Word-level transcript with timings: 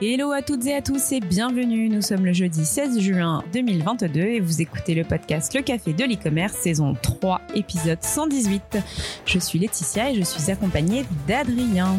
Hello 0.00 0.30
à 0.30 0.42
toutes 0.42 0.64
et 0.66 0.76
à 0.76 0.80
tous 0.80 1.10
et 1.10 1.18
bienvenue. 1.18 1.88
Nous 1.88 2.02
sommes 2.02 2.24
le 2.24 2.32
jeudi 2.32 2.64
16 2.64 3.00
juin 3.00 3.42
2022 3.52 4.20
et 4.20 4.38
vous 4.38 4.62
écoutez 4.62 4.94
le 4.94 5.02
podcast 5.02 5.52
Le 5.56 5.60
Café 5.60 5.92
de 5.92 6.04
l'e-commerce, 6.04 6.54
saison 6.54 6.94
3, 7.02 7.40
épisode 7.56 7.98
118. 8.00 8.78
Je 9.26 9.38
suis 9.40 9.58
Laetitia 9.58 10.10
et 10.10 10.14
je 10.14 10.22
suis 10.22 10.52
accompagnée 10.52 11.04
d'Adrien. 11.26 11.98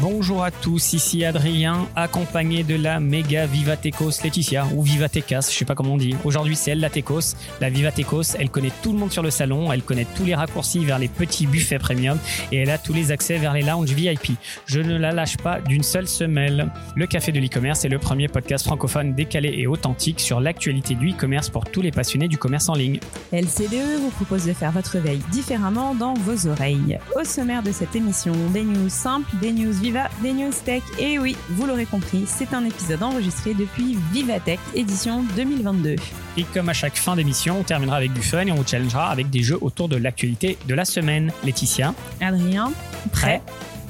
Bonjour 0.00 0.42
à 0.42 0.50
tous, 0.50 0.94
ici 0.94 1.22
Adrien, 1.22 1.86
accompagné 1.96 2.64
de 2.64 2.74
la 2.74 2.98
méga 2.98 3.44
Vivatecos 3.44 4.22
Laetitia, 4.24 4.66
ou 4.74 4.82
Vivatecas, 4.82 5.50
je 5.50 5.58
sais 5.58 5.66
pas 5.66 5.74
comment 5.74 5.92
on 5.92 5.96
dit. 5.98 6.16
Aujourd'hui, 6.24 6.56
c'est 6.56 6.70
elle 6.70 6.80
la 6.80 6.88
Tecos. 6.88 7.36
La 7.60 7.68
Vivatecos, 7.68 8.34
elle 8.38 8.48
connaît 8.48 8.72
tout 8.82 8.92
le 8.92 8.98
monde 8.98 9.12
sur 9.12 9.22
le 9.22 9.30
salon, 9.30 9.70
elle 9.70 9.82
connaît 9.82 10.06
tous 10.16 10.24
les 10.24 10.34
raccourcis 10.34 10.82
vers 10.82 10.98
les 10.98 11.08
petits 11.08 11.46
buffets 11.46 11.78
premium, 11.78 12.18
et 12.52 12.58
elle 12.58 12.70
a 12.70 12.78
tous 12.78 12.94
les 12.94 13.12
accès 13.12 13.36
vers 13.36 13.52
les 13.52 13.60
lounges 13.60 13.92
VIP. 13.92 14.32
Je 14.64 14.80
ne 14.80 14.96
la 14.96 15.12
lâche 15.12 15.36
pas 15.36 15.60
d'une 15.60 15.82
seule 15.82 16.08
semelle. 16.08 16.70
Le 16.96 17.06
Café 17.06 17.30
de 17.30 17.38
l'e-commerce 17.38 17.84
est 17.84 17.90
le 17.90 17.98
premier 17.98 18.28
podcast 18.28 18.64
francophone 18.64 19.14
décalé 19.14 19.52
et 19.58 19.66
authentique 19.66 20.20
sur 20.20 20.40
l'actualité 20.40 20.94
du 20.94 21.10
e-commerce 21.10 21.50
pour 21.50 21.66
tous 21.66 21.82
les 21.82 21.90
passionnés 21.90 22.28
du 22.28 22.38
commerce 22.38 22.70
en 22.70 22.74
ligne. 22.74 22.98
LCDE 23.30 24.00
vous 24.00 24.10
propose 24.10 24.46
de 24.46 24.54
faire 24.54 24.72
votre 24.72 24.96
veille 24.96 25.22
différemment 25.30 25.94
dans 25.94 26.14
vos 26.14 26.48
oreilles. 26.48 26.98
Au 27.14 27.24
sommaire 27.24 27.62
de 27.62 27.72
cette 27.72 27.94
émission, 27.94 28.32
des 28.54 28.64
news 28.64 28.88
simples, 28.88 29.30
des 29.42 29.52
news 29.52 29.81
Viva, 29.82 30.08
des 30.22 30.32
news 30.32 30.52
tech. 30.64 30.80
Et 31.00 31.18
oui, 31.18 31.36
vous 31.50 31.66
l'aurez 31.66 31.86
compris, 31.86 32.22
c'est 32.28 32.54
un 32.54 32.64
épisode 32.64 33.02
enregistré 33.02 33.52
depuis 33.52 33.98
Vivatech, 34.12 34.60
édition 34.76 35.24
2022. 35.34 35.96
Et 36.36 36.44
comme 36.54 36.68
à 36.68 36.72
chaque 36.72 36.96
fin 36.96 37.16
d'émission, 37.16 37.58
on 37.58 37.62
terminera 37.64 37.96
avec 37.96 38.12
du 38.12 38.22
fun 38.22 38.46
et 38.46 38.52
on 38.52 38.54
vous 38.54 38.66
challengera 38.66 39.10
avec 39.10 39.28
des 39.28 39.42
jeux 39.42 39.58
autour 39.60 39.88
de 39.88 39.96
l'actualité 39.96 40.56
de 40.68 40.74
la 40.74 40.84
semaine. 40.84 41.32
Laetitia, 41.42 41.94
Adrien, 42.20 42.72
prêt 43.10 43.42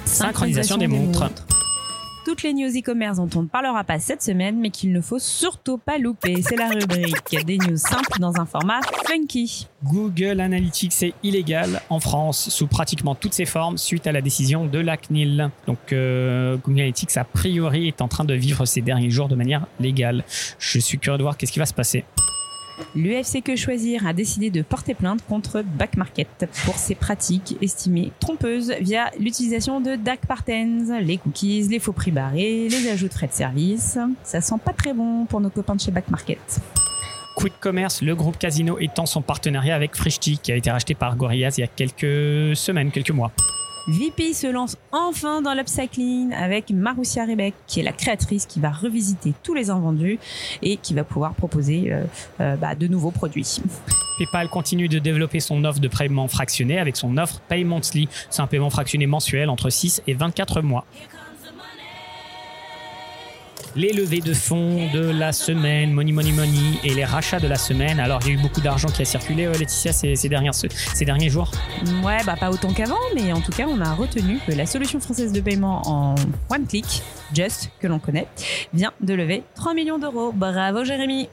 Synchronisation 0.06 0.78
des 0.78 0.88
montres. 0.88 1.30
Toutes 2.24 2.44
les 2.44 2.54
news 2.54 2.68
e-commerce 2.68 3.16
dont 3.16 3.28
on 3.34 3.42
ne 3.42 3.48
parlera 3.48 3.82
pas 3.82 3.98
cette 3.98 4.22
semaine, 4.22 4.60
mais 4.60 4.70
qu'il 4.70 4.92
ne 4.92 5.00
faut 5.00 5.18
surtout 5.18 5.76
pas 5.76 5.98
louper. 5.98 6.40
C'est 6.42 6.54
la 6.54 6.68
rubrique 6.68 7.44
des 7.44 7.58
news 7.58 7.76
simples 7.76 8.20
dans 8.20 8.40
un 8.40 8.46
format 8.46 8.80
funky. 9.08 9.66
Google 9.82 10.40
Analytics 10.40 11.02
est 11.02 11.14
illégal 11.24 11.82
en 11.90 11.98
France 11.98 12.48
sous 12.48 12.68
pratiquement 12.68 13.16
toutes 13.16 13.34
ses 13.34 13.44
formes 13.44 13.76
suite 13.76 14.06
à 14.06 14.12
la 14.12 14.20
décision 14.20 14.66
de 14.66 14.78
la 14.78 14.96
CNIL. 14.96 15.50
Donc 15.66 15.92
euh, 15.92 16.56
Google 16.58 16.80
Analytics 16.80 17.16
a 17.16 17.24
priori 17.24 17.88
est 17.88 18.00
en 18.00 18.06
train 18.06 18.24
de 18.24 18.34
vivre 18.34 18.66
ces 18.66 18.82
derniers 18.82 19.10
jours 19.10 19.28
de 19.28 19.34
manière 19.34 19.66
légale. 19.80 20.22
Je 20.60 20.78
suis 20.78 20.98
curieux 20.98 21.18
de 21.18 21.22
voir 21.22 21.36
qu'est-ce 21.36 21.52
qui 21.52 21.58
va 21.58 21.66
se 21.66 21.74
passer. 21.74 22.04
L'UFC 22.94 23.42
Que 23.42 23.56
Choisir 23.56 24.06
a 24.06 24.12
décidé 24.12 24.50
de 24.50 24.62
porter 24.62 24.94
plainte 24.94 25.20
contre 25.28 25.62
Back 25.62 25.96
Market 25.96 26.48
pour 26.64 26.76
ses 26.76 26.94
pratiques 26.94 27.56
estimées 27.60 28.12
trompeuses 28.20 28.72
via 28.80 29.10
l'utilisation 29.18 29.80
de 29.80 29.96
dark 29.96 30.26
patterns, 30.26 30.98
les 31.00 31.18
cookies, 31.18 31.68
les 31.68 31.78
faux 31.78 31.92
prix 31.92 32.10
barrés, 32.10 32.68
les 32.68 32.88
ajouts 32.88 33.08
de 33.08 33.12
frais 33.12 33.28
de 33.28 33.32
service. 33.32 33.98
Ça 34.24 34.40
sent 34.40 34.56
pas 34.64 34.72
très 34.72 34.92
bon 34.92 35.24
pour 35.26 35.40
nos 35.40 35.50
copains 35.50 35.74
de 35.74 35.80
chez 35.80 35.90
Back 35.90 36.08
Market. 36.10 36.60
Quick 37.36 37.54
Commerce, 37.60 38.02
le 38.02 38.14
groupe 38.14 38.38
Casino 38.38 38.78
étend 38.78 39.06
son 39.06 39.22
partenariat 39.22 39.74
avec 39.74 39.96
Frishti 39.96 40.38
qui 40.38 40.52
a 40.52 40.56
été 40.56 40.70
racheté 40.70 40.94
par 40.94 41.16
Gorillaz 41.16 41.54
il 41.56 41.62
y 41.62 41.64
a 41.64 41.68
quelques 41.68 42.56
semaines, 42.56 42.90
quelques 42.90 43.10
mois. 43.10 43.32
VP 43.88 44.32
se 44.32 44.46
lance 44.46 44.76
enfin 44.92 45.42
dans 45.42 45.54
l'upcycling 45.54 46.32
avec 46.32 46.70
Marussia 46.70 47.24
Rebec, 47.24 47.54
qui 47.66 47.80
est 47.80 47.82
la 47.82 47.92
créatrice 47.92 48.46
qui 48.46 48.60
va 48.60 48.70
revisiter 48.70 49.34
tous 49.42 49.54
les 49.54 49.70
invendus 49.70 50.18
et 50.62 50.76
qui 50.76 50.94
va 50.94 51.04
pouvoir 51.04 51.34
proposer 51.34 51.92
euh, 51.92 52.04
euh, 52.40 52.56
bah, 52.56 52.74
de 52.74 52.86
nouveaux 52.86 53.10
produits. 53.10 53.60
PayPal 54.18 54.48
continue 54.48 54.88
de 54.88 54.98
développer 54.98 55.40
son 55.40 55.64
offre 55.64 55.80
de 55.80 55.88
paiement 55.88 56.28
fractionné 56.28 56.78
avec 56.78 56.96
son 56.96 57.16
offre 57.16 57.40
Pay 57.48 57.64
Monthly. 57.64 58.08
C'est 58.30 58.42
un 58.42 58.46
paiement 58.46 58.70
fractionné 58.70 59.06
mensuel 59.06 59.48
entre 59.48 59.70
6 59.70 60.02
et 60.06 60.14
24 60.14 60.62
mois. 60.62 60.84
Les 63.74 63.92
levées 63.92 64.20
de 64.20 64.34
fonds 64.34 64.90
de 64.92 65.00
la 65.00 65.32
semaine, 65.32 65.92
Money 65.92 66.12
Money 66.12 66.32
Money, 66.32 66.78
et 66.84 66.92
les 66.92 67.04
rachats 67.04 67.40
de 67.40 67.48
la 67.48 67.56
semaine. 67.56 68.00
Alors, 68.00 68.20
il 68.22 68.28
y 68.28 68.30
a 68.30 68.34
eu 68.34 68.42
beaucoup 68.42 68.60
d'argent 68.60 68.88
qui 68.88 69.00
a 69.00 69.04
circulé, 69.06 69.46
euh, 69.46 69.52
Laetitia, 69.52 69.92
ces, 69.92 70.14
ces, 70.14 70.28
dernières, 70.28 70.54
ces 70.54 71.04
derniers 71.04 71.30
jours 71.30 71.50
Ouais, 72.04 72.18
bah 72.26 72.36
pas 72.38 72.50
autant 72.50 72.72
qu'avant, 72.72 72.98
mais 73.14 73.32
en 73.32 73.40
tout 73.40 73.52
cas, 73.52 73.66
on 73.66 73.80
a 73.80 73.94
retenu 73.94 74.38
que 74.46 74.52
la 74.52 74.66
solution 74.66 75.00
française 75.00 75.32
de 75.32 75.40
paiement 75.40 75.80
en 75.86 76.14
one 76.50 76.66
click, 76.66 77.02
Just, 77.32 77.70
que 77.80 77.86
l'on 77.86 77.98
connaît, 77.98 78.26
vient 78.74 78.92
de 79.00 79.14
lever 79.14 79.42
3 79.54 79.72
millions 79.72 79.98
d'euros. 79.98 80.32
Bravo, 80.32 80.84
Jérémy 80.84 81.30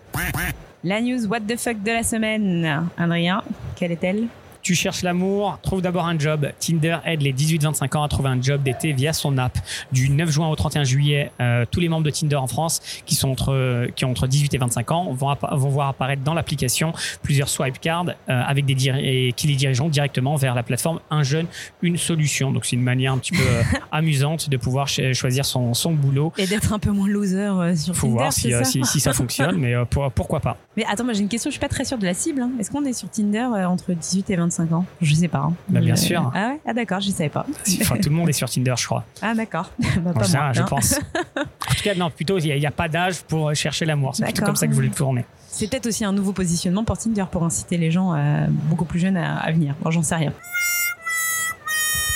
La 0.86 1.02
news 1.02 1.26
What 1.26 1.42
the 1.42 1.58
fuck 1.58 1.84
de 1.84 1.92
la 1.92 2.04
semaine. 2.04 2.88
Adrien, 2.98 3.44
quelle 3.76 3.92
est-elle? 3.92 4.28
Tu 4.70 4.76
cherches 4.76 5.02
l'amour, 5.02 5.58
trouve 5.64 5.82
d'abord 5.82 6.06
un 6.06 6.20
job. 6.20 6.48
Tinder 6.60 6.98
aide 7.04 7.24
les 7.24 7.34
18-25 7.34 7.98
ans 7.98 8.04
à 8.04 8.08
trouver 8.08 8.30
un 8.30 8.40
job 8.40 8.62
d'été 8.62 8.94
via 8.94 9.14
son 9.14 9.40
app. 9.40 9.58
Du 9.92 10.12
9 10.12 10.30
juin 10.30 10.48
au 10.48 10.56
31 10.56 10.84
juillet, 10.84 11.32
euh, 11.42 11.66
tous 11.72 11.80
les 11.80 11.90
membres 11.90 12.04
de 12.04 12.12
Tinder 12.12 12.36
en 12.36 12.46
France 12.46 12.80
qui 13.08 13.16
sont 13.16 13.30
entre 13.30 13.88
qui 13.96 14.06
ont 14.06 14.12
entre 14.12 14.28
18 14.28 14.54
et 14.54 14.58
25 14.60 14.92
ans 14.92 15.12
vont, 15.12 15.36
vont 15.54 15.70
voir 15.70 15.88
apparaître 15.88 16.22
dans 16.22 16.36
l'application 16.36 16.94
plusieurs 17.24 17.50
swipe 17.50 17.80
cards 17.80 18.10
euh, 18.30 18.44
avec 18.46 18.68
des 18.68 18.76
et 18.90 19.34
qui 19.36 19.48
les 19.48 19.56
dirigeront 19.56 19.90
directement 19.90 20.36
vers 20.36 20.54
la 20.54 20.62
plateforme 20.62 21.00
Un 21.10 21.24
jeune, 21.24 21.48
une 21.82 21.98
solution. 21.98 22.52
Donc 22.52 22.66
c'est 22.66 22.76
une 22.76 22.84
manière 22.84 23.14
un 23.14 23.18
petit 23.18 23.32
peu 23.32 23.42
euh, 23.42 23.64
amusante 23.92 24.52
de 24.52 24.58
pouvoir 24.58 24.88
ch 24.88 25.18
choisir 25.18 25.46
son, 25.46 25.74
son 25.74 25.94
boulot 25.94 26.32
et 26.38 26.46
d'être 26.46 26.74
un 26.74 26.80
peu 26.80 26.92
moins 26.92 27.08
loser 27.08 27.76
sur 27.76 27.96
Faut 27.96 28.06
Tinder. 28.06 28.20
voir 28.20 28.34
si 28.34 28.52
ça, 28.52 28.64
si, 28.64 28.86
si, 28.86 29.00
ça 29.00 29.14
fonctionne, 29.14 29.56
mais 29.58 29.74
pour, 29.90 30.12
pourquoi 30.12 30.42
pas. 30.42 30.58
Mais 30.78 30.86
attends, 30.88 31.06
moi 31.06 31.14
j'ai 31.14 31.22
une 31.22 31.28
question, 31.28 31.50
je 31.50 31.54
suis 31.54 31.60
pas 31.60 31.70
très 31.70 31.86
sûre 31.86 31.98
de 31.98 32.06
la 32.06 32.14
cible. 32.14 32.44
Hein. 32.44 32.52
Est-ce 32.60 32.70
qu'on 32.70 32.86
est 32.86 32.94
sur 32.94 33.10
Tinder 33.10 33.48
entre 33.66 33.94
18 33.94 34.30
et 34.30 34.36
25 34.36 34.59
ans 34.74 34.86
Je 35.02 35.14
sais 35.14 35.28
pas. 35.28 35.40
Hein. 35.40 35.54
Bah, 35.68 35.80
bien 35.80 35.96
sûr. 35.96 36.32
Ah 36.34 36.50
ouais? 36.50 36.60
Ah 36.66 36.74
d'accord, 36.74 37.00
je 37.00 37.10
savais 37.12 37.30
pas. 37.30 37.46
Enfin, 37.82 37.98
tout 37.98 38.10
le 38.10 38.16
monde 38.16 38.30
est 38.30 38.34
sur 38.34 38.50
Tinder, 38.50 38.74
je 38.78 38.86
crois. 38.86 39.04
Ah 39.22 39.34
d'accord. 39.34 39.72
bah, 39.80 40.14
pas 40.14 40.24
ça, 40.24 40.40
moi, 40.40 40.54
je 40.54 40.62
hein. 40.62 40.66
pense. 40.68 41.00
en 41.38 41.74
tout 41.74 41.84
cas, 41.84 41.96
non, 41.96 42.10
plutôt, 42.10 42.38
il 42.40 42.60
n'y 42.60 42.66
a, 42.66 42.70
a, 42.70 42.72
pas 42.72 42.88
d'âge 42.88 43.22
pour 43.24 43.54
chercher 43.56 43.86
l'amour. 43.86 44.16
C'est 44.16 44.26
plutôt 44.26 44.46
comme 44.46 44.56
ça 44.56 44.66
que 44.68 44.72
je 44.72 44.76
voulais 44.76 44.90
le 44.90 44.94
tourner. 44.94 45.26
C'est 45.48 45.70
peut-être 45.70 45.88
aussi 45.88 46.06
un 46.06 46.14
nouveau 46.14 46.32
positionnement 46.32 46.84
pour 46.84 46.98
Tinder 46.98 47.26
pour 47.32 47.44
inciter 47.44 47.78
les 47.78 47.92
gens 47.92 48.14
euh, 48.14 48.46
beaucoup 48.70 48.86
plus 48.86 49.00
jeunes 49.00 49.18
à, 49.18 49.38
à 49.38 49.52
venir. 49.52 49.76
Bon, 49.82 49.92
j'en 49.92 50.04
sais 50.04 50.16
rien. 50.16 50.34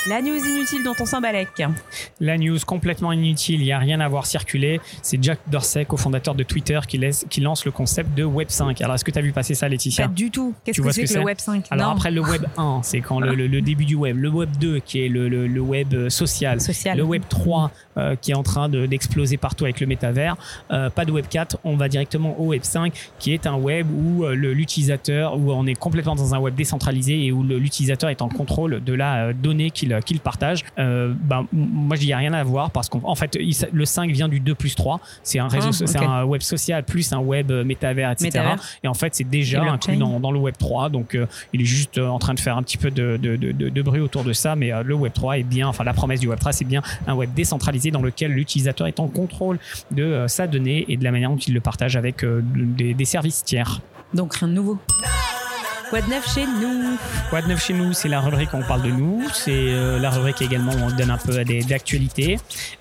La 0.09 0.22
news 0.22 0.36
inutile 0.36 0.84
dont 0.84 0.94
on 1.00 1.06
s'embalèque. 1.06 1.64
La 2.19 2.38
news 2.38 2.58
complètement 2.68 3.14
inutile, 3.14 3.62
il 3.62 3.64
n'y 3.66 3.72
a 3.72 3.80
rien 3.80 4.02
à 4.02 4.08
voir 4.09 4.25
circuler. 4.25 4.81
C'est 5.02 5.22
Jack 5.24 5.40
Dorsey, 5.47 5.86
cofondateur 5.86 6.36
de 6.36 6.44
Twitter, 6.44 6.78
qui, 6.86 6.97
laisse, 6.97 7.25
qui 7.30 7.40
lance 7.40 7.64
le 7.64 7.72
concept 7.72 8.13
de 8.13 8.25
Web 8.25 8.50
5. 8.50 8.81
Alors, 8.81 8.96
est-ce 8.96 9.06
que 9.06 9.12
tu 9.12 9.19
as 9.19 9.22
vu 9.22 9.31
passer 9.31 9.53
ça, 9.53 9.69
Laetitia 9.69 10.08
Pas 10.09 10.13
du 10.13 10.30
tout. 10.30 10.53
Qu'est-ce 10.66 10.81
que 10.81 10.92
c'est 10.92 11.06
ce 11.06 11.13
que, 11.13 11.13
que 11.16 11.19
le 11.19 11.25
Web 11.25 11.40
5 11.40 11.68
Alors 11.72 11.88
Non. 11.88 11.92
après 11.94 12.12
le 12.12 12.19
Web 12.19 12.44
1, 12.58 12.81
c'est 12.84 13.00
quand 13.00 13.22
le, 13.22 13.34
le- 13.34 13.47
le 13.47 13.62
début 13.62 13.86
du 13.86 13.96
Web. 13.96 14.18
Le 14.18 14.28
Web 14.28 14.50
2, 14.59 14.80
qui 14.80 15.06
est 15.06 15.08
le, 15.08 15.47
Web 15.62 15.94
euh, 15.94 16.09
social. 16.09 16.59
Social. 16.59 16.97
Le 16.97 17.03
Web 17.03 17.24
3, 17.30 17.72
euh, 17.97 18.16
qui 18.18 18.31
est 18.31 18.36
en 18.36 18.44
train 18.44 18.68
de- 18.68 18.86
d'exploser 18.86 19.38
partout 19.38 19.63
avec 19.63 19.80
le 19.80 19.88
métavers. 19.88 20.36
Euh, 20.72 20.90
pas 20.90 21.06
de 21.06 21.13
Web 21.13 21.28
4, 21.30 21.59
on 21.63 21.78
va 21.78 21.88
directement 21.88 22.38
au 22.42 22.47
Web 22.47 22.63
5, 22.63 22.94
qui 23.19 23.34
est 23.34 23.47
un 23.47 23.56
web 23.56 23.88
où 23.90 24.25
euh, 24.25 24.34
l'utilisateur, 24.36 25.38
où 25.38 25.53
on 25.53 25.66
est 25.66 25.75
complètement 25.75 26.16
dans 26.16 26.36
un 26.36 26.40
web 26.40 26.56
décentralisé 26.56 27.25
et 27.25 27.31
où 27.31 27.42
l'utilisateur 27.44 28.09
est 28.09 28.22
en 28.22 28.28
contrôle 28.28 28.84
de 28.84 28.94
la 28.94 29.31
donnée 29.31 29.72
qu'il 29.72 29.93
qu'il 30.02 30.20
partage. 30.20 30.64
Euh, 30.80 31.14
ben, 31.16 31.46
moi, 31.52 31.96
je 31.96 32.02
dis 32.02 32.08
il 32.08 32.09
y 32.09 32.14
a 32.14 32.18
rien 32.18 32.34
à 32.34 32.44
voir 32.44 32.72
parce 32.72 32.90
qu'en 32.90 33.02
en 33.04 33.16
fait, 33.16 33.38
il 33.40 33.56
le 33.72 33.86
5 33.86 34.12
vient 34.12 34.28
du 34.28 34.40
2 34.40 34.56
plus 34.56 34.76
3. 34.76 35.00
C'est 35.24 35.40
un 35.40 35.48
réseau, 35.48 35.70
Ah, 35.70 35.86
c'est 35.88 35.98
ok. 36.00 36.06
un 36.06 36.24
web 36.24 36.42
social 36.42 36.84
plus 36.84 37.12
un 37.14 37.20
web 37.20 37.52
euh, 37.52 37.64
métavers, 37.64 38.12
etc. 38.12 38.26
Métavers. 38.28 38.64
Et 38.84 38.88
en 38.88 38.94
fait, 38.94 39.16
c'est 39.16 39.24
déjà 39.30 39.62
inclus 39.64 39.98
dans, 39.98 40.20
dans 40.20 40.31
le 40.31 40.40
Web 40.40 40.56
3. 40.58 40.90
Donc, 40.90 41.16
euh, 41.16 41.26
il 41.54 41.62
est 41.62 41.66
juste 41.66 41.98
euh, 41.98 42.08
en 42.08 42.20
train 42.20 42.34
de 42.34 42.40
faire 42.40 42.58
un 42.58 42.64
petit 42.64 42.78
peu 42.78 42.92
de, 42.92 43.18
de, 43.18 43.36
de, 43.36 43.52
de- 43.52 43.70
de 43.70 43.81
bruit 43.81 44.02
autour 44.02 44.24
de 44.24 44.34
ça. 44.34 44.56
Mais 44.56 44.72
euh, 44.74 44.84
le 44.84 44.94
Web 44.96 45.14
3 45.14 45.38
est 45.40 45.44
bien, 45.44 45.68
enfin, 45.68 45.84
la 45.84 45.94
promesse 45.94 46.20
du 46.20 46.28
Web 46.28 46.40
3, 46.40 46.52
c'est 46.52 46.66
bien 46.66 46.81
un 47.08 47.14
web 47.16 47.34
décentralisé 47.34 47.92
dans 47.92 48.02
lequel 48.02 48.31
l'utilisateur 48.31 48.88
est 48.88 49.00
en 49.00 49.08
contrôle 49.08 49.60
de 49.92 50.04
euh, 50.04 50.28
sa 50.28 50.48
donnée 50.48 50.86
et 50.90 50.98
de 50.98 51.04
la 51.04 51.12
manière 51.12 51.30
dont 51.30 51.38
il 51.38 51.54
le 51.54 51.62
partage 51.62 51.96
avec 51.96 52.24
euh, 52.24 52.42
des, 52.44 52.94
des 52.94 53.06
services 53.06 53.44
tiers. 53.44 53.80
Donc 54.14 54.36
rien 54.36 54.48
de 54.48 54.54
nouveau. 54.54 54.78
Quoi 55.89 56.01
de 56.01 56.09
neuf 56.09 56.33
chez 56.33 56.45
nous? 56.47 56.97
Quoi 57.29 57.41
de 57.41 57.47
neuf 57.47 57.63
chez 57.63 57.73
nous? 57.73 57.94
C'est 57.94 58.07
la 58.07 58.19
rubrique 58.19 58.51
où 58.53 58.57
on 58.57 58.63
parle 58.63 58.81
de 58.81 58.89
nous. 58.89 59.21
C'est 59.33 59.51
euh, 59.51 59.99
la 59.99 60.09
rubrique 60.09 60.41
également 60.41 60.71
où 60.71 60.79
on 60.91 60.95
donne 60.95 61.11
un 61.11 61.17
peu 61.17 61.44
des- 61.44 61.61
d'actualité. 61.63 62.39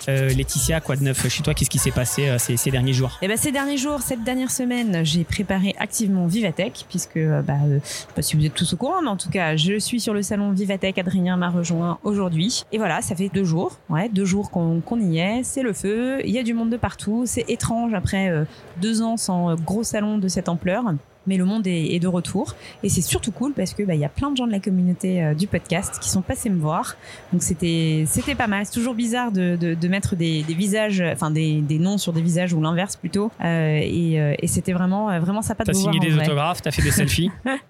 Euh, 0.09 0.29
Laetitia, 0.31 0.81
quoi 0.81 0.97
de 0.97 1.03
neuf 1.05 1.29
chez 1.29 1.43
toi? 1.43 1.53
Qu'est-ce 1.53 1.69
qui 1.69 1.79
s'est 1.79 1.91
passé 1.91 2.29
euh, 2.29 2.39
ces, 2.39 2.57
ces 2.57 2.71
derniers 2.71 2.93
jours? 2.95 3.19
Eh 3.21 3.29
ben, 3.29 3.37
ces 3.37 3.53
derniers 3.53 3.77
jours, 3.77 4.01
cette 4.01 4.25
dernière 4.25 4.51
semaine, 4.51 5.05
j'ai 5.05 5.25
préparé 5.25 5.75
activement 5.79 6.27
Vivatech, 6.27 6.87
puisque, 6.89 7.19
euh, 7.19 7.43
bah, 7.43 7.55
euh, 7.67 7.81
je 7.85 7.89
sais 7.89 8.07
pas 8.15 8.23
si 8.23 8.37
vous 8.37 8.47
êtes 8.47 8.55
tous 8.55 8.73
au 8.73 8.77
courant, 8.77 9.03
mais 9.03 9.09
en 9.11 9.17
tout 9.17 9.31
cas, 9.31 9.57
je 9.57 9.79
suis 9.79 10.01
sur 10.01 10.15
le 10.15 10.23
salon 10.23 10.51
Vivatech. 10.53 10.97
Adrien 10.99 11.37
m'a 11.37 11.51
rejoint 11.51 11.99
aujourd'hui. 12.05 12.63
Et 12.73 12.79
voilà, 12.79 13.03
ça 13.03 13.15
fait 13.15 13.29
deux 13.29 13.45
jours, 13.45 13.79
ouais, 13.91 14.09
deux 14.09 14.25
jours 14.25 14.51
qu'on 14.51 14.81
y 15.01 15.19
est. 15.19 15.43
C'est 15.45 15.63
le 15.63 15.73
feu. 15.75 16.21
Il 16.25 16.31
y 16.31 16.39
a 16.39 16.43
du 16.43 16.55
monde 16.55 16.71
de 16.71 16.77
partout. 16.79 17.25
C'est 17.27 17.45
étrange 17.49 17.93
après 17.95 18.29
euh, 18.31 18.45
deux 18.81 19.03
ans 19.03 19.17
sans 19.19 19.51
euh, 19.51 19.55
gros 19.57 19.83
salon 19.83 20.17
de 20.19 20.29
cette 20.29 20.49
ampleur. 20.49 20.85
Mais 21.27 21.37
le 21.37 21.45
monde 21.45 21.67
est, 21.67 21.95
est 21.95 21.99
de 22.01 22.09
retour 22.09 22.55
et 22.83 22.89
c'est 22.89 23.01
surtout 23.01 23.33
cool 23.33 23.53
parce 23.53 23.75
que 23.75 23.83
bah, 23.83 23.95
il 23.95 24.01
y 24.01 24.05
a 24.05 24.09
plein 24.09 24.31
de 24.31 24.37
gens 24.37 24.47
de 24.47 24.53
la 24.53 24.61
communauté 24.61 25.23
euh, 25.23 25.35
du 25.35 25.47
podcast 25.47 25.99
qui 26.01 26.09
sont 26.09 26.23
passés 26.23 26.51
me 26.51 26.61
voir. 26.61 26.97
Donc 27.33 27.43
c'était 27.43 28.05
c'était 28.07 28.35
pas 28.35 28.47
mal. 28.47 28.67
C'est 28.67 28.73
toujours 28.73 28.95
bizarre 28.95 29.33
de, 29.33 29.57
de, 29.57 29.75
de 29.75 29.89
mettre 29.89 30.17
des, 30.17 30.43
des 30.43 30.55
visages, 30.55 31.03
enfin 31.13 31.31
des, 31.31 31.61
des 31.61 31.79
noms 31.79 31.99
sur 31.99 32.13
des 32.13 32.23
visages 32.23 32.53
ou 32.53 32.61
l'inverse 32.61 32.97
plutôt. 32.97 33.31
Euh, 33.45 33.79
et 33.83 34.21
euh, 34.21 34.35
et 34.39 34.47
c'était 34.47 34.73
vraiment 34.73 35.11
euh, 35.11 35.21
vraiment 35.21 35.43
sympa 35.43 35.65
de 35.65 35.69
T'as 35.69 35.73
vous 35.73 35.81
signé 35.81 35.99
voir 35.99 36.09
des 36.11 36.15
vrai. 36.17 36.25
autographes, 36.27 36.63
t'as 36.63 36.71
fait 36.71 36.83
des 36.83 36.91
selfies. 36.91 37.31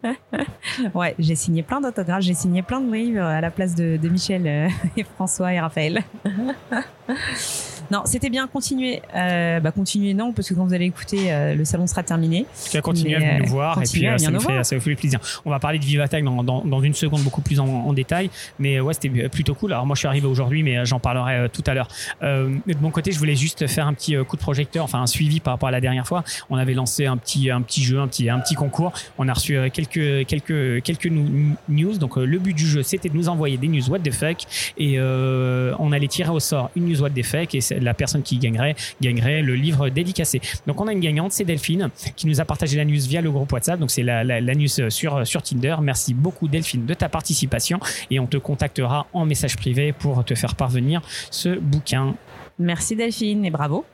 Ouais, 0.94 1.14
j'ai 1.18 1.34
signé 1.34 1.62
plein 1.62 1.80
d'autographes, 1.80 2.22
j'ai 2.22 2.34
signé 2.34 2.62
plein 2.62 2.80
de 2.80 2.92
livres 2.92 3.22
à 3.22 3.40
la 3.40 3.50
place 3.50 3.74
de, 3.74 3.96
de 3.96 4.08
Michel 4.08 4.46
euh, 4.46 4.68
et 4.96 5.04
François 5.04 5.52
et 5.52 5.60
Raphaël. 5.60 6.02
Non, 7.92 8.04
c'était 8.06 8.30
bien. 8.30 8.48
Continuez. 8.48 9.02
Euh, 9.14 9.60
bah, 9.60 9.70
continuez, 9.70 10.14
non, 10.14 10.32
parce 10.32 10.48
que 10.48 10.54
quand 10.54 10.64
vous 10.64 10.72
allez 10.72 10.86
écouter, 10.86 11.30
euh, 11.30 11.54
le 11.54 11.66
salon 11.66 11.86
sera 11.86 12.02
terminé. 12.02 12.46
Tu 12.70 12.78
vas 12.78 12.80
continuer 12.80 13.10
Mais, 13.10 13.16
à 13.16 13.18
venir 13.18 13.34
euh, 13.34 13.44
nous 13.44 13.50
voir 13.50 13.72
et 13.72 13.80
puis 13.82 13.84
continuez 13.84 14.08
euh, 14.08 14.18
ça 14.18 14.30
nous, 14.30 14.40
fait, 14.40 14.64
ça 14.64 14.74
nous 14.74 14.80
fait 14.80 14.94
plaisir. 14.94 15.20
On 15.44 15.50
va 15.50 15.58
parler 15.58 15.78
de 15.78 15.84
Vivatech 15.84 16.24
dans, 16.24 16.42
dans, 16.42 16.64
dans 16.64 16.80
une 16.80 16.94
seconde 16.94 17.20
beaucoup 17.20 17.42
plus 17.42 17.60
en, 17.60 17.66
en 17.66 17.92
détail, 17.92 18.30
mais 18.58 18.80
ouais, 18.80 18.94
c'était 18.94 19.28
plutôt 19.28 19.54
cool. 19.54 19.74
Alors 19.74 19.84
moi, 19.84 19.94
je 19.94 19.98
suis 19.98 20.08
arrivé 20.08 20.26
aujourd'hui, 20.26 20.62
mais 20.62 20.78
euh, 20.78 20.84
j'en 20.86 21.00
parlerai 21.00 21.34
euh, 21.34 21.48
tout 21.48 21.62
à 21.66 21.74
l'heure. 21.74 21.88
Euh, 22.22 22.54
de 22.66 22.76
mon 22.80 22.90
côté, 22.90 23.12
je 23.12 23.18
voulais 23.18 23.36
juste 23.36 23.66
faire 23.66 23.86
un 23.86 23.92
petit 23.92 24.16
euh, 24.16 24.24
coup 24.24 24.36
de 24.36 24.40
projecteur, 24.40 24.84
enfin 24.84 25.02
un 25.02 25.06
suivi 25.06 25.40
par 25.40 25.52
rapport 25.52 25.68
à 25.68 25.72
la 25.72 25.82
dernière 25.82 26.06
fois. 26.06 26.24
On 26.48 26.56
avait 26.56 26.72
lancé 26.72 27.04
un 27.04 27.18
petit, 27.18 27.50
un 27.50 27.60
petit 27.60 27.84
jeu, 27.84 28.00
un 28.00 28.08
petit, 28.08 28.30
un 28.30 28.38
petit 28.40 28.54
concours. 28.54 28.94
On 29.18 29.28
a 29.28 29.34
reçu 29.34 29.54
euh, 29.54 29.68
quelques, 29.70 30.26
quelques, 30.26 30.82
quelques 30.82 31.12
news. 31.68 31.98
Donc 31.98 32.16
euh, 32.16 32.24
le 32.24 32.38
but 32.38 32.54
du 32.54 32.66
jeu, 32.66 32.82
c'était 32.82 33.10
de 33.10 33.16
nous 33.16 33.28
envoyer 33.28 33.58
des 33.58 33.68
news 33.68 33.86
what 33.90 33.98
the 33.98 34.12
fuck 34.12 34.38
et 34.78 34.94
euh, 34.96 35.74
on 35.78 35.92
allait 35.92 36.08
tirer 36.08 36.30
au 36.30 36.40
sort 36.40 36.70
une 36.74 36.86
news 36.88 37.02
what 37.02 37.10
the 37.10 37.22
fuck 37.22 37.54
et 37.54 37.60
c'est 37.60 37.81
la 37.82 37.94
personne 37.94 38.22
qui 38.22 38.38
gagnerait 38.38 38.74
gagnerait 39.00 39.42
le 39.42 39.54
livre 39.54 39.88
dédicacé. 39.88 40.40
Donc 40.66 40.80
on 40.80 40.88
a 40.88 40.92
une 40.92 41.00
gagnante, 41.00 41.32
c'est 41.32 41.44
Delphine 41.44 41.90
qui 42.16 42.26
nous 42.26 42.40
a 42.40 42.44
partagé 42.44 42.76
la 42.76 42.84
news 42.84 43.00
via 43.00 43.20
le 43.20 43.30
groupe 43.30 43.52
WhatsApp. 43.52 43.78
Donc 43.78 43.90
c'est 43.90 44.02
la, 44.02 44.40
news 44.40 44.68
sur, 44.90 45.26
sur 45.26 45.42
Tinder. 45.42 45.76
Merci 45.80 46.14
beaucoup 46.14 46.48
Delphine 46.48 46.86
de 46.86 46.94
ta 46.94 47.08
participation 47.08 47.80
et 48.10 48.20
on 48.20 48.26
te 48.26 48.36
contactera 48.36 49.06
en 49.12 49.24
message 49.24 49.56
privé 49.56 49.92
pour 49.92 50.24
te 50.24 50.34
faire 50.34 50.54
parvenir 50.54 51.02
ce 51.30 51.58
bouquin. 51.58 52.14
Merci 52.58 52.96
Delphine 52.96 53.44
et 53.44 53.50
bravo. 53.50 53.84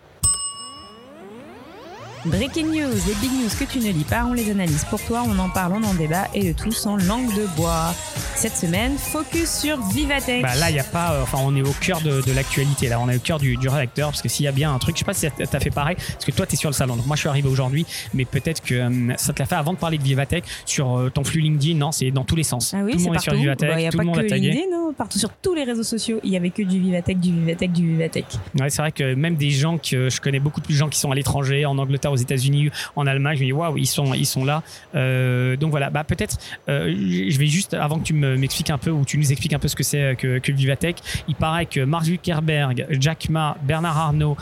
Breaking 2.29 2.67
news, 2.67 2.93
les 3.07 3.15
big 3.21 3.31
news 3.33 3.49
que 3.59 3.65
tu 3.65 3.79
ne 3.79 3.91
lis 3.91 4.05
pas, 4.05 4.25
on 4.27 4.33
les 4.35 4.51
analyse 4.51 4.85
pour 4.85 5.01
toi, 5.03 5.23
on 5.27 5.39
en 5.39 5.49
parle, 5.49 5.73
on 5.73 5.83
en 5.85 5.95
débat 5.95 6.27
et 6.35 6.43
le 6.43 6.55
tout 6.55 6.71
sans 6.73 6.97
langue 6.97 7.35
de 7.35 7.47
bois. 7.57 7.95
Cette 8.35 8.57
semaine, 8.57 8.97
focus 8.99 9.51
sur 9.61 9.81
Vivatech. 9.89 10.43
Bah 10.43 10.55
là, 10.57 10.71
il 10.71 10.77
y 10.77 10.79
a 10.79 10.85
pas, 10.85 11.13
euh, 11.13 11.23
enfin, 11.23 11.39
on 11.43 11.57
est 11.57 11.63
au 11.63 11.73
cœur 11.81 12.01
de, 12.03 12.21
de 12.23 12.33
l'actualité. 12.33 12.89
Là, 12.89 13.01
on 13.01 13.09
est 13.09 13.17
au 13.17 13.21
cœur 13.21 13.39
du, 13.39 13.57
du 13.57 13.69
réacteur 13.69 14.11
parce 14.11 14.23
que 14.23 14.29
s'il 14.29 14.45
y 14.45 14.49
a 14.49 14.53
bien 14.53 14.73
un 14.73 14.79
truc, 14.79 14.95
je 14.97 15.01
sais 15.01 15.05
pas 15.05 15.15
si 15.15 15.27
ça 15.27 15.31
t'a 15.47 15.59
fait 15.59 15.71
pareil, 15.71 15.97
parce 15.97 16.25
que 16.25 16.31
toi, 16.31 16.47
tu 16.47 16.55
es 16.55 16.57
sur 16.57 16.69
le 16.71 16.75
salon. 16.75 16.97
Donc 16.97 17.07
moi, 17.07 17.17
je 17.17 17.21
suis 17.21 17.29
arrivé 17.29 17.49
aujourd'hui, 17.49 17.85
mais 18.15 18.25
peut-être 18.25 18.63
que 18.63 18.75
euh, 18.75 19.15
ça 19.17 19.33
te 19.33 19.41
l'a 19.41 19.47
fait 19.47 19.57
avant 19.57 19.73
de 19.73 19.79
parler 19.79 19.99
de 19.99 20.03
Vivatech 20.05 20.45
sur 20.67 20.97
euh, 20.99 21.11
ton 21.11 21.25
flux 21.25 21.41
LinkedIn. 21.41 21.77
Non, 21.79 21.91
c'est 21.91 22.11
dans 22.11 22.25
tous 22.25 22.37
les 22.37 22.45
sens. 22.45 22.75
Ah 22.77 22.83
oui, 22.85 22.93
tout 22.93 22.99
le 22.99 23.05
monde 23.07 23.17
est 23.17 23.21
sur. 23.21 23.35
Vivatech, 23.35 23.69
Bah, 23.69 23.75
Il 23.79 23.83
n'y 23.83 23.87
a 23.87 23.91
tout 23.91 23.97
pas 23.97 24.03
le 24.05 24.07
monde 24.09 24.21
que 24.21 24.27
a 24.27 24.29
tagué. 24.29 24.51
LinkedIn, 24.51 24.71
non 24.77 24.93
partout 24.97 25.19
sur 25.19 25.31
tous 25.31 25.55
les 25.55 25.65
réseaux 25.65 25.83
sociaux, 25.83 26.19
il 26.25 26.33
y 26.33 26.37
avait 26.37 26.51
que 26.51 26.63
du 26.63 26.81
Vivatech, 26.81 27.19
du 27.21 27.33
Vivatech, 27.33 27.73
du 27.73 27.87
Vivatech. 27.89 28.25
Ouais, 28.59 28.71
c'est 28.71 28.83
vrai 28.83 28.91
que 28.93 29.15
même 29.15 29.35
des 29.37 29.51
gens 29.51 29.79
que 29.79 30.09
je 30.09 30.21
connais 30.21 30.41
beaucoup 30.41 30.61
de 30.61 30.73
gens 30.73 30.89
qui 30.89 30.99
sont 30.99 31.11
à 31.11 31.15
l'étranger, 31.15 31.67
en 31.67 31.77
Angleterre, 31.79 32.13
aux 32.13 32.17
États-Unis, 32.21 32.71
en 32.97 33.07
Allemagne, 33.07 33.37
je 33.37 33.41
me 33.43 33.47
dis 33.47 33.53
waouh, 33.53 33.77
ils 33.79 33.87
sont, 33.87 34.15
ils 34.15 34.27
sont 34.27 34.45
là. 34.45 34.63
Euh, 34.95 35.57
donc 35.57 35.71
voilà, 35.71 35.91
bah 35.91 36.05
peut-être, 36.05 36.39
euh, 36.69 36.95
je 37.29 37.39
vais 37.39 37.47
juste 37.47 37.75
avant 37.75 37.99
que 37.99 38.05
tu 38.05 38.15
me- 38.15 38.37
m'expliques 38.37 38.71
un 38.71 38.79
peu 38.79 38.91
ou 38.91 39.05
tu 39.05 39.19
nous 39.19 39.31
expliques 39.33 39.53
un 39.55 39.59
peu 39.59 39.69
ce 39.69 39.77
que 39.77 39.83
c'est 39.83 40.03
euh, 40.03 40.15
que, 40.15 40.39
que 40.39 40.53
Vivatech. 40.53 40.97
Il 41.29 41.35
paraît 41.35 41.67
que 41.67 41.81
Mark 41.81 42.05
Zuckerberg, 42.05 42.87
Jack 43.01 43.29
Ma, 43.31 43.57
Bernard 43.63 43.97
Arnault 43.99 44.37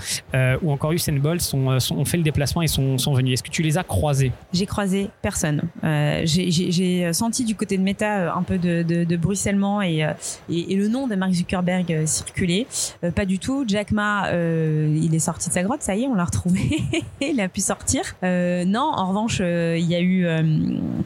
ou 0.63 0.71
encore 0.73 0.93
Usain 0.93 1.15
Bolt 1.15 1.41
sont, 1.41 1.69
ont 1.91 2.05
fait 2.05 2.17
le 2.17 2.23
déplacement 2.23 2.63
et 2.63 2.67
sont, 2.69 2.99
sont 2.99 3.15
venus. 3.15 3.35
Est-ce 3.35 3.43
que 3.43 3.51
tu 3.51 3.63
les 3.63 3.79
as 3.79 3.85
croisés? 3.85 4.33
J'ai 4.53 4.67
croisé 4.67 5.09
personne. 5.23 5.63
J'ai- 5.83 7.13
senti 7.13 7.45
du 7.45 7.55
côté 7.55 7.79
de 7.79 7.83
Meta 7.83 8.35
un 8.35 8.43
peu 8.43 8.59
de, 8.59 8.83
de, 8.83 9.17
bruissellement 9.17 9.81
et, 9.83 10.07
et, 10.51 10.77
le 10.77 10.89
nom 10.89 11.07
de 11.07 11.15
Mark 11.15 11.33
Zuckerberg 11.33 12.05
circuler. 12.07 12.67
Pas 13.15 13.25
du 13.25 13.39
tout. 13.39 13.65
Jack 13.67 13.91
Ma, 13.91 14.31
il 14.33 15.15
est 15.15 15.19
sorti 15.19 15.49
de 15.49 15.55
sa 15.55 15.63
grotte, 15.63 15.83
ça 15.83 15.95
y 15.97 16.05
est, 16.05 16.07
on 16.07 16.15
l'a 16.15 16.25
retrouvé. 16.25 16.61
il 17.21 17.41
a 17.41 17.49
pu 17.57 17.63
sortir. 17.63 18.03
Euh, 18.23 18.67
non, 18.67 18.83
en 18.95 19.09
revanche, 19.09 19.39
euh, 19.41 19.79
il 19.79 19.87
y 19.87 19.95
a 19.95 20.01
eu 20.01 20.27
euh, 20.27 20.43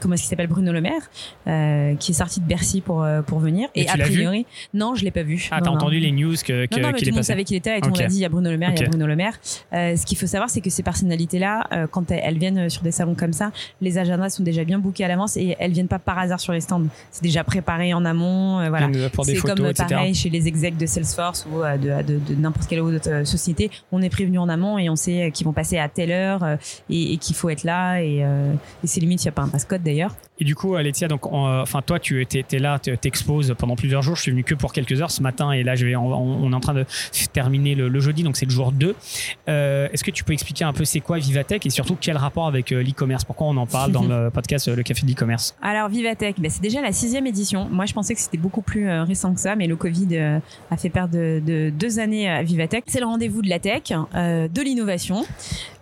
comment 0.00 0.14
est-ce 0.14 0.22
qu'il 0.22 0.30
s'appelle 0.30 0.48
Bruno 0.48 0.72
Le 0.72 0.80
Maire 0.80 1.08
qui 2.00 2.10
est 2.10 2.14
sorti 2.14 2.40
de 2.40 2.44
Bercy 2.44 2.80
pour 2.80 3.06
pour 3.26 3.38
venir. 3.38 3.68
Et 3.74 3.82
Et, 3.82 3.84
tu 3.84 4.00
a 4.00 4.04
vu 4.04 4.14
priori, 4.14 4.46
non, 4.74 4.94
je 4.96 5.04
l'ai 5.04 5.10
pas 5.12 5.22
vu. 5.22 5.48
Ah, 5.52 5.60
t'as 5.62 5.70
entendu 5.70 5.98
les 6.00 6.10
news 6.12 6.34
que, 6.44 6.66
que- 6.66 6.76
Non, 6.76 6.82
non, 6.88 6.92
mais 6.92 6.98
tout 6.98 7.04
le 7.06 7.12
monde 7.14 7.22
savait 7.22 7.44
qu'il 7.44 7.56
était 7.56 7.78
et 7.78 7.80
tout 7.80 7.88
le 7.88 7.92
monde 7.92 8.02
a 8.02 8.06
dit 8.06 8.16
il 8.16 8.20
y 8.20 8.24
a 8.24 8.28
Bruno 8.28 8.50
Le 8.50 8.58
Maire, 8.58 8.72
il 8.74 8.80
y 8.80 8.84
a 8.84 8.88
Bruno 8.88 9.06
Le 9.06 9.16
Maire. 9.16 9.38
Ce 9.72 10.04
qu'il 10.04 10.18
faut 10.18 10.26
savoir, 10.26 10.50
c'est 10.50 10.60
que 10.60 10.70
ces 10.70 10.82
personnalités-là, 10.82 11.86
quand 11.92 12.10
elles, 12.10 12.20
elles 12.24 12.38
viennent 12.38 12.68
sur 12.68 12.82
des 12.82 12.90
salons 12.90 13.14
comme 13.14 13.32
ça, 13.32 13.52
les 13.80 13.98
agendas 13.98 14.30
sont 14.30 14.42
déjà 14.42 14.64
bien 14.64 14.78
bookés 14.80 15.04
à 15.04 15.08
l'avance 15.08 15.36
et 15.36 15.56
elles 15.60 15.72
viennent 15.72 15.88
pas 15.88 15.98
par 16.00 16.18
hasard 16.18 16.40
sur 16.40 16.52
les 16.52 16.60
stands. 16.60 16.82
C'est 17.12 17.22
déjà 17.22 17.44
préparé 17.44 17.94
en 17.94 18.04
amont. 18.04 18.68
voilà. 18.68 18.88
C'est 19.22 19.34
photos, 19.36 19.56
comme 19.56 19.66
etc. 19.66 19.86
pareil 19.88 20.14
chez 20.14 20.30
les 20.30 20.48
execs 20.48 20.76
de 20.76 20.86
Salesforce 20.86 21.46
ou 21.52 21.60
de, 21.62 22.02
de, 22.02 22.18
de 22.18 22.34
n'importe 22.34 22.68
quelle 22.68 22.80
autre 22.80 23.24
société. 23.24 23.70
On 23.92 24.02
est 24.02 24.10
prévenu 24.10 24.38
en 24.38 24.48
amont 24.48 24.78
et 24.78 24.90
on 24.90 24.96
sait 24.96 25.30
qu'ils 25.32 25.46
vont 25.46 25.52
passer 25.52 25.78
à 25.78 25.88
telle 25.88 26.10
heure 26.10 26.39
et, 26.88 27.12
et 27.12 27.16
qu'il 27.16 27.36
faut 27.36 27.48
être 27.50 27.64
là. 27.64 28.00
Et, 28.02 28.24
euh, 28.24 28.52
et 28.82 28.86
c'est 28.86 29.00
limite, 29.00 29.22
il 29.24 29.26
n'y 29.26 29.30
a 29.30 29.32
pas 29.32 29.42
un 29.42 29.48
passe-code 29.48 29.82
d'ailleurs. 29.82 30.14
Et 30.40 30.44
du 30.44 30.54
coup, 30.54 30.74
Laetitia, 30.76 31.06
donc, 31.08 31.30
on- 31.30 31.46
euh, 31.46 31.60
enfin, 31.62 31.82
toi, 31.82 31.98
tu 31.98 32.22
étais 32.22 32.58
là, 32.58 32.78
tu 32.78 32.96
t'exposes 32.96 33.54
pendant 33.58 33.76
plusieurs 33.76 34.00
jours. 34.02 34.16
Je 34.16 34.22
suis 34.22 34.30
venu 34.30 34.42
que 34.42 34.54
pour 34.54 34.72
quelques 34.72 35.00
heures 35.02 35.10
ce 35.10 35.22
matin, 35.22 35.52
et 35.52 35.62
là, 35.62 35.74
je 35.76 35.84
vais, 35.86 35.96
on, 35.96 36.06
on 36.12 36.50
est 36.50 36.54
en 36.54 36.60
train 36.60 36.74
de 36.74 36.86
terminer 37.32 37.74
le, 37.74 37.88
le 37.88 38.00
jeudi, 38.00 38.22
donc 38.22 38.36
c'est 38.36 38.46
le 38.46 38.50
jour 38.50 38.72
2. 38.72 38.94
Euh, 39.48 39.88
Est-ce 39.92 40.02
que 40.02 40.10
tu 40.10 40.24
peux 40.24 40.32
expliquer 40.32 40.64
un 40.64 40.72
peu 40.72 40.84
c'est 40.84 41.00
quoi 41.00 41.18
Vivatech 41.18 41.66
et 41.66 41.70
surtout 41.70 41.96
quel 42.00 42.16
rapport 42.16 42.46
avec 42.46 42.72
euh, 42.72 42.82
l'e-commerce? 42.82 43.24
Pourquoi 43.24 43.48
on 43.48 43.56
en 43.58 43.66
parle 43.66 43.92
dans 43.92 44.02
le 44.08 44.30
podcast 44.30 44.68
Le 44.74 44.82
Café 44.82 45.02
de 45.02 45.10
l'e-commerce? 45.10 45.54
Alors 45.62 45.88
Vivatech, 45.88 46.40
ben, 46.40 46.50
c'est 46.50 46.62
déjà 46.62 46.80
la 46.80 46.92
sixième 46.92 47.26
édition. 47.26 47.68
Moi, 47.70 47.84
je 47.86 47.92
pensais 47.92 48.14
que 48.14 48.20
c'était 48.20 48.38
beaucoup 48.38 48.62
plus 48.62 48.88
récent 49.02 49.34
que 49.34 49.40
ça, 49.40 49.56
mais 49.56 49.66
le 49.66 49.76
Covid 49.76 50.16
a 50.70 50.76
fait 50.76 50.88
perdre 50.90 51.14
de, 51.14 51.42
de 51.44 51.70
deux 51.70 51.98
années 51.98 52.28
à 52.30 52.42
Vivatech. 52.42 52.84
C'est 52.86 53.00
le 53.00 53.06
rendez-vous 53.06 53.42
de 53.42 53.48
la 53.50 53.58
tech, 53.58 53.82
euh, 54.14 54.48
de 54.48 54.62
l'innovation. 54.62 55.24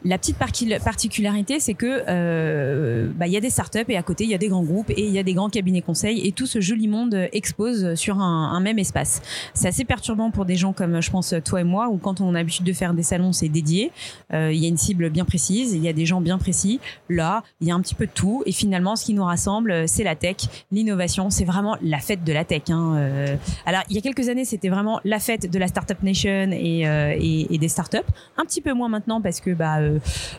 La 0.04 0.16
petite 0.18 0.36
parti- 0.38 0.72
particularité, 0.84 1.58
c'est 1.60 1.74
que 1.74 2.02
euh, 2.08 3.08
bah, 3.14 3.26
il 3.26 3.32
y 3.32 3.36
a 3.36 3.40
des 3.40 3.50
startups 3.50 3.78
et 3.88 3.96
à 3.96 4.02
côté 4.02 4.24
il 4.24 4.30
y 4.30 4.34
a 4.34 4.38
des 4.38 4.47
grands 4.48 4.62
groupes 4.62 4.90
et 4.90 5.06
il 5.06 5.12
y 5.12 5.18
a 5.18 5.22
des 5.22 5.34
grands 5.34 5.50
cabinets 5.50 5.82
conseils 5.82 6.26
et 6.26 6.32
tout 6.32 6.46
ce 6.46 6.60
joli 6.60 6.88
monde 6.88 7.28
expose 7.32 7.94
sur 7.94 8.18
un, 8.18 8.60
même 8.60 8.78
espace. 8.78 9.22
C'est 9.54 9.68
assez 9.68 9.84
perturbant 9.84 10.30
pour 10.30 10.44
des 10.44 10.56
gens 10.56 10.72
comme 10.72 11.00
je 11.00 11.10
pense 11.10 11.34
toi 11.44 11.60
et 11.60 11.64
moi, 11.64 11.88
où 11.88 11.98
quand 11.98 12.20
on 12.20 12.30
a 12.30 12.38
l'habitude 12.38 12.64
de 12.64 12.72
faire 12.72 12.94
des 12.94 13.02
salons, 13.02 13.32
c'est 13.32 13.48
dédié. 13.48 13.92
Euh, 14.32 14.52
Il 14.52 14.58
y 14.58 14.64
a 14.64 14.68
une 14.68 14.76
cible 14.76 15.10
bien 15.10 15.24
précise, 15.24 15.72
il 15.72 15.82
y 15.82 15.88
a 15.88 15.92
des 15.92 16.06
gens 16.06 16.20
bien 16.20 16.38
précis. 16.38 16.80
Là, 17.08 17.42
il 17.60 17.68
y 17.68 17.70
a 17.70 17.74
un 17.74 17.80
petit 17.80 17.94
peu 17.94 18.06
de 18.06 18.10
tout 18.12 18.42
et 18.46 18.52
finalement, 18.52 18.96
ce 18.96 19.04
qui 19.04 19.14
nous 19.14 19.24
rassemble, 19.24 19.88
c'est 19.88 20.04
la 20.04 20.16
tech, 20.16 20.36
l'innovation. 20.72 21.30
C'est 21.30 21.44
vraiment 21.44 21.76
la 21.82 21.98
fête 21.98 22.24
de 22.24 22.32
la 22.32 22.44
tech. 22.44 22.62
Hein. 22.70 22.94
Euh, 22.96 23.36
alors, 23.66 23.82
il 23.90 23.96
y 23.96 23.98
a 23.98 24.02
quelques 24.02 24.28
années, 24.28 24.44
c'était 24.44 24.68
vraiment 24.68 25.00
la 25.04 25.18
fête 25.18 25.50
de 25.50 25.58
la 25.58 25.68
startup 25.68 26.02
nation 26.02 26.50
et, 26.52 26.88
euh, 26.88 27.16
des 27.58 27.68
startups. 27.68 27.98
Un 28.36 28.44
petit 28.44 28.60
peu 28.60 28.72
moins 28.72 28.88
maintenant 28.88 29.20
parce 29.20 29.40
que 29.40 29.50
bah, 29.50 29.78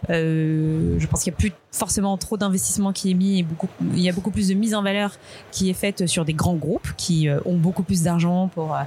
je 0.09 1.07
pense 1.07 1.23
qu'il 1.23 1.31
n'y 1.31 1.35
a 1.35 1.39
plus 1.39 1.51
forcément 1.71 2.17
trop 2.17 2.37
d'investissement 2.37 2.93
qui 2.93 3.11
est 3.11 3.13
mis 3.13 3.39
et 3.39 3.43
beaucoup, 3.43 3.67
il 3.99 4.05
y 4.05 4.09
a 4.09 4.13
beaucoup 4.13 4.31
plus 4.31 4.47
de 4.47 4.53
mise 4.53 4.73
en 4.73 4.81
valeur 4.81 5.11
qui 5.51 5.69
est 5.69 5.73
faite 5.73 6.07
sur 6.07 6.25
des 6.25 6.33
grands 6.33 6.55
groupes 6.55 6.89
qui 6.97 7.27
euh, 7.27 7.39
ont 7.45 7.57
beaucoup 7.57 7.83
plus 7.83 8.03
d'argent 8.03 8.49
pour 8.53 8.75
euh, 8.75 8.81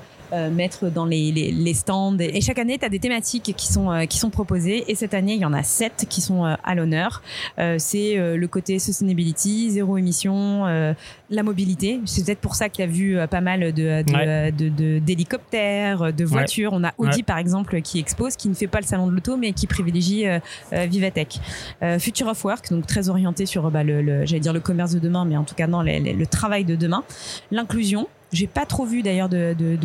mettre 0.50 0.90
dans 0.90 1.04
les, 1.06 1.30
les, 1.32 1.52
les 1.52 1.74
stands. 1.74 2.16
Et 2.18 2.40
chaque 2.40 2.58
année, 2.58 2.78
tu 2.78 2.84
as 2.84 2.88
des 2.88 2.98
thématiques 2.98 3.54
qui 3.56 3.66
sont, 3.72 3.90
euh, 3.90 4.04
qui 4.06 4.18
sont 4.18 4.30
proposées. 4.30 4.84
Et 4.88 4.94
cette 4.94 5.14
année, 5.14 5.34
il 5.34 5.40
y 5.40 5.44
en 5.44 5.52
a 5.52 5.62
sept 5.62 6.06
qui 6.08 6.20
sont 6.20 6.44
euh, 6.44 6.54
à 6.64 6.74
l'honneur. 6.74 7.22
Euh, 7.58 7.76
c'est 7.78 8.18
euh, 8.18 8.36
le 8.36 8.48
côté 8.48 8.78
sustainability, 8.78 9.70
zéro 9.70 9.96
émission, 9.98 10.66
euh, 10.66 10.94
la 11.30 11.42
mobilité. 11.42 12.00
C'est 12.04 12.24
peut-être 12.24 12.40
pour 12.40 12.54
ça 12.54 12.68
que 12.68 12.76
tu 12.76 12.82
as 12.82 12.86
vu 12.86 13.18
euh, 13.18 13.26
pas 13.26 13.40
mal 13.40 13.60
de, 13.60 14.02
de, 14.02 14.12
Ouais. 14.12 14.24
euh, 14.26 14.50
de- 14.50 14.68
de- 14.68 14.98
d'hélicoptères, 14.98 16.12
de, 16.12 16.24
voitures. 16.24 16.72
On 16.72 16.84
a 16.84 16.92
Audi, 16.98 17.22
par 17.22 17.38
exemple, 17.38 17.80
qui 17.82 17.98
expose, 17.98 18.36
qui 18.36 18.48
ne 18.48 18.54
fait 18.54 18.66
pas 18.66 18.80
le 18.80 18.86
salon 18.86 19.06
de 19.06 19.12
l'auto, 19.12 19.36
mais 19.36 19.52
qui 19.52 19.66
privilégie 19.66 20.26
euh, 20.26 20.38
euh, 20.72 20.86
Vivatech. 20.86 21.38
Euh, 21.82 21.98
Future 21.98 22.28
of 22.28 22.44
Work, 22.44 22.70
donc 22.70 22.86
très 22.86 23.08
orienté 23.08 23.46
sur 23.46 23.70
bah, 23.70 23.82
le, 23.84 24.02
le- 24.02 24.26
j'allais 24.26 24.40
dire 24.40 24.52
le 24.52 24.60
commerce 24.60 24.92
de 24.92 24.98
demain, 24.98 25.24
mais 25.24 25.36
en 25.36 25.44
tout 25.44 25.54
cas 25.54 25.66
non, 25.66 25.80
les- 25.82 26.00
le 26.00 26.26
travail 26.26 26.64
de 26.64 26.74
demain. 26.76 27.04
L'inclusion. 27.50 28.08
J'ai 28.32 28.46
pas 28.46 28.64
trop 28.66 28.84
vu 28.86 29.02
d'ailleurs 29.02 29.28
de, 29.28 29.54
de, 29.58 29.76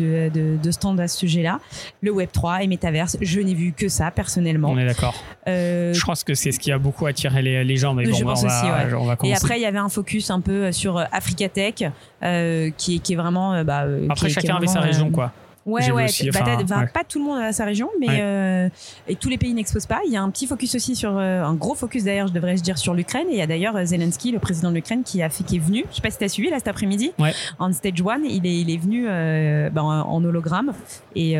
de, 0.62 0.70
stand 0.70 0.98
à 1.00 1.08
ce 1.08 1.18
sujet-là. 1.18 1.60
Le 2.00 2.10
Web 2.10 2.30
3 2.32 2.62
et 2.62 2.66
Metaverse, 2.66 3.16
je 3.20 3.40
n'ai 3.40 3.54
vu 3.54 3.72
que 3.72 3.88
ça 3.88 4.10
personnellement. 4.10 4.70
On 4.70 4.78
est 4.78 4.86
d'accord. 4.86 5.14
Euh, 5.46 5.92
Je 5.94 6.04
pense 6.04 6.24
que 6.24 6.34
c'est 6.34 6.52
ce 6.52 6.58
qui 6.58 6.72
a 6.72 6.78
beaucoup 6.78 7.06
attiré 7.06 7.42
les, 7.42 7.64
les 7.64 7.76
gens, 7.76 7.94
mais 7.94 8.04
Je 8.04 8.10
bon, 8.10 8.18
bah, 8.20 8.24
pense 8.32 8.44
on, 8.44 8.46
va, 8.48 8.60
aussi, 8.62 8.66
ouais. 8.90 8.94
on 8.94 9.04
va 9.04 9.16
et 9.24 9.34
après, 9.34 9.58
il 9.58 9.62
y 9.62 9.66
avait 9.66 9.78
un 9.78 9.88
focus 9.88 10.30
un 10.30 10.40
peu 10.40 10.72
sur 10.72 10.98
Africa 11.12 11.48
Tech, 11.48 11.74
euh, 12.22 12.70
qui, 12.76 12.96
est- 12.96 12.98
qui 13.00 13.12
est 13.12 13.16
vraiment. 13.16 13.54
euh, 13.54 13.64
Bah, 13.64 13.80
Après, 13.80 13.88
qui 13.88 13.98
est- 13.98 14.16
qui 14.16 14.26
est 14.26 14.42
chacun 14.42 14.56
avait 14.56 14.66
sa 14.66 14.80
région, 14.80 15.10
quoi. 15.10 15.32
Ouais, 15.68 15.90
ouais. 15.92 16.04
aussi, 16.04 16.30
bah, 16.30 16.40
enfin, 16.42 16.56
t'as- 16.66 16.80
ouais. 16.80 16.86
Pas 16.92 17.04
tout 17.04 17.18
le 17.18 17.24
monde 17.24 17.38
a 17.42 17.52
sa 17.52 17.64
région, 17.64 17.88
mais 18.00 18.08
Ouais. 18.08 18.18
euh, 18.20 18.68
et 19.06 19.16
tous 19.16 19.28
les 19.28 19.38
pays 19.38 19.52
n'exposent 19.54 19.86
pas. 19.86 20.00
Il 20.06 20.12
y 20.12 20.16
a 20.16 20.22
un 20.22 20.30
petit 20.30 20.46
focus 20.46 20.74
aussi 20.74 20.96
sur 20.96 21.16
euh, 21.16 21.42
un 21.42 21.54
gros 21.54 21.74
focus 21.74 22.04
d'ailleurs, 22.04 22.28
je 22.28 22.32
devrais 22.32 22.54
dire 22.54 22.78
sur 22.78 22.94
l'Ukraine. 22.94 23.26
Et 23.30 23.34
il 23.34 23.38
y 23.38 23.42
a 23.42 23.46
d'ailleurs 23.46 23.76
euh, 23.76 23.84
Zelensky, 23.84 24.32
le 24.32 24.38
président 24.38 24.70
de 24.70 24.74
l'Ukraine, 24.76 25.02
qui 25.04 25.22
a 25.22 25.28
fait, 25.28 25.44
qui 25.44 25.56
est 25.56 25.60
venu. 25.60 25.84
Je 25.90 25.96
sais 25.96 26.02
pas 26.02 26.10
si 26.10 26.18
t'as 26.18 26.28
suivi 26.28 26.48
là 26.50 26.56
cet 26.58 26.68
après-midi. 26.68 27.12
Ouais. 27.18 27.32
En 27.58 27.72
stage 27.72 28.00
one, 28.00 28.24
il 28.24 28.46
est, 28.46 28.60
il 28.60 28.70
est 28.70 28.76
venu 28.78 29.06
euh, 29.08 29.68
bah, 29.70 29.82
en 29.82 30.24
hologramme. 30.24 30.72
Et 31.14 31.32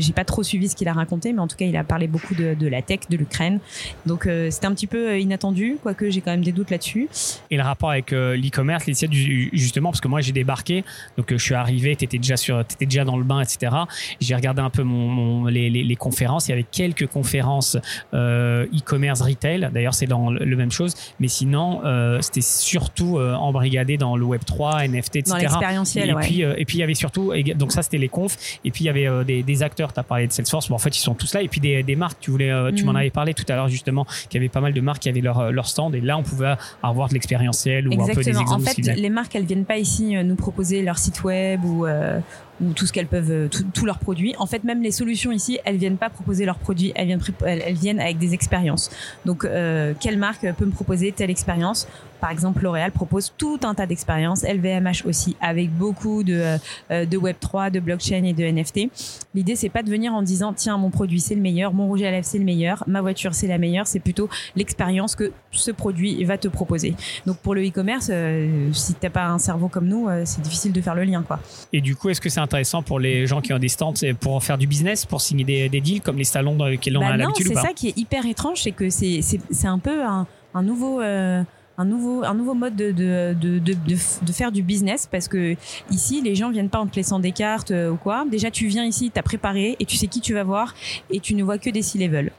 j'ai 0.00 0.12
pas 0.12 0.24
trop 0.24 0.42
suivi 0.42 0.68
ce 0.68 0.76
qu'il 0.76 0.88
a 0.88 0.92
raconté, 0.92 1.32
mais 1.32 1.40
en 1.40 1.48
tout 1.48 1.56
cas, 1.56 1.64
il 1.66 1.76
a 1.76 1.84
parlé 1.84 2.06
beaucoup 2.06 2.34
de, 2.34 2.54
de 2.54 2.66
la 2.68 2.82
tech, 2.82 3.00
de 3.10 3.16
l'Ukraine. 3.16 3.58
Donc 4.06 4.28
c'était 4.50 4.66
un 4.66 4.72
petit 4.72 4.86
peu 4.86 5.18
inattendu, 5.20 5.76
quoique 5.82 6.08
j'ai 6.10 6.20
quand 6.20 6.30
même 6.30 6.44
des 6.44 6.52
doutes 6.52 6.70
là-dessus. 6.70 7.08
Et 7.50 7.56
le 7.56 7.62
rapport 7.62 7.90
avec 7.90 8.10
l'e-commerce, 8.12 8.84
justement, 9.52 9.90
parce 9.90 10.00
que 10.00 10.08
moi 10.08 10.20
j'ai 10.20 10.32
débarqué, 10.32 10.84
donc 11.16 11.26
je 11.30 11.36
suis 11.42 11.54
arrivé, 11.54 11.94
t'étais 11.96 12.18
déjà 12.18 12.36
sur, 12.36 12.64
t'étais 12.64 12.86
déjà 12.86 13.04
dans 13.04 13.16
le 13.16 13.24
bain 13.24 13.40
etc. 13.42 13.76
J'ai 14.20 14.34
regardé 14.34 14.60
un 14.60 14.70
peu 14.70 14.82
mon, 14.82 15.46
les, 15.46 15.70
les, 15.70 15.96
conférences. 15.96 16.48
Il 16.48 16.50
y 16.50 16.54
avait 16.54 16.66
quelques 16.70 17.06
conférences 17.06 17.76
euh, 18.14 18.66
e-commerce 18.74 19.20
retail. 19.20 19.68
D'ailleurs, 19.72 19.94
c'est 19.94 20.06
dans 20.06 20.30
le 20.30 20.56
même 20.56 20.70
chose. 20.70 20.94
Mais 21.20 21.28
sinon, 21.28 21.82
euh, 21.84 22.20
c'était 22.20 22.40
surtout 22.40 23.18
euh, 23.18 23.34
embrigadé 23.34 23.96
dans 23.96 24.16
le 24.16 24.24
Web 24.24 24.42
3, 24.44 24.86
NFT, 24.88 25.16
etc. 25.16 25.30
Dans 25.30 25.36
l'expérientiel, 25.36 26.10
et 26.10 26.14
ouais. 26.14 26.22
puis 26.22 26.40
et 26.42 26.64
puis 26.64 26.78
il 26.78 26.80
y 26.80 26.84
avait 26.84 26.94
surtout 26.94 27.32
donc 27.56 27.72
ça 27.72 27.82
c'était 27.82 27.98
les 27.98 28.08
confs. 28.08 28.36
Et 28.64 28.70
puis 28.70 28.84
il 28.84 28.86
y 28.86 28.90
avait 28.90 29.24
des, 29.24 29.42
des, 29.42 29.62
acteurs. 29.62 29.92
Tu 29.92 30.00
as 30.00 30.02
parlé 30.02 30.26
de 30.26 30.32
Salesforce. 30.32 30.68
Bon, 30.68 30.76
en 30.76 30.78
fait, 30.78 30.96
ils 30.96 31.00
sont 31.00 31.14
tous 31.14 31.34
là. 31.34 31.42
Et 31.42 31.48
puis 31.48 31.60
des, 31.60 31.82
des 31.82 31.96
marques. 31.96 32.18
Tu 32.20 32.30
voulais, 32.30 32.52
tu 32.74 32.84
m'en 32.84 32.92
mm. 32.92 32.96
avais 32.96 33.10
parlé 33.10 33.34
tout 33.34 33.44
à 33.48 33.56
l'heure 33.56 33.68
justement. 33.68 34.04
Qu'il 34.28 34.34
y 34.34 34.36
avait 34.38 34.48
pas 34.48 34.60
mal 34.60 34.72
de 34.72 34.80
marques 34.80 35.02
qui 35.02 35.08
avaient 35.08 35.20
leur, 35.20 35.52
leur 35.52 35.66
stand. 35.66 35.94
Et 35.94 36.00
là, 36.00 36.16
on 36.16 36.22
pouvait 36.22 36.54
avoir 36.82 37.08
de 37.08 37.14
l'expérientiel 37.14 37.88
ou 37.88 38.02
un 38.02 38.06
peu 38.06 38.22
des 38.22 38.30
exemples. 38.30 38.62
En 38.62 38.72
fait, 38.72 38.80
les 38.80 39.10
marques, 39.10 39.34
elles 39.34 39.44
viennent 39.44 39.64
pas 39.64 39.78
ici 39.78 40.14
nous 40.24 40.36
proposer 40.36 40.82
leur 40.82 40.98
site 40.98 41.22
web 41.24 41.64
ou 41.64 41.86
ou 42.62 42.72
tout 42.72 42.86
ce 42.86 42.92
qu'elles 42.92 43.06
peuvent, 43.06 43.30
euh, 43.30 43.48
tous 43.74 43.84
leurs 43.84 43.98
produits. 43.98 44.34
En 44.38 44.46
fait, 44.46 44.64
même 44.64 44.82
les 44.82 44.90
solutions 44.90 45.32
ici, 45.32 45.58
elles 45.64 45.76
viennent 45.76 45.98
pas 45.98 46.10
proposer 46.10 46.44
leurs 46.44 46.58
produits, 46.58 46.92
elles 46.94 47.06
viennent, 47.06 47.22
elles, 47.44 47.74
viennent 47.74 48.00
avec 48.00 48.18
des 48.18 48.34
expériences. 48.34 48.90
Donc, 49.24 49.44
euh, 49.44 49.94
quelle 50.00 50.18
marque 50.18 50.46
peut 50.54 50.66
me 50.66 50.70
proposer 50.70 51.12
telle 51.12 51.30
expérience? 51.30 51.88
Par 52.22 52.30
exemple, 52.30 52.62
L'Oréal 52.62 52.92
propose 52.92 53.32
tout 53.36 53.58
un 53.64 53.74
tas 53.74 53.84
d'expériences, 53.84 54.44
LVMH 54.44 55.04
aussi, 55.06 55.36
avec 55.40 55.72
beaucoup 55.72 56.22
de, 56.22 56.56
euh, 56.92 57.04
de 57.04 57.18
Web3, 57.18 57.72
de 57.72 57.80
blockchain 57.80 58.22
et 58.22 58.32
de 58.32 58.44
NFT. 58.44 58.90
L'idée, 59.34 59.56
c'est 59.56 59.68
pas 59.68 59.82
de 59.82 59.90
venir 59.90 60.14
en 60.14 60.22
disant, 60.22 60.52
tiens, 60.52 60.78
mon 60.78 60.90
produit, 60.90 61.18
c'est 61.18 61.34
le 61.34 61.40
meilleur, 61.40 61.72
mon 61.72 61.88
rouge 61.88 62.02
à 62.02 62.12
lèvres, 62.12 62.24
c'est 62.24 62.38
le 62.38 62.44
meilleur, 62.44 62.84
ma 62.86 63.00
voiture, 63.00 63.34
c'est 63.34 63.48
la 63.48 63.58
meilleure. 63.58 63.88
C'est 63.88 63.98
plutôt 63.98 64.28
l'expérience 64.54 65.16
que 65.16 65.32
ce 65.50 65.72
produit 65.72 66.22
va 66.22 66.38
te 66.38 66.46
proposer. 66.46 66.94
Donc, 67.26 67.38
pour 67.38 67.56
le 67.56 67.66
e-commerce, 67.66 68.08
euh, 68.12 68.72
si 68.72 68.94
t'as 68.94 69.10
pas 69.10 69.26
un 69.26 69.40
cerveau 69.40 69.66
comme 69.66 69.88
nous, 69.88 70.08
euh, 70.08 70.22
c'est 70.24 70.42
difficile 70.42 70.70
de 70.70 70.80
faire 70.80 70.94
le 70.94 71.02
lien, 71.02 71.24
quoi. 71.26 71.40
Et 71.72 71.80
du 71.80 71.96
coup, 71.96 72.08
est-ce 72.08 72.20
que 72.20 72.28
c'est 72.28 72.38
intéressant 72.38 72.84
pour 72.84 73.00
les 73.00 73.26
gens 73.26 73.40
qui 73.40 73.52
ont 73.52 73.58
des 73.58 73.66
stands 73.66 73.94
pour 74.20 74.44
faire 74.44 74.58
du 74.58 74.68
business, 74.68 75.06
pour 75.06 75.20
signer 75.20 75.42
des, 75.42 75.68
des 75.68 75.80
deals 75.80 76.00
comme 76.00 76.18
les 76.18 76.24
salons 76.24 76.54
dans 76.54 76.66
lesquels 76.66 76.96
on 76.96 77.00
bah 77.00 77.08
a 77.08 77.16
l'habitude 77.16 77.48
C'est 77.48 77.54
ça 77.54 77.72
qui 77.74 77.88
est 77.88 77.98
hyper 77.98 78.26
étrange, 78.26 78.62
c'est 78.62 78.70
que 78.70 78.90
c'est 78.90 79.66
un 79.66 79.80
peu 79.80 80.04
un, 80.04 80.28
un 80.54 80.62
nouveau 80.62 81.00
un 81.78 81.84
nouveau, 81.84 82.22
un 82.24 82.34
nouveau 82.34 82.54
mode 82.54 82.76
de, 82.76 82.90
de, 82.92 83.34
de, 83.34 83.58
de, 83.58 84.32
faire 84.32 84.52
du 84.52 84.62
business 84.62 85.08
parce 85.10 85.26
que 85.26 85.56
ici, 85.90 86.20
les 86.22 86.34
gens 86.34 86.50
viennent 86.50 86.68
pas 86.68 86.78
en 86.78 86.86
te 86.86 86.96
laissant 86.96 87.18
des 87.18 87.32
cartes 87.32 87.70
euh, 87.70 87.90
ou 87.90 87.96
quoi. 87.96 88.24
Déjà, 88.30 88.50
tu 88.50 88.66
viens 88.66 88.84
ici, 88.84 89.10
tu 89.12 89.18
as 89.18 89.22
préparé 89.22 89.76
et 89.80 89.84
tu 89.86 89.96
sais 89.96 90.06
qui 90.06 90.20
tu 90.20 90.34
vas 90.34 90.44
voir 90.44 90.74
et 91.10 91.20
tu 91.20 91.34
ne 91.34 91.42
vois 91.42 91.58
que 91.58 91.70
des 91.70 91.82
C-level. 91.82 92.30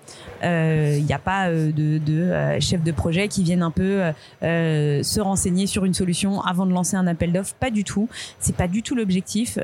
Il 0.41 0.45
euh, 0.47 0.99
n'y 0.99 1.13
a 1.13 1.19
pas 1.19 1.47
euh, 1.47 1.71
de, 1.71 1.97
de 1.97 2.59
chefs 2.59 2.83
de 2.83 2.91
projet 2.91 3.27
qui 3.27 3.43
viennent 3.43 3.63
un 3.63 3.71
peu 3.71 4.01
se 4.41 5.19
renseigner 5.19 5.67
sur 5.67 5.85
une 5.85 5.93
solution 5.93 6.41
avant 6.41 6.65
de 6.65 6.71
lancer 6.71 6.95
un 6.95 7.07
appel 7.07 7.31
d'offres. 7.31 7.55
Pas 7.55 7.71
du 7.71 7.83
tout. 7.83 8.07
C'est 8.39 8.55
pas 8.55 8.67
du 8.67 8.83
tout 8.83 8.95
l'objectif. 8.95 9.57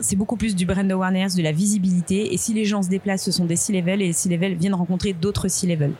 c'est 0.00 0.16
beaucoup 0.16 0.36
plus 0.36 0.54
du 0.54 0.66
brand 0.66 0.90
awareness, 0.90 1.34
de 1.34 1.42
la 1.42 1.52
visibilité. 1.52 2.34
Et 2.34 2.36
si 2.36 2.52
les 2.52 2.64
gens 2.64 2.82
se 2.82 2.88
déplacent, 2.88 3.24
ce 3.24 3.32
sont 3.32 3.46
des 3.46 3.56
C-level 3.56 4.02
et 4.02 4.06
les 4.06 4.12
C-level 4.12 4.54
viennent 4.54 4.74
rencontrer 4.74 5.12
d'autres 5.12 5.48
C-level. 5.48 5.92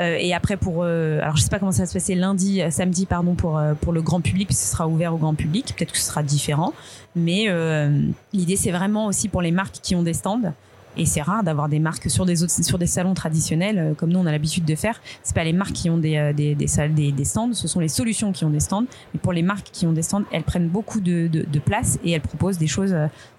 Euh, 0.00 0.16
et 0.18 0.32
après 0.32 0.56
pour, 0.56 0.82
euh, 0.82 1.20
alors 1.20 1.36
je 1.36 1.42
sais 1.42 1.50
pas 1.50 1.58
comment 1.58 1.72
ça 1.72 1.82
va 1.82 1.86
se 1.86 1.92
passer 1.92 2.14
lundi, 2.14 2.62
euh, 2.62 2.70
samedi 2.70 3.04
pardon 3.04 3.34
pour 3.34 3.60
pour 3.80 3.92
le 3.92 4.02
grand 4.02 4.20
public, 4.20 4.48
puisque 4.48 4.62
ce 4.62 4.72
sera 4.72 4.88
ouvert 4.88 5.14
au 5.14 5.18
grand 5.18 5.34
public. 5.34 5.74
Peut-être 5.76 5.92
que 5.92 5.98
ce 5.98 6.04
sera 6.04 6.22
différent, 6.22 6.72
mais 7.14 7.46
l'idée 8.32 8.56
c'est 8.56 8.70
vraiment 8.70 9.06
aussi 9.06 9.28
pour 9.28 9.42
les 9.42 9.52
marques 9.52 9.76
qui 9.82 9.94
ont 9.94 10.02
des 10.02 10.14
stands. 10.14 10.52
Et 10.98 11.06
c'est 11.06 11.22
rare 11.22 11.42
d'avoir 11.42 11.70
des 11.70 11.78
marques 11.78 12.10
sur 12.10 12.26
des 12.26 12.42
autres, 12.42 12.52
sur 12.52 12.78
des 12.78 12.86
salons 12.86 13.14
traditionnels 13.14 13.94
comme 13.96 14.10
nous 14.10 14.18
on 14.18 14.26
a 14.26 14.30
l'habitude 14.30 14.66
de 14.66 14.74
faire. 14.74 15.00
C'est 15.22 15.34
pas 15.34 15.44
les 15.44 15.54
marques 15.54 15.72
qui 15.72 15.88
ont 15.88 15.96
des 15.96 16.32
des, 16.34 16.54
des, 16.54 16.66
des, 16.66 17.12
des, 17.12 17.24
stands, 17.24 17.54
ce 17.54 17.66
sont 17.66 17.80
les 17.80 17.88
solutions 17.88 18.32
qui 18.32 18.44
ont 18.44 18.50
des 18.50 18.60
stands. 18.60 18.84
Mais 19.14 19.20
pour 19.20 19.32
les 19.32 19.42
marques 19.42 19.68
qui 19.72 19.86
ont 19.86 19.92
des 19.92 20.02
stands, 20.02 20.24
elles 20.32 20.42
prennent 20.42 20.68
beaucoup 20.68 21.00
de, 21.00 21.28
de, 21.28 21.46
de 21.50 21.58
place 21.58 21.98
et 22.04 22.12
elles 22.12 22.20
proposent 22.20 22.58
des 22.58 22.66
choses 22.66 22.94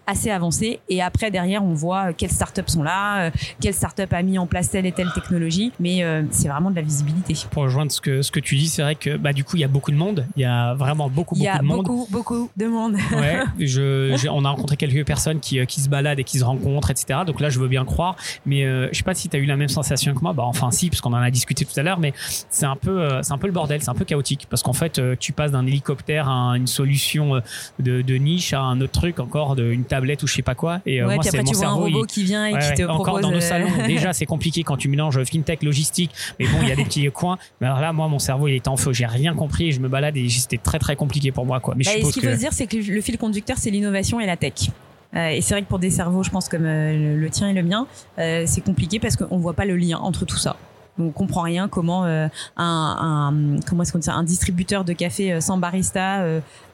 assez 0.08 0.30
avancé. 0.30 0.80
Et 0.90 1.02
après, 1.02 1.32
derrière, 1.32 1.64
on 1.64 1.74
voit 1.74 2.10
euh, 2.10 2.14
quelles 2.16 2.32
startups 2.32 2.62
sont 2.68 2.84
là, 2.84 3.28
euh, 3.28 3.32
quelle 3.62 3.74
startup 3.74 4.12
a 4.12 4.22
mis 4.22 4.38
en 4.38 4.48
place 4.48 4.70
telle 4.70 4.86
et 4.86 4.92
telle 4.92 5.12
technologie. 5.14 5.72
Mais 5.80 6.04
euh, 6.04 6.24
c'est 6.32 6.48
vraiment 6.48 6.72
de 6.72 6.76
la 6.76 6.82
visibilité. 6.82 7.34
Pour 7.52 7.64
rejoindre 7.64 7.92
ce 7.92 8.02
que, 8.02 8.22
ce 8.22 8.32
que 8.32 8.40
tu 8.40 8.56
dis, 8.56 8.68
c'est 8.68 8.82
vrai 8.82 8.96
que 8.96 9.18
bah, 9.18 9.34
du 9.34 9.44
coup, 9.44 9.56
il 9.58 9.62
y 9.62 9.64
a 9.64 9.68
beaucoup 9.68 9.92
de 9.92 9.96
monde. 9.96 10.26
Il 10.36 10.42
y 10.42 10.46
a 10.46 10.74
vraiment 10.74 11.10
beaucoup, 11.10 11.36
beaucoup 11.36 11.46
de 11.46 11.64
monde. 11.64 11.64
Il 11.64 11.68
y 11.68 11.72
a 11.72 11.78
beaucoup, 11.78 12.08
beaucoup 12.10 12.50
de 12.56 12.66
monde. 12.66 12.96
ouais, 13.14 13.44
je, 13.60 14.30
on 14.30 14.46
a 14.46 14.50
rencontré 14.50 14.78
quelques 14.78 15.06
personnes 15.06 15.40
qui, 15.40 15.66
qui 15.66 15.82
se 15.82 15.90
baladent 15.90 16.20
et 16.20 16.24
qui 16.24 16.40
se 16.40 16.44
rencontrent, 16.44 16.92
etc. 16.92 17.22
Donc 17.26 17.40
là, 17.40 17.50
je 17.50 17.60
veux 17.60 17.68
bien 17.68 17.86
croire. 17.86 18.16
Mais 18.46 18.66
euh, 18.66 18.90
je 18.92 18.98
sais 18.98 19.04
pas 19.04 19.14
si 19.14 19.30
tu 19.30 19.38
as 19.38 19.40
eu 19.40 19.46
la 19.46 19.56
même 19.56 19.70
sensation 19.70 20.14
que 20.14 20.22
moi. 20.22 20.34
Bah, 20.34 20.44
enfin, 20.46 20.72
si, 20.72 20.90
parce 20.90 21.02
qu'on 21.02 21.14
en 21.14 21.22
a 21.22 21.32
discuté 21.32 21.66
tout 21.66 21.80
à 21.80 21.84
l'heure. 21.84 22.00
Mais 22.00 22.14
c'est 22.50 22.66
un, 22.66 22.76
peu, 22.76 23.08
c'est 23.22 23.34
un 23.34 23.38
peu 23.38 23.48
le 23.48 23.54
bordel, 23.54 23.82
c'est 23.82 23.90
un 23.90 23.96
peu 23.96 24.06
chaotique. 24.06 24.48
Parce 24.50 24.64
qu'en 24.64 24.74
fait, 24.74 25.02
tu 25.20 25.32
passes 25.32 25.52
d'un 25.52 25.66
hélicoptère 25.66 26.30
à 26.30 26.58
une 26.58 26.68
solution 26.68 27.42
de, 27.80 28.02
de 28.02 28.16
niche 28.16 28.54
à 28.54 28.62
un 28.62 28.82
autre 28.82 28.92
truc, 28.92 29.20
encore 29.20 29.56
d'une 29.56 29.86
tablette 29.94 30.24
ou 30.24 30.28
je 30.28 30.34
sais 30.34 30.42
pas 30.42 30.56
quoi. 30.56 30.82
Et 30.86 31.02
euh, 31.02 31.06
moi, 31.06 31.24
c'est 31.24 31.42
mon 31.42 31.54
cerveau. 31.54 31.82
Un 31.82 31.86
robot 31.86 32.04
qui 32.04 32.24
vient 32.24 32.46
et 32.48 32.58
qui 32.58 32.82
te 32.82 32.84
encore 32.84 33.20
dans 33.20 33.32
nos 33.32 33.38
euh, 33.38 33.42
salons. 33.42 33.70
déjà, 33.88 34.12
c'est 34.12 34.26
compliqué 34.26 34.64
quand 34.64 34.78
tu 34.78 34.88
mélanges 34.88 35.24
fintech, 35.24 35.62
logistique. 35.62 36.12
Mais 36.40 36.48
bon, 36.48 36.58
il 36.62 36.70
y 36.70 36.72
a 36.72 36.76
des 36.76 36.84
petits 36.84 37.10
coins. 37.12 37.38
Mais 37.62 37.68
alors 37.68 37.80
là, 37.80 37.94
moi, 37.94 38.08
mon 38.08 38.20
cerveau, 38.20 38.48
il 38.48 38.56
est 38.56 38.68
en 38.68 38.78
feu. 38.78 38.92
J'ai 38.94 39.06
rien 39.06 39.36
compris. 39.36 39.72
Je 39.72 39.80
me 39.80 39.88
balade 39.88 40.18
et 40.18 40.28
c'était 40.30 40.58
très 40.58 40.80
très 40.80 40.96
compliqué 40.96 41.32
pour 41.32 41.46
moi, 41.46 41.60
quoi. 41.60 41.76
Mais 41.78 41.84
bah, 41.84 41.92
ce 41.92 42.12
qu'il 42.12 42.24
faut 42.24 42.34
se 42.34 42.40
dire, 42.40 42.54
c'est 42.54 42.68
que 42.68 42.78
le 42.78 43.02
fil 43.02 43.18
conducteur, 43.18 43.58
c'est 43.58 43.70
l'innovation 43.70 44.20
et 44.20 44.26
la 44.26 44.38
tech. 44.38 44.70
Euh, 45.16 45.30
et 45.30 45.42
c'est 45.42 45.54
vrai 45.54 45.62
que 45.62 45.68
pour 45.68 45.80
des 45.80 45.92
cerveaux, 45.92 46.24
je 46.24 46.32
pense 46.32 46.50
comme 46.50 46.64
le, 46.64 47.30
tien 47.30 47.50
et 47.50 47.54
le 47.54 47.64
mien, 47.64 47.86
c'est 48.18 48.64
compliqué 48.64 49.00
parce 49.00 49.16
qu'on 49.16 49.38
voit 49.38 49.54
pas 49.54 49.66
le 49.66 49.78
lien 49.78 50.00
entre 50.00 50.26
tout 50.26 50.38
ça 50.38 50.56
on 51.00 51.10
comprend 51.10 51.42
rien 51.42 51.68
comment 51.68 52.06
un, 52.06 52.30
un, 52.58 53.34
comment 53.68 53.84
est-ce 53.84 53.92
qu'on 53.92 54.00
dit 54.00 54.06
ça 54.06 54.14
un 54.14 54.24
distributeur 54.24 54.86
de 54.86 54.94
café 54.94 55.42
sans 55.42 55.58
barista 55.58 56.24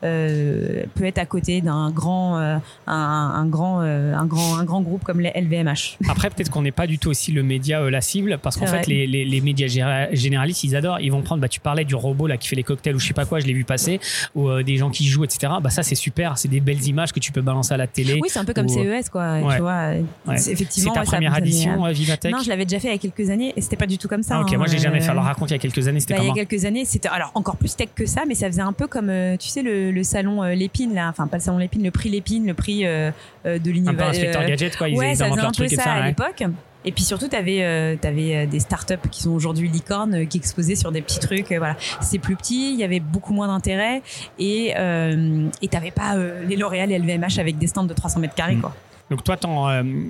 euh, 0.03 0.85
peut 0.95 1.03
être 1.03 1.17
à 1.17 1.25
côté 1.25 1.59
d'un 1.59 1.91
grand, 1.91 2.37
euh, 2.37 2.57
un, 2.87 2.93
un, 2.93 3.45
grand, 3.45 3.81
euh, 3.81 4.13
un 4.13 4.25
grand, 4.25 4.57
un 4.57 4.63
grand 4.63 4.81
groupe 4.81 5.03
comme 5.03 5.19
les 5.19 5.31
LVMH. 5.35 5.97
Après, 6.07 6.29
peut-être 6.29 6.49
qu'on 6.49 6.61
n'est 6.61 6.71
pas 6.71 6.87
du 6.87 6.99
tout 6.99 7.09
aussi 7.09 7.33
le 7.33 7.43
média 7.43 7.89
la 7.89 8.01
cible, 8.01 8.39
parce 8.41 8.55
qu'en 8.55 8.67
fait, 8.67 8.87
les, 8.87 9.07
les, 9.07 9.25
les, 9.25 9.41
médias 9.41 9.67
généralistes, 10.11 10.63
ils 10.63 10.75
adorent, 10.75 11.01
ils 11.01 11.11
vont 11.11 11.21
prendre. 11.21 11.41
Bah, 11.41 11.49
tu 11.49 11.59
parlais 11.59 11.85
du 11.85 11.95
robot 11.95 12.27
là 12.27 12.37
qui 12.37 12.47
fait 12.47 12.55
les 12.55 12.63
cocktails 12.63 12.95
ou 12.95 12.99
je 12.99 13.07
sais 13.07 13.13
pas 13.13 13.25
quoi, 13.25 13.39
je 13.39 13.45
l'ai 13.45 13.53
vu 13.53 13.63
passer, 13.63 13.99
ou 14.35 14.61
des 14.63 14.77
gens 14.77 14.89
qui 14.89 15.05
jouent, 15.07 15.23
etc. 15.23 15.53
Bah 15.61 15.69
ça, 15.69 15.83
c'est 15.83 15.95
super, 15.95 16.37
c'est 16.37 16.47
des 16.47 16.59
belles 16.59 16.85
images 16.85 17.11
que 17.11 17.19
tu 17.19 17.31
peux 17.31 17.41
balancer 17.41 17.73
à 17.73 17.77
la 17.77 17.87
télé. 17.87 18.19
Oui, 18.21 18.29
c'est 18.29 18.39
un 18.39 18.45
peu 18.45 18.53
comme 18.53 18.69
CES, 18.69 19.09
quoi. 19.09 19.39
Tu 19.55 19.61
vois, 19.61 19.95
effectivement. 20.35 20.93
C'est 20.93 20.99
ta 20.99 21.05
première 21.05 21.37
édition, 21.37 21.85
Vivatech 21.91 22.31
Non, 22.31 22.39
je 22.43 22.49
l'avais 22.49 22.65
déjà 22.65 22.79
fait 22.79 22.87
il 22.87 22.91
y 22.91 22.95
a 22.95 22.97
quelques 22.97 23.29
années 23.29 23.53
et 23.55 23.61
c'était 23.61 23.77
pas 23.77 23.87
du 23.87 23.97
tout 23.97 24.07
comme 24.09 24.23
ça. 24.23 24.35
Ah, 24.37 24.41
ok, 24.41 24.53
moi 24.57 24.67
j'ai 24.67 24.77
hein, 24.77 24.81
jamais 24.81 24.99
fait. 24.99 25.11
Alors 25.11 25.23
raconte 25.23 25.51
il 25.51 25.53
y 25.53 25.55
a 25.55 25.59
quelques 25.59 25.87
années, 25.87 26.01
c'était 26.01 26.15
bah, 26.15 26.21
Il 26.23 26.27
y 26.27 26.31
a 26.31 26.45
quelques 26.45 26.65
années, 26.65 26.83
c'était 26.83 27.09
alors 27.09 27.31
encore 27.35 27.55
plus 27.55 27.75
tech 27.75 27.89
que 27.95 28.05
ça, 28.05 28.23
mais 28.27 28.35
ça 28.35 28.47
faisait 28.47 28.61
un 28.61 28.73
peu 28.73 28.87
comme, 28.87 29.11
tu 29.39 29.47
sais, 29.47 29.61
le, 29.61 29.91
le 29.91 30.03
salon 30.03 30.43
Lépine, 30.43 30.93
là, 30.93 31.07
enfin 31.09 31.27
pas 31.27 31.37
le 31.37 31.43
salon 31.43 31.57
Lépine, 31.57 31.83
le 31.83 31.91
prix 31.91 32.09
Lépine, 32.09 32.45
le 32.45 32.53
prix 32.53 32.85
euh, 32.85 33.11
euh, 33.45 33.59
de 33.59 33.71
l'innovation. 33.71 34.03
Un 34.03 34.11
peu 34.11 34.17
inspecteur 34.17 34.45
gadget, 34.45 34.77
quoi. 34.77 34.89
Ils 34.89 34.97
ouais, 34.97 35.15
ça 35.15 35.29
faisait 35.29 35.39
un 35.39 35.51
peu 35.51 35.67
ça, 35.67 35.93
à 35.93 36.07
l'époque. 36.07 36.43
Et 36.85 36.91
puis 36.93 37.03
surtout, 37.03 37.27
tu 37.27 37.35
avais, 37.35 37.63
euh, 37.63 37.95
avais 38.03 38.47
des 38.47 38.59
startups 38.59 39.09
qui 39.11 39.23
sont 39.23 39.31
aujourd'hui 39.31 39.67
licornes, 39.67 40.27
qui 40.27 40.37
exposaient 40.37 40.75
sur 40.75 40.91
des 40.91 41.01
petits 41.01 41.19
trucs. 41.19 41.51
voilà, 41.51 41.75
c'est 42.01 42.19
plus 42.19 42.35
petit, 42.35 42.73
il 42.73 42.79
y 42.79 42.83
avait 42.83 43.01
beaucoup 43.01 43.33
moins 43.33 43.47
d'intérêt, 43.47 44.01
et 44.37 44.73
euh, 44.77 45.47
et 45.61 45.67
t'avais 45.67 45.91
pas 45.91 46.15
les 46.47 46.55
L'Oréal 46.55 46.91
et 46.91 46.99
LVMH 46.99 47.39
avec 47.39 47.57
des 47.57 47.67
stands 47.67 47.83
de 47.83 47.93
300 47.93 48.19
mètres 48.21 48.35
carrés, 48.35 48.55
mm. 48.55 48.61
quoi. 48.61 48.75
Donc 49.09 49.23
toi, 49.23 49.37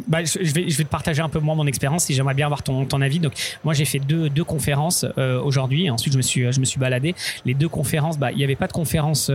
bah, 0.07 0.23
je, 0.23 0.53
vais, 0.53 0.65
te 0.65 0.83
partager 0.83 1.21
un 1.21 1.29
peu 1.29 1.39
moins 1.39 1.55
mon 1.55 1.67
expérience 1.67 2.05
si 2.05 2.13
j'aimerais 2.13 2.33
bien 2.33 2.45
avoir 2.45 2.63
ton, 2.63 2.85
ton 2.85 3.01
avis. 3.01 3.19
Donc 3.19 3.33
moi, 3.63 3.73
j'ai 3.73 3.85
fait 3.85 3.99
deux, 3.99 4.29
deux 4.29 4.43
conférences 4.43 5.05
aujourd'hui. 5.43 5.89
Ensuite, 5.89 6.13
je 6.13 6.17
me 6.17 6.23
suis, 6.23 6.51
je 6.51 6.59
me 6.59 6.65
suis 6.65 6.79
baladé. 6.79 7.15
Les 7.45 7.53
deux 7.53 7.69
conférences, 7.69 8.17
bah, 8.17 8.31
il 8.31 8.37
n'y 8.37 8.43
avait 8.43 8.55
pas 8.55 8.67
de 8.67 8.73
conférence 8.73 9.31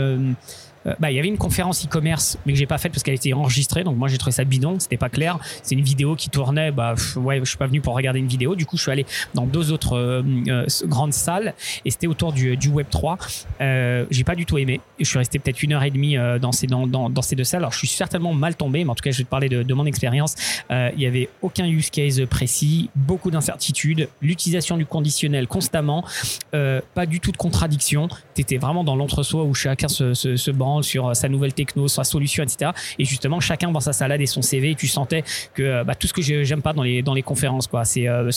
euh, 0.87 0.95
bah, 0.99 1.11
il 1.11 1.17
y 1.17 1.19
avait 1.19 1.29
une 1.29 1.39
conférence 1.39 1.85
e-commerce, 1.85 2.39
mais 2.47 2.53
que 2.53 2.59
j'ai 2.59 2.67
pas 2.67 2.79
faite 2.79 2.93
parce 2.93 3.03
qu'elle 3.03 3.15
était 3.15 3.33
enregistrée. 3.33 3.85
Donc 3.85 3.97
moi, 3.97 4.09
j'ai 4.09 4.19
trouvé 4.19 4.33
ça 4.33 4.45
bidon, 4.45 4.79
c'était 4.79 4.97
pas 4.97 5.09
clair. 5.09 5.39
C'est 5.63 5.75
une 5.75 5.83
vidéo 5.83 6.17
qui 6.17 6.31
tournait. 6.31 6.71
Bah 6.71 6.95
ouais, 7.17 7.41
je 7.41 7.45
suis 7.45 7.59
pas 7.59 7.67
venu 7.67 7.81
pour 7.81 7.95
regarder 7.95 8.19
une 8.19 8.29
vidéo. 8.29 8.55
Du 8.55 8.67
coup, 8.67 8.77
je 8.77 8.83
suis 8.83 8.91
allé 8.91 9.07
dans 9.35 9.47
deux 9.47 9.73
autres 9.73 9.97
euh, 9.97 10.23
euh, 10.49 10.67
grandes 10.87 11.13
salles 11.13 11.55
et 11.85 11.91
c'était 11.91 12.07
autour 12.07 12.33
du, 12.33 12.57
Web 12.69 12.87
3. 12.91 13.19
Euh, 13.61 14.07
j'ai 14.11 14.25
pas 14.25 14.35
du 14.35 14.47
tout 14.47 14.59
aimé. 14.59 14.81
Je 14.99 15.05
suis 15.05 15.19
resté 15.19 15.39
peut-être 15.39 15.63
une 15.63 15.73
heure 15.73 15.83
et 15.83 15.91
demie 15.91 16.17
dans 16.41 16.53
ces 16.53 16.67
dans, 16.67 16.87
dans, 16.87 17.11
dans, 17.11 17.23
ces 17.23 17.37
deux 17.37 17.45
salles. 17.45 17.61
Alors, 17.61 17.73
je 17.73 17.79
suis 17.79 17.89
certainement 17.89 18.33
mal 18.33 18.57
tombé, 18.57 18.85
mais 18.85 18.91
en 18.91 18.95
tout 18.95 19.03
cas, 19.03 19.11
je 19.11 19.19
vais 19.19 19.25
te 19.25 19.29
parler 19.29 19.49
de, 19.49 19.75
mon 19.75 19.87
expérience. 19.87 20.35
il 20.71 21.01
y 21.01 21.07
avait 21.07 21.29
aucun 21.43 21.67
use 21.67 21.91
case 21.91 22.25
précis, 22.27 22.91
beaucoup 22.95 23.31
d'incertitudes, 23.31 24.09
l'utilisation 24.23 24.77
du 24.77 24.87
conditionnel 24.87 25.47
constamment, 25.47 26.05
pas 26.53 27.07
du 27.07 27.21
tout 27.21 27.33
de 27.33 27.37
contradiction. 27.37 28.09
T'étais 28.35 28.57
vraiment 28.57 28.85
dans 28.85 28.97
l'entre-soi 28.97 29.45
où 29.45 29.55
chacun 29.55 29.89
se, 29.89 30.15
se, 30.15 30.37
se 30.37 30.51
sur 30.83 31.09
euh, 31.09 31.15
sa 31.15 31.29
nouvelle 31.29 31.53
techno, 31.53 31.89
sa 31.89 32.05
solution, 32.05 32.43
etc. 32.43 32.71
Et 32.99 33.05
justement, 33.05 33.41
chacun 33.41 33.71
dans 33.71 33.81
sa 33.81 33.93
salade 33.93 34.21
et 34.21 34.27
son 34.27 34.43
CV, 34.43 34.75
tu 34.75 34.87
sentais 34.87 35.25
que 35.55 35.63
euh, 35.63 35.85
bah, 35.85 35.95
tout 35.95 36.07
ce 36.07 36.13
que 36.13 36.23
j'aime 36.23 36.63
pas 36.63 36.73
dans 36.73 36.83
les, 36.83 37.03
dans 37.03 37.15
les 37.15 37.23
conférences, 37.23 37.67
quoi, 37.67 37.85
c'est 37.85 38.09
euh, 38.09 38.31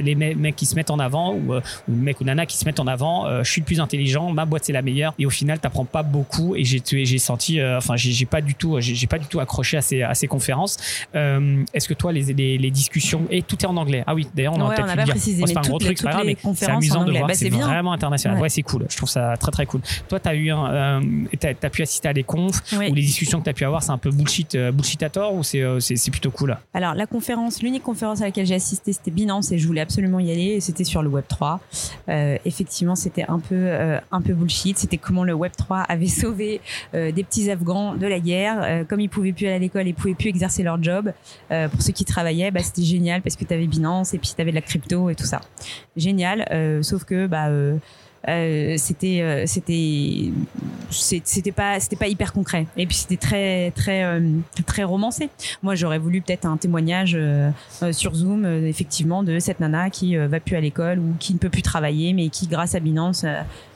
les 0.00 0.14
mecs 0.14 0.56
qui 0.56 0.66
se 0.66 0.74
mettent 0.74 0.90
en 0.90 0.98
avant 0.98 1.34
ou, 1.34 1.54
ou 1.54 1.60
mecs 1.88 2.20
ou 2.20 2.24
nana 2.24 2.46
qui 2.46 2.56
se 2.56 2.64
mettent 2.64 2.80
en 2.80 2.86
avant. 2.86 3.42
je 3.42 3.50
suis 3.50 3.60
le 3.60 3.64
plus 3.64 3.80
intelligent, 3.80 4.30
ma 4.30 4.44
boîte 4.44 4.64
c'est 4.64 4.72
la 4.72 4.82
meilleure. 4.82 5.14
Et 5.18 5.26
au 5.26 5.30
final, 5.30 5.58
t'apprends 5.58 5.84
pas 5.84 6.02
beaucoup. 6.02 6.54
Et 6.56 6.64
j'ai 6.64 6.82
j'ai 6.84 7.18
senti, 7.18 7.62
enfin, 7.62 7.96
j'ai 7.96 8.26
pas 8.26 8.40
du 8.40 8.54
tout, 8.54 8.76
j'ai 8.80 9.06
pas 9.06 9.18
du 9.18 9.26
tout 9.26 9.40
accroché 9.40 9.76
à 9.76 9.82
ces, 9.82 10.02
à 10.02 10.14
ces 10.14 10.26
conférences. 10.26 10.76
Est-ce 11.14 11.88
que 11.88 11.94
toi, 11.94 12.12
les, 12.12 12.22
les, 12.32 12.70
discussions 12.70 13.22
et 13.30 13.42
tout 13.42 13.56
est 13.60 13.66
en 13.66 13.76
anglais 13.76 14.04
Ah 14.06 14.14
oui, 14.14 14.26
d'ailleurs, 14.34 14.54
on 14.54 14.68
ouais, 14.68 14.76
peut-être 14.76 14.96
pu 14.96 15.04
dire. 15.04 15.46
c'est 15.46 15.54
pas 15.54 15.60
un 15.60 15.62
gros 15.62 15.78
truc, 15.78 15.98
c'est 15.98 16.24
mais 16.24 16.36
c'est 16.54 16.70
amusant 16.70 17.04
de 17.04 17.12
voir. 17.12 17.28
Bah, 17.28 17.34
c'est 17.34 17.48
vraiment 17.48 17.92
international. 17.92 18.40
Ouais, 18.40 18.48
c'est 18.48 18.62
cool. 18.62 18.86
Je 18.88 18.96
trouve 18.96 19.08
ça 19.08 19.36
très 19.36 19.50
très 19.50 19.66
cool. 19.66 19.80
Toi, 20.08 20.20
t'as 20.20 20.34
eu 20.34 20.50
un, 20.50 21.00
t'as 21.38 21.70
pu 21.70 21.77
assister 21.82 22.08
à 22.08 22.12
des 22.12 22.22
confs 22.22 22.62
ou 22.72 22.94
les 22.94 23.02
discussions 23.02 23.38
que 23.38 23.44
tu 23.44 23.50
as 23.50 23.54
pu 23.54 23.64
avoir, 23.64 23.82
c'est 23.82 23.90
un 23.90 23.98
peu 23.98 24.10
bullshit, 24.10 24.56
bullshit 24.56 25.02
à 25.02 25.10
tort 25.10 25.34
ou 25.34 25.42
c'est 25.42 25.64
c'est 25.80 26.10
plutôt 26.10 26.30
cool 26.30 26.56
Alors 26.74 26.94
la 26.94 27.06
conférence, 27.06 27.62
l'unique 27.62 27.82
conférence 27.82 28.20
à 28.20 28.24
laquelle 28.24 28.46
j'ai 28.46 28.54
assisté, 28.54 28.92
c'était 28.92 29.10
Binance 29.10 29.52
et 29.52 29.58
je 29.58 29.66
voulais 29.66 29.80
absolument 29.80 30.20
y 30.20 30.30
aller. 30.30 30.54
Et 30.56 30.60
c'était 30.60 30.84
sur 30.84 31.02
le 31.02 31.08
Web 31.08 31.24
3. 31.28 31.60
effectivement, 32.44 32.94
c'était 32.94 33.24
un 33.28 33.38
peu 33.38 33.70
un 34.10 34.22
peu 34.22 34.34
bullshit. 34.34 34.78
C'était 34.78 34.98
comment 34.98 35.24
le 35.24 35.34
Web 35.34 35.52
3 35.56 35.78
avait 35.78 36.06
sauvé 36.08 36.60
des 36.92 37.24
petits 37.24 37.50
Afghans 37.50 37.94
de 37.94 38.06
la 38.06 38.20
guerre, 38.20 38.84
comme 38.88 39.00
ils 39.00 39.08
pouvaient 39.08 39.32
plus 39.32 39.46
aller 39.46 39.56
à 39.56 39.58
l'école, 39.58 39.86
ils 39.86 39.94
pouvaient 39.94 40.14
plus 40.14 40.28
exercer 40.28 40.62
leur 40.62 40.82
job. 40.82 41.12
pour 41.48 41.82
ceux 41.82 41.92
qui 41.92 42.04
travaillaient, 42.04 42.50
bah, 42.50 42.62
c'était 42.62 42.82
génial 42.82 43.22
parce 43.22 43.36
que 43.36 43.44
tu 43.44 43.54
avais 43.54 43.66
Binance 43.66 44.14
et 44.14 44.18
puis 44.18 44.32
tu 44.34 44.40
avais 44.40 44.50
de 44.50 44.56
la 44.56 44.62
crypto 44.62 45.10
et 45.10 45.14
tout 45.14 45.26
ça. 45.26 45.40
Génial, 45.96 46.46
euh, 46.50 46.82
sauf 46.82 47.04
que 47.04 47.26
bah 47.26 47.48
euh, 48.28 48.74
euh, 48.74 48.74
c'était 48.76 49.46
c'était 49.46 50.32
c'était 50.90 51.52
pas 51.52 51.80
c'était 51.80 51.96
pas 51.96 52.08
hyper 52.08 52.32
concret. 52.32 52.66
Et 52.76 52.86
puis 52.86 52.96
c'était 52.96 53.16
très 53.16 53.70
très 53.72 54.20
très 54.66 54.84
romancé. 54.84 55.28
Moi 55.62 55.74
j'aurais 55.74 55.98
voulu 55.98 56.20
peut-être 56.20 56.46
un 56.46 56.56
témoignage 56.56 57.18
sur 57.92 58.14
Zoom 58.14 58.44
effectivement 58.44 59.22
de 59.22 59.38
cette 59.38 59.60
nana 59.60 59.90
qui 59.90 60.16
va 60.16 60.40
plus 60.40 60.56
à 60.56 60.60
l'école 60.60 60.98
ou 60.98 61.14
qui 61.18 61.32
ne 61.34 61.38
peut 61.38 61.50
plus 61.50 61.62
travailler 61.62 62.12
mais 62.12 62.28
qui 62.28 62.46
grâce 62.46 62.74
à 62.74 62.80
Binance 62.80 63.24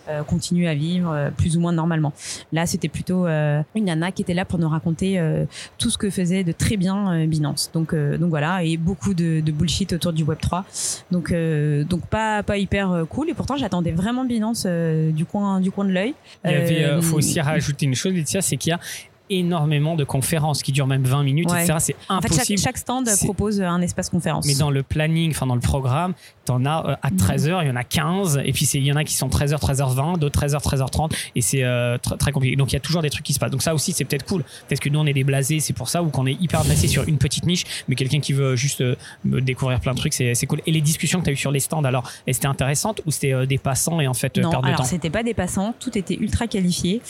euh, 0.08 0.22
continue 0.24 0.66
à 0.66 0.74
vivre 0.74 1.12
euh, 1.12 1.30
plus 1.30 1.56
ou 1.56 1.60
moins 1.60 1.72
normalement. 1.72 2.12
Là, 2.52 2.66
c'était 2.66 2.88
plutôt 2.88 3.26
euh, 3.26 3.62
une 3.74 3.84
nana 3.84 4.10
qui 4.10 4.22
était 4.22 4.34
là 4.34 4.44
pour 4.44 4.58
nous 4.58 4.68
raconter 4.68 5.20
tout 5.78 5.90
ce 5.90 5.98
que 5.98 6.10
faisait 6.10 6.44
de 6.44 6.52
très 6.52 6.76
bien 6.76 7.26
Binance. 7.26 7.70
Donc, 7.72 7.94
donc 7.94 8.30
voilà, 8.30 8.64
et 8.64 8.76
beaucoup 8.76 9.14
de, 9.14 9.40
de, 9.40 9.52
bullshit 9.52 9.92
autour 9.92 10.12
du 10.12 10.22
Web 10.22 10.38
3. 10.40 10.64
Donc, 11.10 11.34
donc 11.88 12.06
pas 12.06 12.42
pas 12.42 12.56
hyper 12.56 13.04
cool. 13.08 13.30
Et 13.30 13.34
pourtant, 13.34 13.56
j'attendais 13.56 13.92
vraiment 13.92 14.24
Binance 14.24 14.66
du 14.66 15.24
coin 15.24 15.60
du 15.60 15.70
coin 15.70 15.84
de 15.84 15.92
l'œil. 15.92 16.14
Il 16.44 17.02
faut 17.02 17.18
aussi 17.18 17.40
rajouter 17.40 17.86
une 17.86 17.94
chose, 17.94 18.12
Laetitia, 18.12 18.42
c'est 18.42 18.56
qu'il 18.56 18.70
y 18.70 18.74
a 18.74 18.80
énormément 19.30 19.96
de 19.96 20.04
conférences 20.04 20.62
qui 20.62 20.72
durent 20.72 20.86
même 20.86 21.04
20 21.04 21.22
minutes, 21.22 21.50
etc. 21.50 21.74
C'est 21.78 21.96
impossible. 22.08 22.42
En 22.42 22.44
fait, 22.44 22.56
chaque, 22.56 22.78
stand 22.78 23.08
propose 23.24 23.60
un 23.60 23.80
espace 23.80 24.10
conférence. 24.10 24.46
Mais 24.46 24.54
dans 24.54 24.70
le 24.70 24.82
planning, 24.82 25.30
enfin 25.30 25.46
dans 25.46 25.54
le 25.54 25.60
programme, 25.60 26.14
t'en 26.44 26.64
as 26.64 26.86
euh, 26.86 26.96
à 27.02 27.10
13h, 27.10 27.62
il 27.62 27.68
y 27.68 27.70
en 27.70 27.76
a 27.76 27.84
15, 27.84 28.42
et 28.44 28.52
puis 28.52 28.66
il 28.74 28.84
y 28.84 28.92
en 28.92 28.96
a 28.96 29.04
qui 29.04 29.14
sont 29.14 29.28
13h, 29.28 29.58
13h20, 29.58 30.18
d'autres 30.18 30.40
13h, 30.40 30.62
13h30, 30.62 31.12
et 31.34 31.40
c'est 31.40 31.62
euh, 31.62 31.98
très 31.98 32.32
compliqué. 32.32 32.56
Donc 32.56 32.72
il 32.72 32.74
y 32.74 32.76
a 32.76 32.80
toujours 32.80 33.02
des 33.02 33.10
trucs 33.10 33.24
qui 33.24 33.32
se 33.32 33.38
passent. 33.38 33.50
Donc 33.50 33.62
ça 33.62 33.74
aussi, 33.74 33.92
c'est 33.92 34.04
peut-être 34.04 34.26
cool. 34.26 34.42
Peut-être 34.68 34.80
que 34.80 34.88
nous, 34.88 34.98
on 34.98 35.06
est 35.06 35.12
des 35.12 35.24
blasés, 35.24 35.60
c'est 35.60 35.72
pour 35.72 35.88
ça, 35.88 36.02
ou 36.02 36.08
qu'on 36.08 36.26
est 36.26 36.40
hyper 36.40 36.62
placé 36.62 36.88
sur 36.88 37.04
une 37.08 37.18
petite 37.18 37.46
niche, 37.46 37.64
mais 37.88 37.94
quelqu'un 37.94 38.20
qui 38.20 38.32
veut 38.32 38.56
juste 38.56 38.80
euh, 38.80 38.96
découvrir 39.24 39.80
plein 39.80 39.92
de 39.92 39.98
trucs, 39.98 40.14
c'est 40.14 40.46
cool. 40.46 40.60
Et 40.66 40.72
les 40.72 40.80
discussions 40.80 41.20
que 41.20 41.24
tu 41.24 41.30
as 41.30 41.32
eues 41.32 41.36
sur 41.36 41.50
les 41.50 41.60
stands, 41.60 41.84
alors, 41.84 42.10
c'était 42.26 42.46
intéressantes 42.46 43.00
ou 43.06 43.10
c'était 43.10 43.46
des 43.46 43.58
passants 43.58 44.00
et 44.00 44.06
en 44.06 44.14
fait 44.14 44.36
non, 44.36 44.50
perdre 44.50 44.68
de 44.68 44.72
temps? 44.74 44.82
Non, 44.82 44.88
c'était 44.88 45.10
pas 45.10 45.22
des 45.22 45.34
passants, 45.34 45.74
tout 45.78 45.96
était 45.96 46.14
ultra 46.14 46.46
qualifié. 46.46 47.00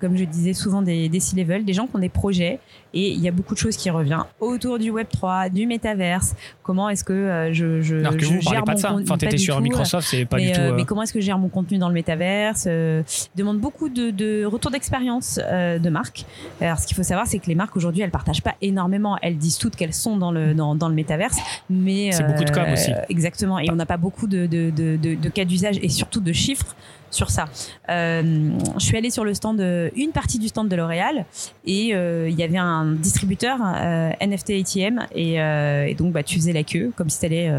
comme 0.00 0.16
je 0.16 0.24
disais 0.24 0.52
souvent, 0.52 0.82
des, 0.82 1.08
des 1.08 1.20
C-level, 1.20 1.55
des 1.64 1.72
gens 1.72 1.86
qui 1.86 1.96
ont 1.96 2.00
des 2.00 2.08
projets 2.08 2.58
et 2.94 3.10
il 3.10 3.20
y 3.20 3.28
a 3.28 3.32
beaucoup 3.32 3.54
de 3.54 3.58
choses 3.58 3.76
qui 3.76 3.90
reviennent 3.90 4.24
autour 4.40 4.78
du 4.78 4.90
Web 4.90 5.08
3, 5.12 5.50
du 5.50 5.66
métaverse. 5.66 6.34
Comment 6.62 6.88
est-ce 6.88 7.04
que 7.04 7.50
je, 7.52 7.82
je, 7.82 7.96
Alors 7.96 8.12
que 8.16 8.20
je 8.20 8.32
vous, 8.32 8.40
gère 8.40 8.64
pas 8.64 8.72
mon 8.72 8.76
de 8.76 8.80
ça. 8.80 8.94
Enfin, 8.94 9.18
t'étais 9.18 9.36
sur 9.36 9.60
Microsoft, 9.60 10.08
c'est 10.08 10.24
pas 10.24 10.36
mais, 10.36 10.46
du 10.46 10.52
tout. 10.52 10.60
Euh, 10.60 10.72
euh, 10.72 10.74
mais 10.74 10.84
comment 10.84 11.02
est-ce 11.02 11.12
que 11.12 11.20
je 11.20 11.26
gère 11.26 11.38
mon 11.38 11.48
contenu 11.48 11.78
dans 11.78 11.88
le 11.88 11.94
métaverse 11.94 12.64
euh, 12.66 13.02
demande 13.34 13.58
beaucoup 13.58 13.88
de, 13.88 14.10
de 14.10 14.44
retours 14.44 14.70
d'expérience 14.70 15.40
euh, 15.42 15.78
de 15.78 15.90
marques. 15.90 16.24
Alors, 16.60 16.78
ce 16.78 16.86
qu'il 16.86 16.96
faut 16.96 17.02
savoir, 17.02 17.26
c'est 17.26 17.38
que 17.38 17.46
les 17.46 17.54
marques 17.54 17.76
aujourd'hui, 17.76 18.02
elles 18.02 18.10
partagent 18.10 18.42
pas 18.42 18.54
énormément. 18.62 19.16
Elles 19.22 19.36
disent 19.36 19.58
toutes 19.58 19.76
qu'elles 19.76 19.94
sont 19.94 20.16
dans 20.16 20.32
le 20.32 20.54
dans, 20.54 20.74
dans 20.74 20.88
le 20.88 20.94
métaverse, 20.94 21.36
mais 21.70 22.12
c'est 22.12 22.26
beaucoup 22.26 22.44
de 22.44 22.50
com 22.50 22.64
aussi. 22.72 22.92
Exactement. 23.08 23.58
Et 23.58 23.70
on 23.70 23.76
n'a 23.76 23.86
pas 23.86 23.96
beaucoup 23.96 24.26
de 24.26 24.46
de, 24.46 24.70
de, 24.70 24.96
de, 24.96 25.14
de 25.14 25.28
cas 25.28 25.44
d'usage 25.44 25.78
et 25.82 25.88
surtout 25.88 26.20
de 26.20 26.32
chiffres 26.32 26.74
sur 27.10 27.30
ça. 27.30 27.46
Euh, 27.88 28.50
je 28.78 28.84
suis 28.84 28.96
allée 28.96 29.10
sur 29.10 29.24
le 29.24 29.32
stand, 29.32 29.60
une 29.94 30.10
partie 30.10 30.38
du 30.38 30.48
stand 30.48 30.68
de 30.68 30.76
L'Oréal 30.76 31.24
et 31.64 31.94
euh, 31.94 32.28
il 32.28 32.38
y 32.38 32.42
avait 32.42 32.58
un 32.58 32.92
distributeur 32.92 33.58
euh, 33.62 34.10
NFT 34.20 34.50
ATM 34.50 35.06
et, 35.14 35.34
et, 35.34 35.94
donc 35.94 36.12
bah, 36.12 36.22
tu 36.22 36.36
faisais 36.36 36.52
la 36.52 36.62
queue 36.62 36.92
comme 36.96 37.10
si 37.10 37.20
tu 37.20 37.26
allais 37.26 37.50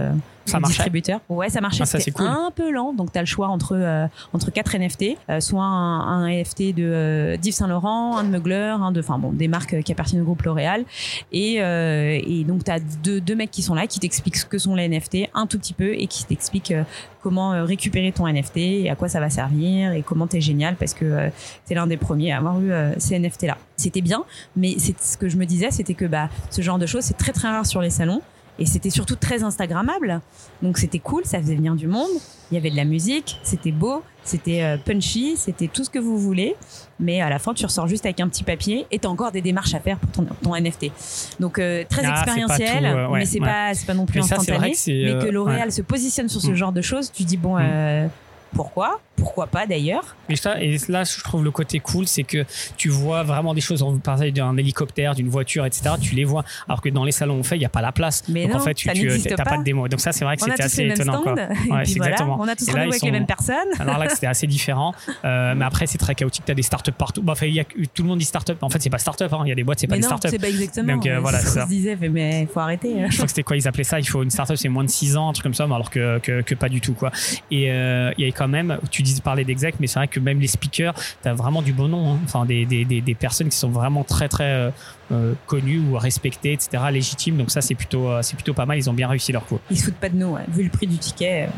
ça 0.50 0.60
marchait. 0.60 0.76
distributeur. 0.76 1.20
Ouais, 1.30 1.50
ça 1.50 1.62
marchait. 1.62 1.84
Ah, 1.84 1.86
C'était 1.86 2.12
cool. 2.12 2.26
un 2.26 2.52
peu 2.54 2.72
lent, 2.72 2.94
donc 2.94 3.12
tu 3.12 3.18
as 3.18 3.22
le 3.22 3.28
choix 3.28 3.48
entre 3.48 3.76
euh, 3.76 4.08
entre 4.34 4.52
quatre 4.52 4.78
NFT, 4.78 5.18
euh, 5.30 5.40
soit 5.40 5.64
un, 5.64 6.24
un, 6.24 6.28
NFT 6.28 6.76
de 6.76 6.84
euh, 6.84 7.38
Yves 7.44 7.54
Saint 7.54 7.68
Laurent, 7.68 8.18
un 8.18 8.24
de 8.24 8.30
Mugler, 8.30 8.76
un 8.80 8.92
de, 8.92 9.00
enfin 9.00 9.18
bon, 9.18 9.32
des 9.32 9.48
marques 9.48 9.82
qui 9.84 9.92
appartiennent 9.92 10.22
au 10.22 10.26
groupe 10.26 10.42
L'Oréal, 10.44 10.86
et, 11.32 11.56
et 11.56 12.44
donc 12.44 12.64
tu 12.64 12.72
as 12.72 12.80
deux, 12.80 13.20
deux 13.22 13.36
mecs 13.36 13.52
qui 13.52 13.62
sont 13.62 13.76
là, 13.76 13.88
qui 13.88 14.00
t'expliquent 14.00 14.38
ce 14.38 14.46
que 14.46 14.58
sont 14.58 14.76
les 14.76 14.88
NFT 14.88 15.30
un 15.34 15.48
tout 15.48 15.58
petit 15.60 15.74
peu 15.74 15.94
et 15.94 16.08
qui 16.08 16.26
t'expliquent 16.26 16.74
comment 17.22 17.66
récupérer 17.66 18.12
ton 18.12 18.28
NFT 18.28 18.58
et 18.58 18.90
à 18.90 18.96
quoi 18.96 19.10
ça 19.10 19.20
va 19.20 19.30
servir 19.30 19.92
et 19.92 20.02
comment 20.02 20.28
t'es 20.28 20.40
génial 20.42 20.76
parce 20.76 20.94
que 20.94 21.30
t'es 21.66 21.76
l'un 21.76 21.88
des 21.88 21.98
premiers 21.98 22.32
à 22.32 22.38
avoir 22.38 22.62
eu 22.62 22.72
ces 22.98 23.20
NFT 23.20 23.44
là. 23.44 23.58
C'était 23.76 24.02
bien, 24.02 24.24
mais 24.56 24.76
c'est 24.78 25.00
ce 25.02 25.18
que 25.18 25.30
je 25.30 25.38
me 25.38 25.46
disais, 25.46 25.72
c'était 25.72 25.94
que 25.94 26.06
bah 26.06 26.30
ce 26.50 26.62
genre 26.62 26.80
de 26.80 26.86
choses 26.86 27.04
c'est 27.04 27.18
très 27.18 27.34
très 27.34 27.50
rare 27.50 27.66
sur 27.66 27.82
les 27.82 27.90
salons 27.90 28.22
et 28.60 28.66
c'était 28.66 28.90
surtout 28.90 29.16
très 29.16 29.44
instagrammable 29.44 30.22
donc 30.62 30.78
c'était 30.78 31.00
cool 31.00 31.24
ça 31.26 31.40
faisait 31.40 31.56
venir 31.56 31.76
du 31.76 31.88
monde 31.88 32.10
il 32.52 32.56
y 32.56 32.58
avait 32.58 32.72
de 32.72 32.76
la 32.76 32.86
musique 32.86 33.40
c'était 33.44 33.72
beau 33.72 34.02
c'était 34.24 34.64
euh, 34.64 34.78
punchy 34.78 35.36
c'était 35.38 35.68
tout 35.68 35.84
ce 35.84 35.90
que 35.90 36.00
vous 36.00 36.18
voulez 36.18 36.56
mais 37.00 37.22
à 37.22 37.30
la 37.30 37.40
fin 37.40 37.54
tu 37.54 37.66
ressors 37.66 37.88
juste 37.88 38.06
avec 38.06 38.20
un 38.20 38.28
petit 38.28 38.44
papier 38.44 38.86
et 38.92 39.00
t'as 39.00 39.10
encore 39.10 39.32
des 39.32 39.42
démarches 39.42 39.74
à 39.76 39.80
faire 39.80 39.98
pour 40.00 40.12
ton, 40.12 40.26
ton 40.42 40.56
NFT 40.56 40.92
donc 41.40 41.60
euh, 41.60 41.84
très 41.90 42.04
Ah, 42.06 42.12
expérientiel 42.22 42.86
euh, 42.86 43.08
ouais, 43.10 43.20
mais 43.20 43.26
c'est 43.26 43.40
ouais. 43.40 43.46
pas 43.46 43.74
c'est 43.74 43.86
pas 43.86 43.94
non 43.94 44.06
plus 44.06 44.22
Mais 44.22 44.26
ça, 44.28 44.38
c'est 44.40 44.52
vrai 44.54 44.72
instantané 44.72 45.06
que 45.06 45.14
mais 45.18 45.24
que 45.24 45.28
euh, 45.28 45.32
L'Oréal 45.32 45.66
ouais. 45.66 45.72
se 45.72 45.82
positionne 45.82 46.30
sur 46.30 46.42
ce 46.42 46.52
Mm. 46.52 46.56
genre 46.56 46.72
de 46.72 46.82
choses 46.82 47.12
tu 47.12 47.24
dis 47.24 47.38
bon 47.38 47.56
Mm. 47.58 47.62
euh, 47.62 48.08
pourquoi? 48.54 49.00
Pourquoi 49.16 49.48
pas 49.48 49.66
d'ailleurs? 49.66 50.16
Et, 50.30 50.36
ça, 50.36 50.62
et 50.62 50.78
là, 50.90 51.04
je 51.04 51.24
trouve 51.24 51.44
le 51.44 51.50
côté 51.52 51.80
cool, 51.80 52.06
c'est 52.08 52.24
que 52.24 52.46
tu 52.78 52.90
vois 52.90 53.24
vraiment 53.24 53.54
des 53.56 53.62
choses. 53.62 53.82
On 53.82 53.98
parlait 53.98 54.32
d'un 54.32 54.56
hélicoptère, 54.58 55.16
d'une 55.16 55.28
voiture, 55.30 55.66
etc. 55.66 55.96
Tu 56.00 56.14
les 56.14 56.24
vois. 56.24 56.44
Alors 56.68 56.82
que 56.82 56.90
dans 56.90 57.04
les 57.04 57.12
salons 57.12 57.36
on 57.36 57.44
fait, 57.44 57.56
il 57.56 57.60
n'y 57.60 57.66
a 57.66 57.70
pas 57.70 57.82
la 57.82 57.92
place. 57.92 58.24
Mais 58.30 58.44
Donc 58.44 58.54
non, 58.54 58.58
en 58.60 58.64
fait, 58.64 58.74
tu 58.76 58.88
t'as 58.88 59.44
pas. 59.44 59.58
de 59.58 59.64
démo. 59.64 59.88
Donc 59.88 60.00
ça, 60.00 60.12
c'est 60.12 60.24
vrai 60.24 60.38
que 60.38 60.44
c'était 60.44 60.62
assez 60.64 60.84
étonnant. 60.84 61.22
Quoi. 61.24 61.34
Ouais, 61.34 61.48
voilà 61.68 61.84
exactement. 61.84 62.38
on 62.40 62.48
a 62.48 62.56
tous 62.56 62.68
rendez-vous 62.70 62.90
avec 62.92 63.02
les 63.02 63.12
mêmes 63.12 63.26
personnes 63.26 63.56
Alors 63.80 63.98
là, 63.98 64.10
c'était 64.10 64.28
assez 64.28 64.46
différent. 64.48 64.94
Euh, 65.26 65.56
mais 65.56 65.66
après, 65.66 65.88
c'est 65.88 65.98
très 65.98 66.14
chaotique. 66.16 66.44
Tu 66.46 66.52
as 66.52 66.56
des 66.56 66.62
startups 66.62 66.92
partout. 66.92 67.24
Enfin, 67.28 67.48
il 67.48 67.54
y 67.56 67.60
a, 67.60 67.64
tout 67.66 68.04
le 68.04 68.10
monde 68.10 68.20
dit 68.20 68.26
startup. 68.26 68.62
En 68.62 68.70
fait, 68.70 68.82
c'est 68.82 68.90
pas 68.90 69.00
startup. 69.00 69.32
hein. 69.34 69.42
Il 69.46 69.50
y 69.50 69.52
a 69.52 69.56
des 69.56 69.64
boîtes, 69.64 69.80
c'est 69.80 69.88
pas 69.88 69.96
mais 69.96 70.02
des 70.02 70.08
non 70.08 70.18
startups. 70.18 70.30
c'est 70.30 70.40
pas 70.40 70.50
exactement 70.50 70.94
Donc, 70.94 71.08
euh, 71.08 71.20
voilà, 71.20 71.40
ça. 71.40 71.64
se 71.64 71.68
disait 71.70 71.96
mais- 71.96 72.48
faut 72.52 72.60
arrêter 72.60 72.94
je 73.10 73.14
crois 73.16 73.26
que 73.26 73.30
c'était 73.32 73.44
quoi 73.44 73.58
ils 73.58 73.68
appelaient 73.68 73.84
ça? 73.84 74.00
Il 74.00 74.08
faut 74.08 74.24
une 74.24 74.30
startup 74.30 74.56
c'est 74.58 74.70
moins 74.70 74.84
de 74.84 74.90
6 74.90 75.18
ans 75.18 75.30
un 75.30 75.34
truc 75.34 75.44
comme 75.44 75.54
ça 75.54 75.66
alors 75.66 75.90
que 75.90 76.54
pas 76.56 76.70
du 76.70 76.82
tout 76.82 76.94
quoi 76.94 77.12
et 77.52 77.72
euh, 77.72 78.12
il 78.18 78.22
y 78.22 78.26
a 78.26 78.28
quand 78.38 78.48
même 78.48 78.78
tu 78.92 79.02
dis 79.02 79.20
parler 79.22 79.44
d'exec 79.44 79.76
mais 79.80 79.88
c'est 79.88 80.00
vrai 80.00 80.08
que 80.08 80.20
même 80.20 80.40
les 80.40 80.48
speakers 80.48 80.94
t'as 81.22 81.34
vraiment 81.34 81.62
du 81.62 81.74
bon 81.74 81.88
nom 81.88 82.14
hein. 82.14 82.20
enfin 82.24 82.46
des, 82.46 82.66
des, 82.66 82.86
des, 82.86 83.16
personnes 83.16 83.50
qui 83.50 83.58
sont 83.58 83.70
vraiment 83.70 84.04
très 84.04 84.30
très 84.30 84.52
euh, 84.52 84.72
euh, 85.12 85.34
connues 85.46 85.80
ou 85.80 85.98
respectées 85.98 86.54
etc 86.54 86.84
légitimes. 86.92 87.38
Donc 87.38 87.52
ça 87.52 87.62
c'est 87.62 87.76
plutôt 87.76 88.10
euh, 88.10 88.22
c'est 88.22 88.36
plutôt 88.36 88.54
pas 88.54 88.66
mal. 88.66 88.78
Ils 88.78 88.90
ont 88.90 88.94
bien 88.94 89.08
réussi 89.08 89.32
leur 89.32 89.46
coup. 89.46 89.60
Ils 89.70 89.78
se 89.78 89.86
foutent 89.86 89.96
pas 89.96 90.10
de 90.10 90.16
nous 90.16 90.38
vu 90.50 90.64
le 90.64 90.70
prix 90.70 90.88
du 90.88 90.98
ticket 90.98 91.50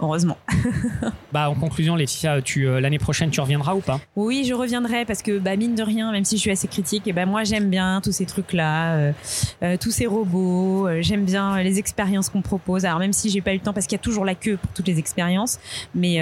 heureusement 0.00 0.36
bah 1.32 1.48
en 1.50 1.54
conclusion 1.54 1.96
Laetitia 1.96 2.42
tu 2.42 2.66
euh, 2.68 2.80
l'année 2.80 2.98
prochaine 2.98 3.30
tu 3.30 3.40
reviendras 3.40 3.74
ou 3.74 3.80
pas? 3.80 4.00
Oui, 4.16 4.44
je 4.46 4.54
reviendrai 4.54 5.04
parce 5.04 5.22
que 5.22 5.38
bah, 5.38 5.56
mine 5.56 5.74
de 5.74 5.82
rien, 5.82 6.10
même 6.12 6.24
si 6.24 6.36
je 6.36 6.40
suis 6.42 6.50
assez 6.50 6.68
critique, 6.68 7.06
et 7.06 7.12
ben 7.12 7.26
moi 7.26 7.44
j'aime 7.44 7.70
bien 7.70 8.00
tous 8.02 8.12
ces 8.12 8.26
trucs-là, 8.26 8.94
euh, 8.94 9.12
euh, 9.62 9.76
tous 9.80 9.90
ces 9.90 10.06
robots. 10.06 10.88
j'aime 11.00 11.24
bien 11.24 11.62
les 11.62 11.78
expériences 11.78 12.28
qu'on 12.28 12.42
propose. 12.42 12.84
Alors 12.84 12.98
même 12.98 13.12
si 13.12 13.30
j'ai 13.30 13.40
pas 13.40 13.52
eu 13.52 13.56
le 13.56 13.60
temps 13.62 13.72
parce 13.72 13.86
qu'il 13.86 13.96
y 13.96 14.00
a 14.00 14.02
toujours 14.02 14.24
la 14.24 14.34
queue 14.34 14.56
pour 14.56 14.70
toutes 14.72 14.86
les 14.88 14.98
expériences, 14.98 15.58
mais 15.94 16.18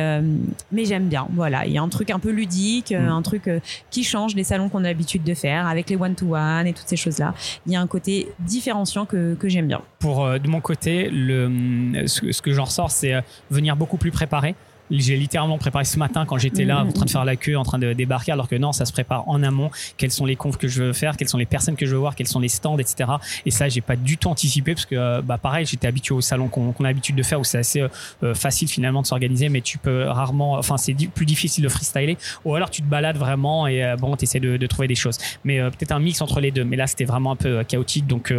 mais 0.70 0.84
j'aime 0.84 1.08
bien. 1.08 1.26
Voilà, 1.32 1.66
il 1.66 1.72
y 1.72 1.78
a 1.78 1.82
un 1.82 1.88
truc 1.88 2.10
un 2.10 2.18
peu 2.18 2.30
ludique, 2.30 2.92
Mm. 2.92 3.08
un 3.08 3.22
truc 3.22 3.50
qui 3.90 4.04
change 4.04 4.34
des 4.34 4.44
salons 4.44 4.68
qu'on 4.68 4.80
a 4.80 4.88
l'habitude 4.88 5.22
de 5.24 5.34
faire 5.34 5.66
avec 5.66 5.88
les 5.90 5.96
one-to-one 5.96 6.66
et 6.66 6.72
toutes 6.72 6.88
ces 6.88 6.96
choses-là. 6.96 7.34
Il 7.66 7.72
y 7.72 7.76
a 7.76 7.80
un 7.80 7.86
côté 7.86 8.28
différenciant 8.40 9.06
que 9.06 9.34
que 9.34 9.48
j'aime 9.48 9.66
bien. 9.68 9.80
pour 9.98 10.28
de 10.38 10.48
mon 10.48 10.60
côté 10.60 11.08
le 11.10 11.46
hum, 11.46 12.02
ce, 12.06 12.20
que- 12.20 12.32
ce 12.32 12.42
que 12.42 12.52
j'en 12.52 12.64
ressors 12.64 12.90
c'est 12.90 13.14
venir 13.52 13.76
beaucoup 13.76 13.98
plus 13.98 14.10
préparé 14.10 14.54
j'ai 15.00 15.16
littéralement 15.16 15.58
préparé 15.58 15.84
ce 15.84 15.98
matin 15.98 16.24
quand 16.26 16.38
j'étais 16.38 16.64
là 16.64 16.84
en 16.84 16.92
train 16.92 17.04
de 17.04 17.10
faire 17.10 17.24
la 17.24 17.36
queue 17.36 17.56
en 17.56 17.64
train 17.64 17.78
de 17.78 17.92
débarquer 17.92 18.32
alors 18.32 18.48
que 18.48 18.56
non 18.56 18.72
ça 18.72 18.84
se 18.84 18.92
prépare 18.92 19.28
en 19.28 19.42
amont. 19.42 19.70
Quelles 19.96 20.10
sont 20.10 20.26
les 20.26 20.36
confs 20.36 20.58
que 20.58 20.68
je 20.68 20.82
veux 20.82 20.92
faire 20.92 21.16
quelles 21.16 21.28
sont 21.28 21.38
les 21.38 21.46
personnes 21.46 21.76
que 21.76 21.86
je 21.86 21.92
veux 21.92 21.98
voir 21.98 22.14
quels 22.14 22.28
sont 22.28 22.40
les 22.40 22.48
stands 22.48 22.78
etc 22.78 23.10
et 23.46 23.50
ça 23.50 23.68
j'ai 23.68 23.80
pas 23.80 23.96
du 23.96 24.18
tout 24.18 24.28
anticipé 24.28 24.74
parce 24.74 24.86
que 24.86 24.94
euh, 24.94 25.22
bah 25.22 25.38
pareil 25.38 25.66
j'étais 25.66 25.86
habitué 25.86 26.14
au 26.14 26.20
salon 26.20 26.48
qu'on 26.48 26.72
qu'on 26.72 26.84
a 26.84 26.88
l'habitude 26.88 27.16
de 27.16 27.22
faire 27.22 27.40
où 27.40 27.44
c'est 27.44 27.58
assez 27.58 27.80
euh, 27.80 27.88
euh, 28.22 28.34
facile 28.34 28.68
finalement 28.68 29.02
de 29.02 29.06
s'organiser 29.06 29.48
mais 29.48 29.60
tu 29.60 29.78
peux 29.78 30.04
rarement 30.04 30.54
enfin 30.54 30.76
c'est 30.76 30.94
plus 30.94 31.26
difficile 31.26 31.64
de 31.64 31.68
freestyler. 31.68 32.16
Ou 32.44 32.54
alors 32.54 32.70
tu 32.70 32.82
te 32.82 32.86
balades 32.86 33.16
vraiment 33.16 33.66
et 33.66 33.84
euh, 33.84 33.96
bon 33.96 34.16
tu 34.16 34.26
de, 34.40 34.56
de 34.56 34.66
trouver 34.66 34.88
des 34.88 34.94
choses. 34.94 35.18
Mais 35.44 35.60
euh, 35.60 35.70
peut-être 35.70 35.92
un 35.92 35.98
mix 35.98 36.20
entre 36.20 36.40
les 36.40 36.50
deux. 36.50 36.64
Mais 36.64 36.76
là 36.76 36.86
c'était 36.86 37.04
vraiment 37.04 37.32
un 37.32 37.36
peu 37.36 37.58
euh, 37.58 37.64
chaotique 37.64 38.06
donc 38.06 38.32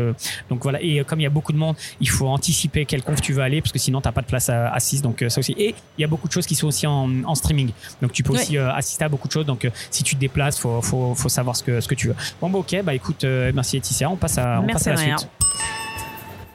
donc 0.50 0.64
voilà. 0.64 0.82
Et 0.82 1.04
comme 1.04 1.20
il 1.20 1.24
y 1.24 1.28
a 1.28 1.30
beaucoup 1.32 1.52
de 1.54 1.58
monde 1.58 1.76
il 2.00 2.10
faut 2.10 2.28
anticiper 2.28 2.86
quelle 2.86 3.04
conf 3.04 3.22
tu 3.22 3.34
veux 3.34 3.42
aller 3.42 3.62
parce 3.62 3.72
que 3.72 3.80
sinon 3.80 4.02
t'as 4.02 4.12
pas 4.12 4.22
de 4.22 4.28
place 4.28 4.50
à- 4.50 4.70
assise 4.72 5.02
donc 5.02 5.24
ça 5.28 5.40
aussi. 5.40 5.54
Et 5.58 5.76
il 5.98 6.02
y 6.02 6.04
a 6.04 6.08
beaucoup 6.08 6.28
de 6.28 6.34
choses 6.34 6.43
qui 6.48 6.56
sont 6.56 6.68
aussi 6.68 6.88
en, 6.88 7.10
en 7.26 7.36
streaming. 7.36 7.72
Donc 8.02 8.12
tu 8.12 8.24
peux 8.24 8.34
Ouais. 8.34 8.40
aussi 8.42 8.58
euh, 8.58 8.72
assister 8.74 9.06
à 9.06 9.10
beaucoup 9.10 9.28
de 9.28 9.34
choses. 9.34 9.46
Donc 9.46 9.66
euh, 9.66 9.70
si 9.92 10.04
tu 10.04 10.16
te 10.16 10.20
déplaces 10.20 10.58
faut, 10.60 10.82
faut, 10.82 11.14
faut 11.16 11.30
savoir 11.30 11.56
ce 11.56 11.64
que, 11.64 11.82
ce 11.82 11.88
que 11.88 11.96
tu 11.96 12.08
veux. 12.08 12.16
Bon 12.42 12.50
bah 12.50 12.60
ok. 12.60 12.82
Bah 12.84 12.94
écoute 12.94 13.24
euh, 13.24 13.52
merci 13.54 13.76
Laetitia. 13.78 14.10
On 14.10 14.16
passe 14.16 14.38
à, 14.38 14.60
on 14.60 14.66
Merci 14.66 14.74
passe 14.74 14.88
à 14.88 14.90
la 14.94 15.00
Adrien. 15.00 15.18
suite 15.18 15.32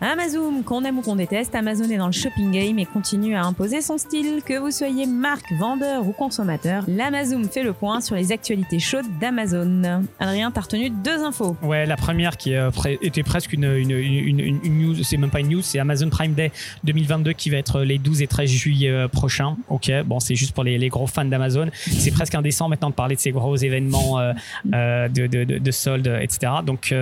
Amazon, 0.00 0.62
qu'on 0.62 0.84
aime 0.84 0.98
ou 0.98 1.02
qu'on 1.02 1.16
déteste, 1.16 1.56
Amazon 1.56 1.90
est 1.90 1.96
dans 1.96 2.06
le 2.06 2.12
shopping 2.12 2.52
game 2.52 2.78
et 2.78 2.86
continue 2.86 3.34
à 3.34 3.42
imposer 3.42 3.80
son 3.80 3.98
style. 3.98 4.42
Que 4.46 4.56
vous 4.56 4.70
soyez 4.70 5.06
marque, 5.06 5.50
vendeur 5.58 6.06
ou 6.06 6.12
consommateur, 6.12 6.84
l'Amazon 6.86 7.42
fait 7.42 7.64
le 7.64 7.72
point 7.72 8.00
sur 8.00 8.14
les 8.14 8.30
actualités 8.30 8.78
chaudes 8.78 9.06
d'Amazon. 9.20 10.04
Adrien, 10.20 10.52
t'as 10.52 10.60
retenu 10.60 10.90
deux 10.90 11.24
infos. 11.24 11.56
Ouais, 11.62 11.84
la 11.84 11.96
première 11.96 12.36
qui 12.36 12.54
euh, 12.54 12.70
était 13.02 13.24
presque 13.24 13.52
une, 13.52 13.64
une, 13.64 13.90
une, 13.90 14.78
news, 14.78 15.02
c'est 15.02 15.16
même 15.16 15.30
pas 15.30 15.40
une 15.40 15.48
news, 15.48 15.62
c'est 15.62 15.80
Amazon 15.80 16.10
Prime 16.10 16.34
Day 16.34 16.52
2022 16.84 17.32
qui 17.32 17.50
va 17.50 17.56
être 17.56 17.80
les 17.80 17.98
12 17.98 18.22
et 18.22 18.28
13 18.28 18.48
juillet 18.48 18.90
euh, 18.90 19.08
prochains. 19.08 19.56
Ok, 19.68 19.90
bon, 20.06 20.20
c'est 20.20 20.36
juste 20.36 20.54
pour 20.54 20.62
les, 20.62 20.78
les 20.78 20.88
gros 20.90 21.08
fans 21.08 21.24
d'Amazon. 21.24 21.70
C'est 21.74 22.12
presque 22.12 22.36
indécent 22.36 22.68
maintenant 22.68 22.90
de 22.90 22.94
parler 22.94 23.16
de 23.16 23.20
ces 23.20 23.32
gros 23.32 23.56
événements 23.56 24.20
euh, 24.20 24.32
de, 25.08 25.26
de, 25.26 25.58
de, 25.58 25.70
soldes, 25.72 26.18
etc. 26.20 26.52
Donc, 26.64 26.94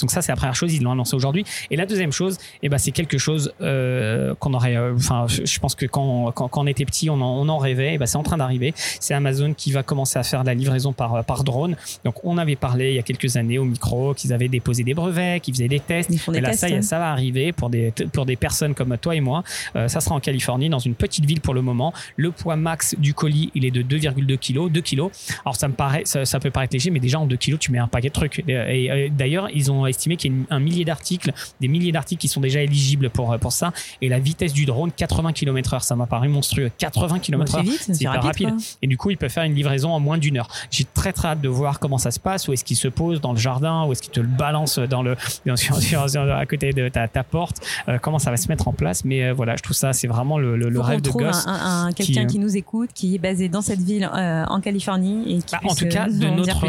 donc 0.00 0.10
ça, 0.10 0.22
c'est 0.22 0.32
la 0.32 0.36
première 0.36 0.56
chose, 0.56 0.72
ils 0.72 0.82
l'ont 0.82 0.92
annoncé 0.92 1.14
aujourd'hui. 1.14 1.44
Et 1.70 1.76
la 1.76 1.84
deuxième 1.84 2.12
chose, 2.14 2.34
et 2.34 2.66
eh 2.66 2.68
ben, 2.68 2.78
c'est 2.78 2.92
quelque 2.92 3.18
chose 3.18 3.52
euh, 3.60 4.34
qu'on 4.38 4.54
aurait. 4.54 4.76
Euh, 4.76 4.94
enfin, 4.96 5.26
je 5.28 5.58
pense 5.58 5.74
que 5.74 5.86
quand, 5.86 6.32
quand, 6.32 6.48
quand, 6.48 6.62
on 6.62 6.66
était 6.66 6.84
petit, 6.84 7.10
on 7.10 7.20
en, 7.20 7.40
on 7.40 7.48
en 7.48 7.58
rêvait. 7.58 7.92
Et 7.92 7.94
eh 7.94 7.98
ben, 7.98 8.06
c'est 8.06 8.16
en 8.16 8.22
train 8.22 8.36
d'arriver. 8.36 8.72
C'est 8.76 9.14
Amazon 9.14 9.54
qui 9.54 9.72
va 9.72 9.82
commencer 9.82 10.18
à 10.18 10.22
faire 10.22 10.44
la 10.44 10.54
livraison 10.54 10.92
par, 10.92 11.24
par 11.24 11.44
drone. 11.44 11.76
Donc, 12.04 12.24
on 12.24 12.38
avait 12.38 12.56
parlé 12.56 12.90
il 12.90 12.96
y 12.96 12.98
a 12.98 13.02
quelques 13.02 13.36
années 13.36 13.58
au 13.58 13.64
micro 13.64 14.14
qu'ils 14.14 14.32
avaient 14.32 14.48
déposé 14.48 14.84
des 14.84 14.94
brevets, 14.94 15.40
qu'ils 15.40 15.54
faisaient 15.54 15.68
des 15.68 15.80
tests. 15.80 16.10
et 16.32 16.40
là, 16.40 16.52
ça, 16.52 16.68
hein. 16.68 16.82
ça 16.82 16.98
va 16.98 17.10
arriver 17.10 17.52
pour 17.52 17.70
des, 17.70 17.92
pour 18.12 18.26
des 18.26 18.36
personnes 18.36 18.74
comme 18.74 18.96
toi 18.98 19.14
et 19.14 19.20
moi. 19.20 19.42
Euh, 19.76 19.88
ça 19.88 20.00
sera 20.00 20.14
en 20.14 20.20
Californie, 20.20 20.68
dans 20.68 20.78
une 20.78 20.94
petite 20.94 21.24
ville 21.24 21.40
pour 21.40 21.54
le 21.54 21.62
moment. 21.62 21.92
Le 22.16 22.30
poids 22.30 22.56
max 22.56 22.94
du 22.98 23.14
colis, 23.14 23.50
il 23.54 23.64
est 23.64 23.70
de 23.70 23.82
2,2 23.82 24.38
kg. 24.38 24.70
2 24.70 24.80
kg. 24.80 25.10
Alors, 25.44 25.56
ça 25.56 25.68
me 25.68 25.74
paraît, 25.74 26.04
ça, 26.04 26.40
peut 26.40 26.50
paraître 26.50 26.74
léger, 26.74 26.90
mais 26.90 27.00
déjà 27.00 27.18
en 27.18 27.26
2 27.26 27.36
kg, 27.36 27.58
tu 27.58 27.72
mets 27.72 27.78
un 27.78 27.88
paquet 27.88 28.08
de 28.08 28.12
trucs. 28.12 28.42
Et, 28.48 28.86
et 28.86 29.10
d'ailleurs, 29.10 29.48
ils 29.52 29.70
ont 29.70 29.86
estimé 29.86 30.16
qu'il 30.16 30.32
y 30.32 30.34
a 30.34 30.54
un 30.54 30.60
millier 30.60 30.84
d'articles, 30.84 31.32
des 31.60 31.68
milliers 31.68 31.92
d'articles 31.92 32.03
qui 32.04 32.28
sont 32.28 32.40
déjà 32.40 32.60
éligibles 32.62 33.10
pour, 33.10 33.36
pour 33.38 33.52
ça. 33.52 33.72
Et 34.00 34.08
la 34.08 34.18
vitesse 34.18 34.52
du 34.52 34.64
drone, 34.64 34.92
80 34.92 35.32
km/h, 35.32 35.80
ça 35.80 35.96
m'a 35.96 36.06
paru 36.06 36.28
monstrueux. 36.28 36.70
80 36.78 37.18
km/h, 37.18 37.64
c'est 37.80 38.00
hyper 38.00 38.22
rapide. 38.22 38.54
Et 38.82 38.86
du 38.86 38.96
coup, 38.96 39.10
il 39.10 39.16
peut 39.16 39.28
faire 39.28 39.44
une 39.44 39.54
livraison 39.54 39.90
en 39.90 40.00
moins 40.00 40.18
d'une 40.18 40.38
heure. 40.38 40.48
J'ai 40.70 40.84
très 40.84 41.12
très 41.12 41.28
hâte 41.28 41.40
de 41.40 41.48
voir 41.48 41.78
comment 41.78 41.98
ça 41.98 42.10
se 42.10 42.20
passe, 42.20 42.48
où 42.48 42.52
est-ce 42.52 42.64
qu'il 42.64 42.76
se 42.76 42.88
pose 42.88 43.20
dans 43.20 43.32
le 43.32 43.38
jardin, 43.38 43.84
où 43.86 43.92
est-ce 43.92 44.02
qu'il 44.02 44.12
te 44.12 44.20
le 44.20 44.26
balance 44.26 44.78
dans 44.78 45.02
le, 45.02 45.16
à 45.46 46.46
côté 46.46 46.72
de 46.72 46.88
ta, 46.88 47.08
ta 47.08 47.24
porte, 47.24 47.60
euh, 47.88 47.98
comment 48.00 48.18
ça 48.18 48.30
va 48.30 48.36
se 48.36 48.48
mettre 48.48 48.68
en 48.68 48.72
place. 48.72 49.04
Mais 49.04 49.24
euh, 49.24 49.32
voilà, 49.32 49.56
je 49.56 49.62
trouve 49.62 49.76
ça, 49.76 49.92
c'est 49.92 50.08
vraiment 50.08 50.38
le, 50.38 50.56
le, 50.56 50.80
rêve 50.80 51.00
de 51.00 51.10
gosse. 51.10 51.44
Un, 51.46 51.92
quelqu'un 51.92 52.26
qui, 52.26 52.38
nous 52.38 52.56
écoute, 52.56 52.90
qui 52.94 53.14
est 53.14 53.18
basé 53.18 53.48
dans 53.48 53.62
cette 53.62 53.80
ville 53.80 54.08
euh, 54.14 54.44
en 54.46 54.60
Californie 54.60 55.36
et 55.36 55.42
qui 55.42 55.52
bah, 55.52 55.60
en 55.64 55.74
tout 55.74 55.88
cas 55.88 56.08
de 56.08 56.26
notre 56.28 56.66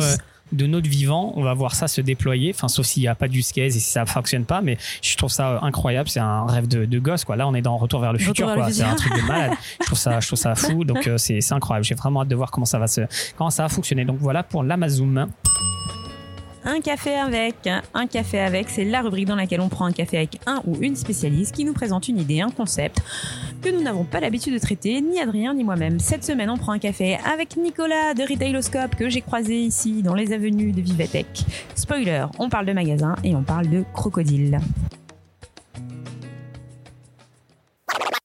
de 0.51 0.67
notre 0.67 0.89
vivant, 0.89 1.33
on 1.35 1.43
va 1.43 1.53
voir 1.53 1.75
ça 1.75 1.87
se 1.87 2.01
déployer. 2.01 2.51
Enfin, 2.53 2.67
sauf 2.67 2.85
s'il 2.85 3.01
n'y 3.01 3.07
a 3.07 3.15
pas 3.15 3.27
case 3.27 3.57
et 3.57 3.71
si 3.71 3.79
ça 3.79 4.01
ne 4.01 4.05
fonctionne 4.05 4.45
pas. 4.45 4.61
Mais 4.61 4.77
je 5.01 5.15
trouve 5.17 5.31
ça 5.31 5.59
incroyable. 5.61 6.09
C'est 6.09 6.19
un 6.19 6.45
rêve 6.45 6.67
de, 6.67 6.99
gosse, 6.99 7.25
quoi. 7.25 7.35
Là, 7.35 7.47
on 7.47 7.53
est 7.53 7.61
dans 7.61 7.77
Retour 7.77 7.99
vers 7.99 8.13
le 8.13 8.19
futur. 8.19 8.49
C'est 8.71 8.83
un 8.83 8.95
truc 8.95 9.13
de 9.15 9.21
malade. 9.27 9.51
je 9.81 9.85
trouve 9.85 9.97
ça, 9.97 10.19
je 10.19 10.27
trouve 10.27 10.39
ça 10.39 10.55
fou. 10.55 10.83
Donc, 10.83 11.07
euh, 11.07 11.17
c'est 11.17 11.51
incroyable. 11.51 11.85
J'ai 11.85 11.95
vraiment 11.95 12.21
hâte 12.21 12.27
de 12.27 12.35
voir 12.35 12.51
comment 12.51 12.65
ça 12.65 12.79
va 12.79 12.87
se, 12.87 13.01
comment 13.37 13.49
ça 13.49 13.63
va 13.63 13.69
fonctionner. 13.69 14.05
Donc, 14.05 14.17
voilà 14.19 14.43
pour 14.43 14.63
l'Amazon. 14.63 15.27
Un 16.67 16.81
café 16.81 17.13
avec. 17.13 17.69
Un 17.93 18.07
café 18.07 18.39
avec, 18.39 18.69
c'est 18.69 18.85
la 18.85 19.01
rubrique 19.01 19.27
dans 19.27 19.35
laquelle 19.35 19.61
on 19.61 19.69
prend 19.69 19.85
un 19.85 19.91
café 19.91 20.17
avec 20.17 20.39
un 20.47 20.61
ou 20.65 20.77
une 20.81 20.95
spécialiste 20.95 21.53
qui 21.53 21.63
nous 21.63 21.73
présente 21.73 22.07
une 22.07 22.19
idée, 22.19 22.41
un 22.41 22.49
concept 22.49 23.03
que 23.65 23.71
nous 23.71 23.81
n'avons 23.81 24.03
pas 24.03 24.19
l'habitude 24.19 24.53
de 24.53 24.59
traiter, 24.59 25.01
ni 25.01 25.19
Adrien 25.19 25.55
ni 25.55 25.63
moi-même. 25.63 25.99
Cette 25.99 26.23
semaine, 26.23 26.51
on 26.51 26.57
prend 26.57 26.73
un 26.73 26.77
café 26.77 27.17
avec 27.25 27.57
Nicolas 27.57 28.13
de 28.13 28.21
Retailoscope 28.21 28.95
que 28.95 29.09
j'ai 29.09 29.21
croisé 29.21 29.59
ici 29.59 30.03
dans 30.03 30.13
les 30.13 30.33
avenues 30.33 30.71
de 30.71 30.81
Vivatech. 30.81 31.43
Spoiler, 31.73 32.27
on 32.37 32.47
parle 32.47 32.67
de 32.67 32.73
magasin 32.73 33.15
et 33.23 33.35
on 33.35 33.41
parle 33.41 33.67
de 33.67 33.83
crocodile. 33.91 34.59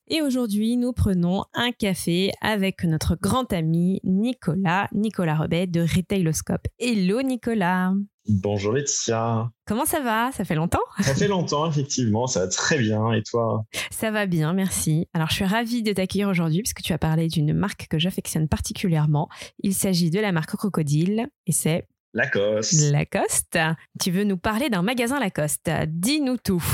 Et 0.09 0.21
aujourd'hui, 0.21 0.77
nous 0.77 0.93
prenons 0.93 1.45
un 1.55 1.73
café 1.73 2.33
avec 2.43 2.85
notre 2.85 3.17
grand 3.17 3.51
ami 3.51 4.01
Nicolas, 4.05 4.89
Nicolas 4.93 5.37
Rebet 5.37 5.67
de 5.67 5.81
Retailoscope. 5.81 6.67
Hello 6.79 7.23
Nicolas 7.23 7.95
Bonjour 8.29 8.73
Laetitia. 8.73 9.51
Comment 9.67 9.85
ça 9.85 10.01
va? 10.01 10.31
Ça 10.33 10.45
fait 10.45 10.55
longtemps? 10.55 10.79
Ça 11.01 11.15
fait 11.15 11.29
longtemps, 11.29 11.69
effectivement. 11.69 12.27
Ça 12.27 12.41
va 12.41 12.49
très 12.49 12.79
bien. 12.79 13.13
Et 13.13 13.23
toi? 13.23 13.65
Ça 13.91 14.11
va 14.11 14.27
bien, 14.27 14.53
merci. 14.53 15.09
Alors, 15.15 15.31
je 15.31 15.35
suis 15.35 15.45
ravie 15.45 15.83
de 15.83 15.93
t'accueillir 15.93 16.29
aujourd'hui 16.29 16.63
puisque 16.63 16.83
tu 16.83 16.93
as 16.93 16.99
parlé 16.99 17.29
d'une 17.29 17.53
marque 17.53 17.87
que 17.89 17.99
j'affectionne 17.99 18.49
particulièrement. 18.49 19.29
Il 19.63 19.75
s'agit 19.75 20.11
de 20.11 20.21
la 20.21 20.33
marque 20.33 20.55
Crocodile 20.57 21.29
et 21.47 21.53
c'est 21.53 21.89
Lacoste. 22.13 22.91
Lacoste. 22.91 23.59
Tu 24.01 24.11
veux 24.11 24.25
nous 24.25 24.37
parler 24.37 24.69
d'un 24.69 24.83
magasin 24.83 25.19
Lacoste? 25.19 25.71
Dis-nous 25.89 26.37
tout. 26.37 26.65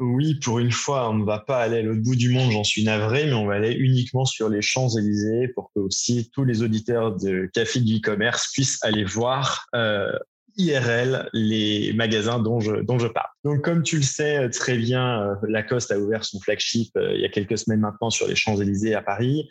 Oui, 0.00 0.34
pour 0.40 0.58
une 0.58 0.72
fois, 0.72 1.10
on 1.10 1.14
ne 1.14 1.24
va 1.24 1.38
pas 1.38 1.58
aller 1.58 1.78
à 1.78 1.82
l'autre 1.82 2.02
bout 2.02 2.16
du 2.16 2.28
monde, 2.28 2.50
j'en 2.50 2.64
suis 2.64 2.82
navré, 2.82 3.26
mais 3.26 3.32
on 3.32 3.46
va 3.46 3.54
aller 3.54 3.72
uniquement 3.72 4.24
sur 4.24 4.48
les 4.48 4.60
Champs-Élysées 4.60 5.48
pour 5.54 5.70
que 5.72 5.80
aussi 5.80 6.30
tous 6.32 6.44
les 6.44 6.62
auditeurs 6.62 7.14
de 7.14 7.48
Café 7.52 7.78
du 7.78 7.98
e-commerce 7.98 8.50
puissent 8.52 8.82
aller 8.82 9.04
voir 9.04 9.66
euh, 9.76 10.10
IRL 10.56 11.28
les 11.32 11.92
magasins 11.94 12.38
dont 12.38 12.60
je, 12.60 12.76
dont 12.76 12.98
je 12.98 13.08
parle. 13.08 13.33
Donc, 13.44 13.60
comme 13.60 13.82
tu 13.82 13.96
le 13.96 14.02
sais 14.02 14.38
euh, 14.38 14.48
très 14.48 14.76
bien, 14.76 15.22
euh, 15.22 15.34
Lacoste 15.46 15.92
a 15.92 15.98
ouvert 15.98 16.24
son 16.24 16.40
flagship 16.40 16.90
euh, 16.96 17.12
il 17.14 17.20
y 17.20 17.26
a 17.26 17.28
quelques 17.28 17.58
semaines 17.58 17.80
maintenant 17.80 18.08
sur 18.08 18.26
les 18.26 18.34
Champs-Élysées 18.34 18.94
à 18.94 19.02
Paris. 19.02 19.48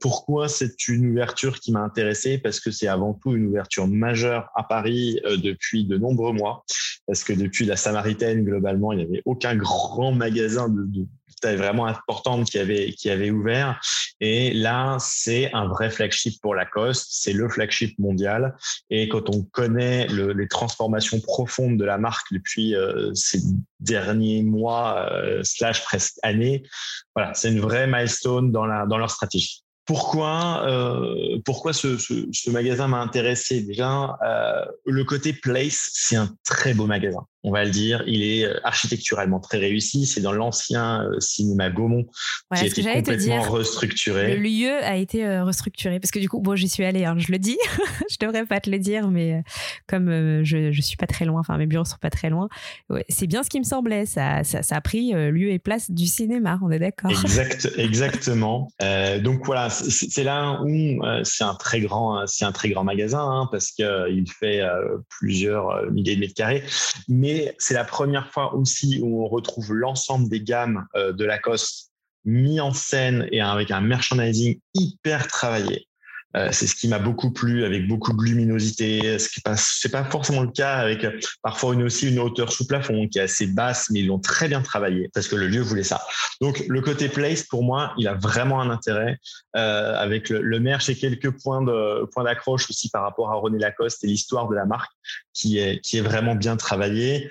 Pourquoi 0.00 0.48
c'est 0.48 0.88
une 0.88 1.06
ouverture 1.10 1.58
qui 1.60 1.72
m'a 1.72 1.80
intéressé? 1.80 2.38
Parce 2.38 2.60
que 2.60 2.70
c'est 2.70 2.88
avant 2.88 3.14
tout 3.14 3.34
une 3.34 3.46
ouverture 3.46 3.86
majeure 3.86 4.50
à 4.54 4.62
Paris 4.64 5.18
depuis 5.42 5.84
de 5.84 5.96
nombreux 5.96 6.32
mois. 6.32 6.64
Parce 7.06 7.24
que 7.24 7.32
depuis 7.32 7.64
la 7.64 7.76
Samaritaine, 7.76 8.44
globalement, 8.44 8.92
il 8.92 8.98
n'y 8.98 9.04
avait 9.04 9.22
aucun 9.24 9.56
grand 9.56 10.12
magasin 10.12 10.68
de, 10.68 11.06
taille 11.40 11.56
vraiment 11.56 11.86
importante 11.86 12.48
qui 12.48 12.58
avait, 12.58 12.92
qui 12.92 13.10
avait 13.10 13.30
ouvert. 13.30 13.80
Et 14.20 14.52
là, 14.54 14.96
c'est 15.00 15.52
un 15.52 15.68
vrai 15.68 15.90
flagship 15.90 16.40
pour 16.40 16.54
Lacoste. 16.54 17.06
C'est 17.10 17.32
le 17.32 17.48
flagship 17.48 17.98
mondial. 17.98 18.56
Et 18.90 19.08
quand 19.08 19.34
on 19.34 19.42
connaît 19.42 20.06
le, 20.08 20.32
les 20.32 20.48
transformations 20.48 21.20
profondes 21.20 21.76
de 21.76 21.84
la 21.84 21.98
marque 21.98 22.32
depuis 22.32 22.74
ces 23.14 23.40
derniers 23.80 24.42
mois, 24.42 25.08
euh, 25.10 25.40
slash 25.42 25.82
presque 25.84 26.14
années, 26.22 26.62
voilà, 27.14 27.34
c'est 27.34 27.50
une 27.50 27.60
vraie 27.60 27.86
milestone 27.86 28.52
dans, 28.52 28.66
la, 28.66 28.86
dans 28.86 28.98
leur 28.98 29.10
stratégie. 29.10 29.62
Pourquoi, 29.86 30.64
euh, 30.68 31.38
pourquoi 31.44 31.72
ce, 31.72 32.50
magasin 32.50 32.88
m'a 32.88 33.00
intéressé? 33.00 33.62
Déjà, 33.62 34.18
euh, 34.26 34.64
le 34.84 35.04
côté 35.04 35.32
place, 35.32 35.90
c'est 35.92 36.16
un 36.16 36.34
très 36.44 36.74
beau 36.74 36.86
magasin 36.86 37.24
on 37.46 37.52
va 37.52 37.64
le 37.64 37.70
dire. 37.70 38.02
Il 38.06 38.22
est 38.22 38.44
euh, 38.44 38.58
architecturalement 38.64 39.38
très 39.38 39.58
réussi. 39.58 40.04
C'est 40.04 40.20
dans 40.20 40.32
l'ancien 40.32 41.04
euh, 41.04 41.20
cinéma 41.20 41.70
Gaumont 41.70 42.04
qui 42.54 42.60
a 42.60 42.66
été 42.66 42.82
complètement 42.82 43.42
restructuré. 43.42 44.36
Le 44.36 44.42
lieu 44.42 44.72
a 44.82 44.96
été 44.96 45.24
euh, 45.24 45.44
restructuré 45.44 46.00
parce 46.00 46.10
que 46.10 46.18
du 46.18 46.28
coup, 46.28 46.40
bon, 46.40 46.56
j'y 46.56 46.68
suis 46.68 46.84
allée, 46.84 47.04
hein, 47.04 47.14
je 47.18 47.30
le 47.30 47.38
dis. 47.38 47.58
je 48.10 48.16
devrais 48.20 48.44
pas 48.46 48.60
te 48.60 48.68
le 48.68 48.78
dire, 48.78 49.08
mais 49.08 49.42
comme 49.86 50.42
je, 50.44 50.72
je 50.72 50.80
suis 50.80 50.96
pas 50.96 51.06
très 51.06 51.24
loin, 51.24 51.40
enfin 51.40 51.56
mes 51.56 51.66
bureaux 51.66 51.84
sont 51.84 51.96
pas 52.00 52.10
très 52.10 52.30
loin, 52.30 52.48
c'est 53.08 53.26
bien 53.26 53.42
ce 53.42 53.50
qui 53.50 53.58
me 53.58 53.64
semblait. 53.64 54.06
Ça, 54.06 54.42
ça, 54.44 54.60
a 54.70 54.80
pris 54.80 55.12
lieu 55.12 55.50
et 55.50 55.58
place 55.58 55.90
du 55.90 56.06
cinéma, 56.06 56.58
on 56.62 56.70
est 56.70 56.78
d'accord. 56.78 57.10
Exact, 57.10 57.68
exactement. 57.76 58.68
donc 59.22 59.44
voilà, 59.44 59.70
c'est 59.70 60.24
là 60.24 60.60
où 60.62 61.02
c'est 61.22 61.44
un 61.44 61.54
très 61.54 61.80
grand, 61.80 62.26
c'est 62.26 62.44
un 62.44 62.52
très 62.52 62.70
grand 62.70 62.84
magasin 62.84 63.22
hein, 63.22 63.48
parce 63.50 63.72
que 63.72 64.10
il 64.10 64.24
fait 64.30 64.62
plusieurs 65.08 65.90
milliers 65.90 66.16
de 66.16 66.20
mètres 66.20 66.34
carrés, 66.34 66.64
mais 67.08 67.35
c'est 67.58 67.74
la 67.74 67.84
première 67.84 68.30
fois 68.30 68.54
aussi 68.54 69.00
où 69.02 69.24
on 69.24 69.28
retrouve 69.28 69.74
l'ensemble 69.74 70.28
des 70.28 70.40
gammes 70.40 70.86
euh, 70.94 71.12
de 71.12 71.24
Lacoste 71.24 71.92
mis 72.24 72.60
en 72.60 72.72
scène 72.72 73.28
et 73.30 73.40
avec 73.40 73.70
un 73.70 73.80
merchandising 73.80 74.60
hyper 74.74 75.28
travaillé. 75.28 75.88
Euh, 76.36 76.48
c'est 76.52 76.66
ce 76.66 76.74
qui 76.74 76.88
m'a 76.88 76.98
beaucoup 76.98 77.30
plu, 77.30 77.64
avec 77.64 77.88
beaucoup 77.88 78.12
de 78.12 78.22
luminosité. 78.22 79.18
Ce 79.18 79.28
qui 79.28 79.40
c'est 79.56 79.90
pas 79.90 80.04
forcément 80.04 80.42
le 80.42 80.50
cas 80.50 80.74
avec 80.74 81.04
euh, 81.04 81.18
parfois 81.42 81.74
aussi 81.76 82.08
une 82.08 82.18
hauteur 82.18 82.52
sous 82.52 82.66
plafond 82.66 83.08
qui 83.08 83.18
est 83.18 83.22
assez 83.22 83.46
basse, 83.46 83.88
mais 83.90 84.00
ils 84.00 84.06
l'ont 84.06 84.18
très 84.18 84.48
bien 84.48 84.60
travaillé 84.60 85.08
parce 85.14 85.28
que 85.28 85.36
le 85.36 85.46
lieu 85.46 85.60
voulait 85.60 85.82
ça. 85.82 86.02
Donc 86.40 86.64
le 86.68 86.80
côté 86.80 87.08
place 87.08 87.42
pour 87.44 87.62
moi, 87.62 87.92
il 87.96 88.08
a 88.08 88.14
vraiment 88.14 88.60
un 88.60 88.70
intérêt 88.70 89.18
euh, 89.56 89.94
avec 89.96 90.28
le, 90.28 90.42
le 90.42 90.60
maire 90.60 90.80
chez 90.80 90.94
quelques 90.94 91.30
points 91.30 91.62
d'accroche 91.62 92.68
aussi 92.68 92.90
par 92.90 93.02
rapport 93.02 93.30
à 93.30 93.36
René 93.36 93.58
Lacoste 93.58 94.04
et 94.04 94.06
l'histoire 94.06 94.48
de 94.48 94.54
la 94.54 94.66
marque 94.66 94.92
qui 95.32 95.58
est 95.58 95.80
qui 95.80 95.98
est 95.98 96.02
vraiment 96.02 96.34
bien 96.34 96.56
travaillée. 96.56 97.30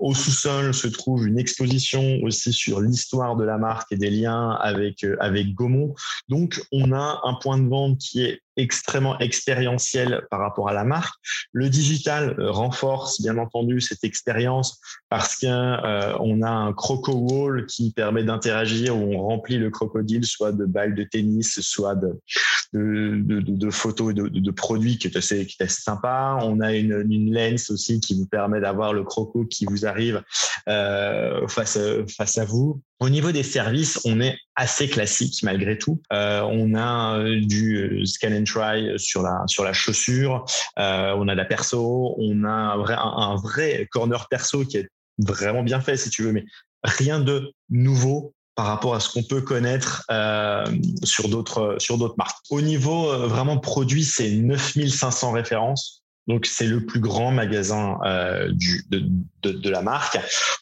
Au 0.00 0.14
sous-sol 0.14 0.72
se 0.74 0.86
trouve 0.86 1.26
une 1.26 1.38
exposition 1.38 2.20
aussi 2.22 2.52
sur 2.52 2.80
l'histoire 2.80 3.36
de 3.36 3.44
la 3.44 3.58
marque 3.58 3.90
et 3.92 3.96
des 3.96 4.10
liens 4.10 4.50
avec 4.52 5.04
avec 5.18 5.54
Gaumont. 5.54 5.94
Donc 6.28 6.60
on 6.72 6.92
a 6.92 7.20
un 7.24 7.34
point 7.34 7.58
de 7.58 7.68
vente 7.68 7.98
qui 7.98 8.22
est 8.22 8.29
extrêmement 8.56 9.18
expérientiel 9.18 10.26
par 10.30 10.40
rapport 10.40 10.68
à 10.68 10.72
la 10.72 10.84
marque. 10.84 11.14
Le 11.52 11.68
digital 11.68 12.36
euh, 12.38 12.50
renforce 12.50 13.20
bien 13.20 13.38
entendu 13.38 13.80
cette 13.80 14.04
expérience 14.04 14.80
parce 15.08 15.36
qu'on 15.36 15.48
euh, 15.48 16.42
a 16.42 16.50
un 16.50 16.72
croco 16.72 17.12
wall 17.12 17.66
qui 17.66 17.92
permet 17.92 18.24
d'interagir 18.24 18.96
où 18.96 19.14
on 19.14 19.18
remplit 19.18 19.58
le 19.58 19.70
crocodile 19.70 20.24
soit 20.26 20.52
de 20.52 20.64
balles 20.64 20.94
de 20.94 21.04
tennis, 21.04 21.60
soit 21.60 21.94
de, 21.94 22.20
de, 22.72 23.70
photos 23.70 24.12
et 24.12 24.14
de, 24.14 24.50
produits 24.50 24.98
qui 24.98 25.08
est, 25.08 25.16
assez, 25.16 25.46
qui 25.46 25.56
est 25.60 25.64
assez 25.64 25.82
sympa. 25.82 26.38
On 26.42 26.60
a 26.60 26.74
une, 26.74 27.06
une 27.10 27.32
lens 27.32 27.70
aussi 27.70 28.00
qui 28.00 28.14
vous 28.14 28.26
permet 28.26 28.60
d'avoir 28.60 28.92
le 28.92 29.02
croco 29.02 29.44
qui 29.44 29.64
vous 29.66 29.86
arrive 29.86 30.22
euh, 30.68 31.46
face, 31.48 31.78
face 32.16 32.38
à 32.38 32.44
vous. 32.44 32.80
Au 33.00 33.08
niveau 33.08 33.32
des 33.32 33.42
services, 33.42 33.98
on 34.04 34.20
est 34.20 34.36
assez 34.54 34.86
classique 34.86 35.42
malgré 35.42 35.78
tout. 35.78 36.02
Euh, 36.12 36.42
on 36.42 36.74
a 36.74 37.18
euh, 37.18 37.40
du 37.40 38.04
scan 38.04 38.32
and 38.32 38.44
try 38.44 38.98
sur 38.98 39.22
la 39.22 39.42
sur 39.46 39.64
la 39.64 39.72
chaussure. 39.72 40.44
Euh, 40.78 41.14
on 41.16 41.26
a 41.28 41.32
de 41.32 41.38
la 41.38 41.46
perso. 41.46 42.14
On 42.18 42.44
a 42.44 42.50
un 42.50 42.76
vrai 42.76 42.96
un, 42.98 43.36
vrai 43.36 43.88
corner 43.90 44.28
perso 44.28 44.66
qui 44.66 44.76
est 44.76 44.88
vraiment 45.18 45.62
bien 45.62 45.80
fait 45.80 45.96
si 45.96 46.10
tu 46.10 46.24
veux, 46.24 46.32
mais 46.32 46.44
rien 46.84 47.20
de 47.20 47.52
nouveau 47.70 48.34
par 48.60 48.66
rapport 48.66 48.94
à 48.94 49.00
ce 49.00 49.08
qu'on 49.10 49.22
peut 49.22 49.40
connaître 49.40 50.04
euh, 50.10 50.66
sur 51.02 51.30
d'autres 51.30 51.78
marques. 52.18 52.36
Au 52.50 52.60
niveau 52.60 53.10
euh, 53.10 53.26
vraiment 53.26 53.56
produit, 53.56 54.04
c'est 54.04 54.30
9500 54.30 55.32
références. 55.32 56.02
Donc, 56.26 56.44
c'est 56.44 56.66
le 56.66 56.84
plus 56.84 57.00
grand 57.00 57.32
magasin 57.32 57.96
euh, 58.04 58.52
de, 58.90 58.98
de, 58.98 59.52
de, 59.52 59.70
la 59.70 59.80
marque. 59.80 60.18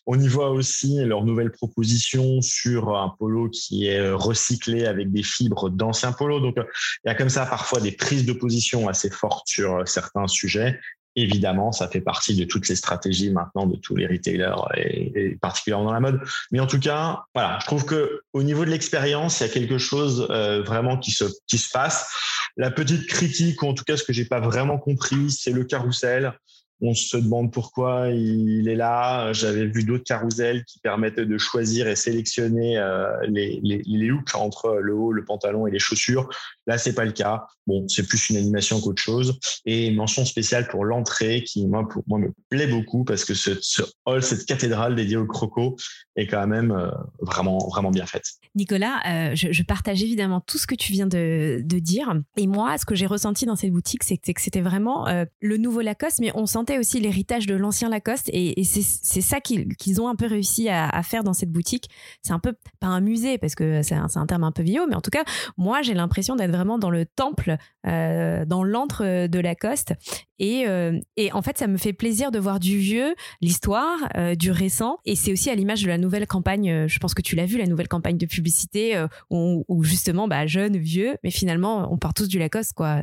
On 0.07 0.17
y 0.17 0.29
voit 0.29 0.51
aussi 0.51 1.05
leur 1.05 1.25
nouvelle 1.25 1.51
proposition 1.51 2.41
sur 2.41 2.97
un 2.97 3.13
polo 3.19 3.51
qui 3.51 3.87
est 3.87 4.13
recyclé 4.13 4.87
avec 4.87 5.11
des 5.11 5.25
fibres 5.25 5.69
d'anciens 5.69 6.13
polos. 6.13 6.41
Donc, 6.41 6.55
il 6.57 7.09
y 7.09 7.11
a 7.11 7.17
comme 7.17 7.29
ça 7.29 7.47
parfois 7.47 7.81
des 7.81 7.91
prises 7.91 8.25
de 8.25 8.33
position 8.33 8.89
assez 8.89 9.11
fortes 9.11 9.49
sur 9.49 9.83
certains 9.89 10.29
sujets 10.29 10.79
évidemment, 11.23 11.73
ça 11.73 11.89
fait 11.89 12.01
partie 12.01 12.35
de 12.37 12.45
toutes 12.45 12.69
les 12.69 12.77
stratégies 12.77 13.31
maintenant 13.31 13.67
de 13.67 13.77
tous 13.77 13.97
les 13.97 14.07
retailers 14.07 14.55
et, 14.77 15.37
particulièrement 15.41 15.87
dans 15.87 15.93
la 15.93 16.01
mode. 16.01 16.21
Mais 16.51 16.61
en 16.61 16.67
tout 16.67 16.81
cas, 16.81 17.23
voilà, 17.35 17.59
je 17.61 17.67
trouve 17.67 17.85
que 17.85 18.23
au 18.33 18.43
niveau 18.43 18.65
de 18.65 18.71
l'expérience, 18.71 19.41
il 19.41 19.47
y 19.47 19.51
a 19.51 19.53
quelque 19.53 19.79
chose 19.79 20.27
euh, 20.31 20.63
vraiment 20.63 20.99
qui 20.99 21.11
se 21.11 21.25
qui 21.47 21.59
se 21.59 21.71
passe. 21.71 22.11
La 22.57 22.71
petite 22.71 23.07
critique, 23.07 23.63
ou 23.63 23.67
en 23.67 23.75
tout 23.75 23.85
cas 23.85 23.97
ce 23.97 24.05
que 24.05 24.13
j'ai 24.13 24.25
pas 24.25 24.41
vraiment 24.41 24.79
compris, 24.79 25.31
c'est 25.31 25.53
le 25.53 25.65
carrousel. 25.65 26.33
On 26.81 26.95
se 26.95 27.17
demande 27.17 27.53
pourquoi 27.53 28.09
il 28.09 28.69
est 28.69 28.77
là. 28.77 29.33
J'avais 29.33 29.67
vu 29.67 29.83
d'autres 29.83 30.05
carousels 30.05 30.65
qui 30.65 30.79
permettaient 30.79 31.27
de 31.27 31.39
choisir 31.39 31.89
et 31.89 31.97
sélectionner 31.97 32.79
euh, 32.79 33.11
les, 33.27 33.59
les, 33.65 33.83
les, 33.85 34.07
looks 34.07 34.33
entre 34.37 34.79
le 34.81 34.95
haut, 34.95 35.11
le 35.11 35.25
pantalon 35.25 35.67
et 35.67 35.73
les 35.73 35.81
chaussures. 35.81 36.29
Là, 36.69 36.79
c'est 36.79 36.95
pas 36.95 37.05
le 37.05 37.11
cas. 37.11 37.47
Bon, 37.67 37.87
c'est 37.89 38.07
plus 38.07 38.31
une 38.31 38.37
animation 38.37 38.81
qu'autre 38.81 39.03
chose. 39.03 39.41
Et 39.67 39.91
mention 39.91 40.25
spéciale 40.25 40.69
pour 40.69 40.85
l'entrée 40.85 41.43
qui, 41.45 41.67
moi, 41.67 41.87
pour 41.89 42.05
moi, 42.07 42.21
me 42.21 42.33
plaît 42.49 42.69
beaucoup 42.69 43.05
parce 43.05 43.25
que 43.25 43.35
ce, 43.35 43.83
hall, 44.07 44.23
cette 44.23 44.47
cathédrale 44.47 44.95
dédiée 44.95 45.17
au 45.17 45.27
croco 45.27 45.77
est 46.15 46.27
quand 46.27 46.47
même 46.47 46.71
euh, 46.71 46.91
vraiment, 47.21 47.59
vraiment 47.69 47.91
bien 47.91 48.07
faite. 48.07 48.25
Nicolas, 48.55 49.01
euh, 49.07 49.35
je, 49.35 49.63
partage 49.63 50.03
évidemment 50.03 50.41
tout 50.41 50.59
ce 50.59 50.67
que 50.67 50.75
tu 50.75 50.93
viens 50.93 51.07
de, 51.07 51.63
dire. 51.79 52.15
Et 52.37 52.47
moi, 52.47 52.79
ce 52.79 52.85
que 52.85 52.95
j'ai 52.95 53.07
ressenti 53.07 53.45
dans 53.47 53.57
cette 53.57 53.71
boutique, 53.71 54.05
c'est 54.05 54.17
que 54.17 54.41
c'était 54.41 54.61
vraiment 54.61 55.07
le 55.41 55.57
nouveau 55.57 55.81
Lacoste, 55.81 56.21
mais 56.21 56.33
on 56.35 56.47
sent 56.47 56.59
aussi 56.77 57.01
l'héritage 57.01 57.47
de 57.47 57.55
l'ancien 57.55 57.89
Lacoste 57.89 58.29
et, 58.33 58.65
c'est 58.65 59.21
ça 59.21 59.41
qu'ils 59.41 60.01
ont 60.01 60.09
un 60.09 60.17
peu 60.17 60.27
réussi 60.27 60.69
à, 60.69 61.03
faire 61.03 61.25
dans 61.25 61.33
cette 61.33 61.51
boutique. 61.51 61.89
C'est 62.23 62.33
un 62.33 62.39
peu 62.39 62.53
pas 62.81 62.89
un 62.89 63.01
musée 63.01 63.39
parce 63.39 63.55
que 63.55 63.83
c'est 63.83 63.95
un, 63.95 64.09
un, 64.15 64.27
terme 64.27 64.45
un 64.45 64.53
peu 64.53 64.63
vieux, 64.63 64.87
mais 64.89 64.95
en 64.95 65.01
tout 65.01 65.11
cas, 65.11 65.25
moi 65.57 65.83
j'ai 65.83 65.95
l'impression 65.95 66.37
d'être 66.37 66.51
vraiment 66.59 66.79
dans 66.79 66.91
le 66.91 67.07
temple, 67.07 67.57
euh, 67.87 68.45
dans 68.45 68.65
l'antre 68.65 69.27
de 69.27 69.39
Lacoste. 69.39 69.95
Et, 70.39 70.67
euh, 70.67 70.99
et, 71.17 71.33
en 71.33 71.43
fait, 71.43 71.57
ça 71.57 71.67
me 71.67 71.79
fait 71.79 71.93
plaisir 71.93 72.31
de 72.31 72.39
voir 72.39 72.61
du 72.61 72.79
vieux, 72.79 73.15
l'histoire, 73.41 73.99
euh, 74.17 74.35
du 74.35 74.51
récent. 74.51 74.99
Et 75.05 75.17
c'est 75.17 75.33
aussi 75.33 75.51
à 75.51 75.55
l'image 75.55 75.83
de 75.83 75.89
la 75.89 75.99
nouvelle 75.99 76.27
campagne, 76.27 76.87
je 76.87 76.99
pense 76.99 77.15
que 77.15 77.23
tu 77.23 77.37
l'as 77.37 77.47
vu, 77.47 77.59
la 77.59 77.67
nouvelle 77.67 77.89
campagne 77.89 78.19
de 78.19 78.27
publicité 78.27 79.07
où, 79.31 79.85
justement, 79.85 80.29
bah, 80.29 80.47
jeune, 80.47 80.77
vieux, 80.77 81.17
mais 81.23 81.31
finalement, 81.31 81.93
on 81.93 81.97
part 81.97 82.15
tous 82.15 82.29
du 82.29 82.39
Lacoste, 82.39 82.75
quoi. 82.75 83.01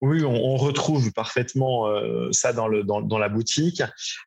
Oui, 0.00 0.24
on, 0.24 0.56
retrouve 0.56 1.12
parfaitement 1.12 1.88
euh, 1.88 2.28
ça 2.30 2.52
dans, 2.52 2.68
le, 2.68 2.84
dans, 2.84 3.02
dans, 3.02 3.18
la 3.18 3.28
boutique. 3.28 3.82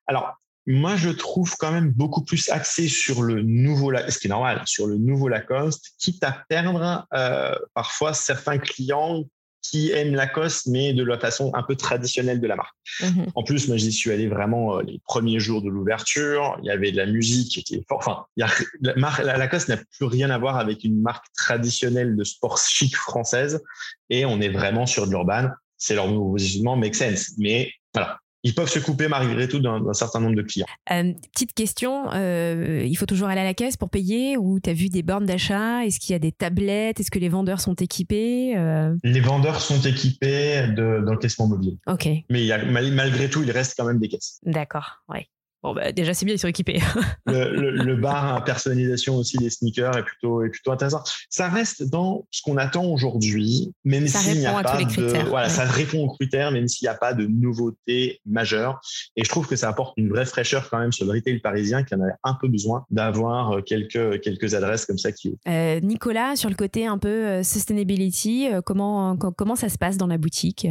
Alors, 0.05 0.33
moi, 0.71 0.95
je 0.95 1.09
trouve 1.09 1.55
quand 1.57 1.71
même 1.71 1.91
beaucoup 1.91 2.23
plus 2.23 2.49
axé 2.49 2.87
sur 2.87 3.23
le 3.23 3.41
nouveau, 3.41 3.91
ce 4.09 4.17
qui 4.19 4.27
est 4.27 4.29
normal, 4.29 4.61
sur 4.65 4.87
le 4.87 4.97
nouveau 4.97 5.27
Lacoste, 5.27 5.93
quitte 5.97 6.23
à 6.23 6.43
perdre 6.49 7.07
euh, 7.13 7.55
parfois 7.73 8.13
certains 8.13 8.57
clients 8.57 9.23
qui 9.61 9.91
aiment 9.91 10.15
Lacoste, 10.15 10.67
mais 10.67 10.93
de 10.93 11.03
la 11.03 11.19
façon 11.19 11.51
un 11.53 11.63
peu 11.63 11.75
traditionnelle 11.75 12.41
de 12.41 12.47
la 12.47 12.55
marque. 12.55 12.75
Mmh 13.01 13.25
en 13.35 13.43
plus, 13.43 13.67
moi, 13.67 13.77
j'y 13.77 13.91
suis 13.91 14.11
allé 14.11 14.27
vraiment 14.27 14.77
euh, 14.77 14.81
les 14.81 14.99
premiers 15.05 15.39
jours 15.39 15.61
de 15.61 15.69
l'ouverture. 15.69 16.57
Il 16.61 16.65
y 16.65 16.71
avait 16.71 16.91
de 16.91 16.97
la 16.97 17.05
musique 17.05 17.51
qui 17.51 17.59
était 17.59 17.85
fort. 17.87 17.99
Enfin, 17.99 18.25
il 18.35 18.41
y 18.41 18.43
a, 18.43 18.49
la 18.81 18.95
marque, 18.95 19.23
la 19.23 19.37
Lacoste 19.37 19.69
n'a 19.69 19.77
plus 19.77 20.05
rien 20.05 20.29
à 20.29 20.37
voir 20.37 20.57
avec 20.57 20.83
une 20.83 21.01
marque 21.01 21.25
traditionnelle 21.35 22.15
de 22.15 22.23
sport 22.23 22.57
chic 22.57 22.95
française. 22.95 23.61
Et 24.09 24.25
on 24.25 24.41
est 24.41 24.49
vraiment 24.49 24.85
sur 24.85 25.05
de 25.05 25.11
l'urban. 25.11 25.49
C'est 25.77 25.95
leur 25.95 26.07
nouveau 26.07 26.31
positionnement, 26.31 26.75
make 26.75 26.95
sense. 26.95 27.33
Mais 27.37 27.71
voilà, 27.93 28.19
ils 28.43 28.55
peuvent 28.55 28.69
se 28.69 28.79
couper 28.79 29.07
malgré 29.07 29.47
tout 29.47 29.59
d'un 29.59 29.93
certain 29.93 30.19
nombre 30.19 30.35
de 30.35 30.41
clients. 30.41 30.67
Euh, 30.91 31.13
petite 31.33 31.53
question, 31.53 32.11
euh, 32.13 32.83
il 32.85 32.95
faut 32.95 33.05
toujours 33.05 33.27
aller 33.27 33.41
à 33.41 33.45
la 33.45 33.53
caisse 33.53 33.77
pour 33.77 33.89
payer 33.89 34.37
ou 34.37 34.59
tu 34.59 34.69
as 34.69 34.73
vu 34.73 34.89
des 34.89 35.03
bornes 35.03 35.25
d'achat? 35.25 35.85
Est-ce 35.85 35.99
qu'il 35.99 36.13
y 36.13 36.15
a 36.15 36.19
des 36.19 36.31
tablettes? 36.31 36.99
Est-ce 36.99 37.11
que 37.11 37.19
les 37.19 37.29
vendeurs 37.29 37.61
sont 37.61 37.75
équipés 37.75 38.53
euh? 38.57 38.95
Les 39.03 39.21
vendeurs 39.21 39.61
sont 39.61 39.79
équipés 39.81 40.67
d'encaissement 40.75 41.47
mobile. 41.47 41.77
Ok. 41.87 42.07
Mais 42.29 42.41
il 42.41 42.45
y 42.45 42.51
a, 42.51 42.63
malgré 42.63 43.29
tout, 43.29 43.43
il 43.43 43.51
reste 43.51 43.75
quand 43.77 43.85
même 43.85 43.99
des 43.99 44.07
caisses. 44.07 44.39
D'accord, 44.43 45.03
ouais. 45.09 45.27
Bon, 45.63 45.75
bah, 45.75 45.91
déjà, 45.91 46.13
c'est 46.13 46.25
bien, 46.25 46.33
ils 46.33 46.39
sont 46.39 46.47
équipés. 46.47 46.79
le, 47.27 47.95
bar 47.95 48.35
à 48.35 48.43
personnalisation 48.43 49.15
aussi 49.17 49.37
des 49.37 49.49
sneakers 49.49 49.95
est 49.95 50.03
plutôt, 50.03 50.43
est 50.43 50.49
plutôt 50.49 50.71
intéressant. 50.71 51.03
Ça 51.29 51.49
reste 51.49 51.83
dans 51.83 52.25
ce 52.31 52.41
qu'on 52.41 52.57
attend 52.57 52.85
aujourd'hui, 52.85 53.71
même 53.83 54.07
s'il 54.07 54.39
n'y 54.39 54.45
a 54.47 54.63
pas 54.63 54.83
de, 54.83 55.29
voilà, 55.29 55.49
ça 55.49 55.65
répond 55.65 56.03
aux 56.05 56.13
critères, 56.15 56.51
même 56.51 56.67
s'il 56.67 56.85
n'y 56.85 56.89
a 56.89 56.95
pas 56.95 57.13
de 57.13 57.25
nouveautés 57.25 58.21
majeures. 58.25 58.81
Et 59.15 59.23
je 59.23 59.29
trouve 59.29 59.47
que 59.47 59.55
ça 59.55 59.69
apporte 59.69 59.93
une 59.97 60.09
vraie 60.09 60.25
fraîcheur 60.25 60.69
quand 60.69 60.79
même 60.79 60.91
sur 60.91 61.05
le 61.05 61.11
retail 61.11 61.39
parisien 61.39 61.83
qui 61.83 61.93
en 61.93 62.01
a 62.01 62.11
un 62.23 62.33
peu 62.41 62.47
besoin 62.47 62.85
d'avoir 62.89 63.51
euh, 63.51 63.61
quelques, 63.61 64.21
quelques 64.21 64.55
adresses 64.55 64.85
comme 64.85 64.97
ça 64.97 65.11
qui 65.11 65.37
euh, 65.47 65.79
Nicolas, 65.81 66.35
sur 66.35 66.49
le 66.49 66.55
côté 66.55 66.87
un 66.87 66.97
peu 66.97 67.07
euh, 67.07 67.43
sustainability, 67.43 68.49
comment, 68.65 69.15
comment 69.15 69.55
ça 69.55 69.69
se 69.69 69.77
passe 69.77 69.97
dans 69.97 70.07
la 70.07 70.17
boutique? 70.17 70.67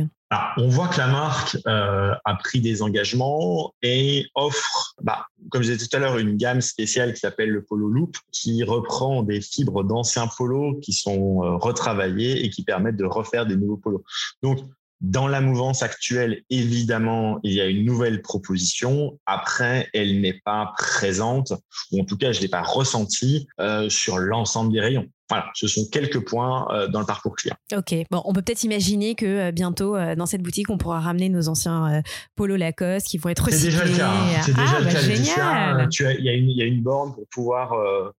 On 0.57 0.69
voit 0.69 0.89
que 0.89 0.99
la 0.99 1.09
marque 1.09 1.57
euh, 1.67 2.15
a 2.25 2.35
pris 2.37 2.61
des 2.61 2.83
engagements 2.83 3.75
et 3.83 4.27
offre, 4.35 4.95
bah, 5.03 5.27
comme 5.51 5.63
je 5.63 5.73
disais 5.73 5.87
tout 5.87 5.97
à 5.97 5.99
l'heure, 5.99 6.19
une 6.19 6.37
gamme 6.37 6.61
spéciale 6.61 7.13
qui 7.15 7.21
s'appelle 7.21 7.51
le 7.51 7.65
Polo 7.65 7.89
Loop, 7.89 8.17
qui 8.31 8.63
reprend 8.63 9.23
des 9.23 9.41
fibres 9.41 9.83
d'anciens 9.83 10.29
polos 10.29 10.79
qui 10.83 10.93
sont 10.93 11.43
euh, 11.43 11.57
retravaillés 11.57 12.45
et 12.45 12.51
qui 12.51 12.63
permettent 12.63 12.97
de 12.97 13.05
refaire 13.05 13.47
des 13.47 13.57
nouveaux 13.57 13.77
polos. 13.77 14.03
Donc, 14.43 14.61
dans 15.01 15.27
la 15.27 15.41
mouvance 15.41 15.83
actuelle, 15.83 16.43
évidemment, 16.51 17.41
il 17.43 17.55
y 17.55 17.61
a 17.61 17.67
une 17.67 17.87
nouvelle 17.87 18.21
proposition. 18.21 19.19
Après, 19.25 19.89
elle 19.95 20.21
n'est 20.21 20.41
pas 20.45 20.75
présente, 20.77 21.55
ou 21.91 22.03
en 22.03 22.05
tout 22.05 22.19
cas, 22.19 22.33
je 22.33 22.39
ne 22.39 22.43
l'ai 22.43 22.49
pas 22.49 22.63
ressentie 22.63 23.49
euh, 23.61 23.89
sur 23.89 24.19
l'ensemble 24.19 24.73
des 24.73 24.81
rayons. 24.81 25.07
Voilà, 25.31 25.49
ce 25.55 25.69
sont 25.69 25.87
quelques 25.87 26.19
points 26.29 26.67
euh, 26.73 26.89
dans 26.89 26.99
le 26.99 27.07
parcours 27.07 27.37
client. 27.37 27.55
Ok, 27.73 27.95
bon, 28.11 28.21
on 28.25 28.33
peut 28.33 28.43
peut-être 28.43 28.65
imaginer 28.65 29.15
que 29.15 29.27
euh, 29.27 29.53
bientôt 29.53 29.95
euh, 29.95 30.17
dans 30.17 30.27
cette 30.27 30.43
boutique, 30.43 30.69
on 30.71 30.77
pourra 30.77 30.99
ramener 30.99 31.29
nos 31.29 31.49
anciens 31.49 32.03
Polo 32.35 32.57
Lacoste 32.57 33.07
qui 33.07 33.17
vont 33.17 33.29
être 33.29 33.45
recyclés. 33.45 33.71
C'est 33.71 33.85
déjà 33.85 33.85
le 33.85 33.97
cas. 33.97 34.11
Hein. 34.11 34.43
C'est 34.43 34.53
déjà 34.53 34.67
ah, 34.75 34.79
le 34.81 34.85
bah, 34.85 34.93
cas. 34.93 35.01
Génial. 35.01 35.89
Il 36.19 36.25
y, 36.25 36.59
y, 36.59 36.63
a 36.63 36.67
une 36.67 36.83
borne 36.83 37.15
pour 37.15 37.27
pouvoir 37.29 37.75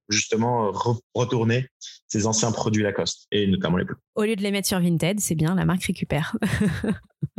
justement 0.08 0.72
retourner 1.14 1.68
ces 2.08 2.26
anciens 2.28 2.52
produits 2.52 2.84
Lacoste 2.84 3.28
et 3.32 3.46
notamment 3.48 3.78
les 3.78 3.84
bleus. 3.84 3.98
Au 4.16 4.24
lieu 4.24 4.38
de 4.38 4.42
les 4.42 4.52
mettre 4.52 4.68
sur 4.68 4.80
Vinted, 4.80 5.20
c'est 5.20 5.36
bien, 5.36 5.56
la 5.56 5.66
marque 5.66 5.84
récupère. 5.84 6.38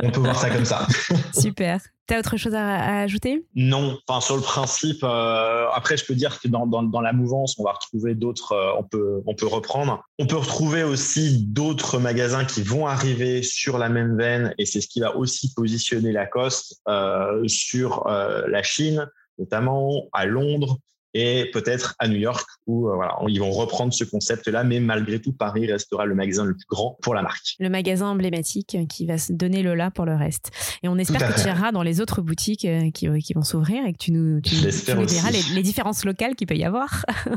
on 0.03 0.11
peut 0.11 0.19
voir 0.19 0.39
ça 0.39 0.51
comme 0.51 0.65
ça. 0.65 0.87
Super. 1.33 1.79
T'as 2.05 2.19
autre 2.19 2.35
chose 2.35 2.53
à, 2.53 2.99
ajouter? 3.01 3.45
Non, 3.55 3.97
enfin 4.07 4.19
sur 4.19 4.35
le 4.35 4.41
principe. 4.41 5.03
Euh, 5.03 5.67
après, 5.73 5.95
je 5.95 6.03
peux 6.05 6.15
dire 6.15 6.41
que 6.41 6.49
dans, 6.49 7.01
la 7.01 7.13
mouvance, 7.13 7.57
on 7.59 7.63
va 7.63 7.71
retrouver 7.71 8.13
d'autres. 8.13 8.51
Euh, 8.51 8.73
on 8.77 8.83
peut 8.83 9.21
on 9.25 9.33
peut 9.35 9.47
reprendre. 9.47 10.03
On 10.19 10.27
peut 10.27 10.35
retrouver 10.35 10.83
aussi 10.83 11.45
d'autres 11.45 11.99
magasins 11.99 12.43
qui 12.43 12.61
vont 12.61 12.87
arriver 12.87 13.41
sur 13.41 13.77
la 13.77 13.87
même 13.87 14.17
veine, 14.17 14.53
et 14.57 14.65
c'est 14.65 14.81
ce 14.81 14.87
qui 14.87 14.99
va 14.99 15.15
aussi 15.15 15.53
positionner 15.53 16.11
Lacoste 16.11 16.81
euh, 16.89 17.47
sur 17.47 18.05
euh, 18.07 18.47
la 18.47 18.63
Chine, 18.63 19.07
notamment 19.37 20.09
à 20.11 20.25
Londres 20.25 20.79
et 21.13 21.49
peut-être 21.51 21.95
à 21.99 22.07
New 22.07 22.17
York 22.17 22.47
où 22.65 22.89
euh, 22.89 22.95
voilà, 22.95 23.17
ils 23.27 23.39
vont 23.39 23.51
reprendre 23.51 23.93
ce 23.93 24.03
concept-là, 24.03 24.63
mais 24.63 24.79
malgré 24.79 25.19
tout, 25.19 25.33
Paris 25.33 25.71
restera 25.71 26.05
le 26.05 26.15
magasin 26.15 26.45
le 26.45 26.53
plus 26.53 26.65
grand 26.67 26.97
pour 27.01 27.13
la 27.13 27.21
marque. 27.21 27.55
Le 27.59 27.69
magasin 27.69 28.07
emblématique 28.07 28.77
qui 28.89 29.05
va 29.05 29.17
se 29.17 29.33
donner 29.33 29.63
le 29.63 29.75
là 29.75 29.91
pour 29.91 30.05
le 30.05 30.15
reste. 30.15 30.51
Et 30.81 30.87
on 30.87 30.97
espère 30.97 31.33
que 31.33 31.41
tu 31.41 31.47
iras 31.47 31.71
dans 31.71 31.83
les 31.83 32.01
autres 32.01 32.21
boutiques 32.21 32.65
euh, 32.65 32.89
qui, 32.91 33.07
euh, 33.07 33.19
qui 33.19 33.33
vont 33.33 33.43
s'ouvrir 33.43 33.85
et 33.85 33.93
que 33.93 33.97
tu 33.97 34.11
nous, 34.11 34.41
tu, 34.41 34.55
nous 34.55 35.05
diras 35.05 35.31
les, 35.31 35.41
les 35.53 35.61
différences 35.61 36.05
locales 36.05 36.35
qu'il 36.35 36.47
peut 36.47 36.57
y 36.57 36.65
avoir. 36.65 37.05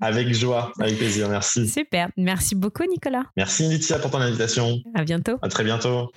Avec 0.00 0.32
joie, 0.32 0.72
avec 0.78 0.96
plaisir, 0.96 1.28
merci. 1.28 1.66
Super, 1.66 2.08
merci 2.16 2.54
beaucoup 2.54 2.84
Nicolas. 2.84 3.24
Merci 3.36 3.64
Laetitia 3.64 3.98
pour 3.98 4.12
ton 4.12 4.18
invitation. 4.18 4.78
À 4.94 5.02
bientôt. 5.02 5.38
À 5.42 5.48
très 5.48 5.64
bientôt. 5.64 6.12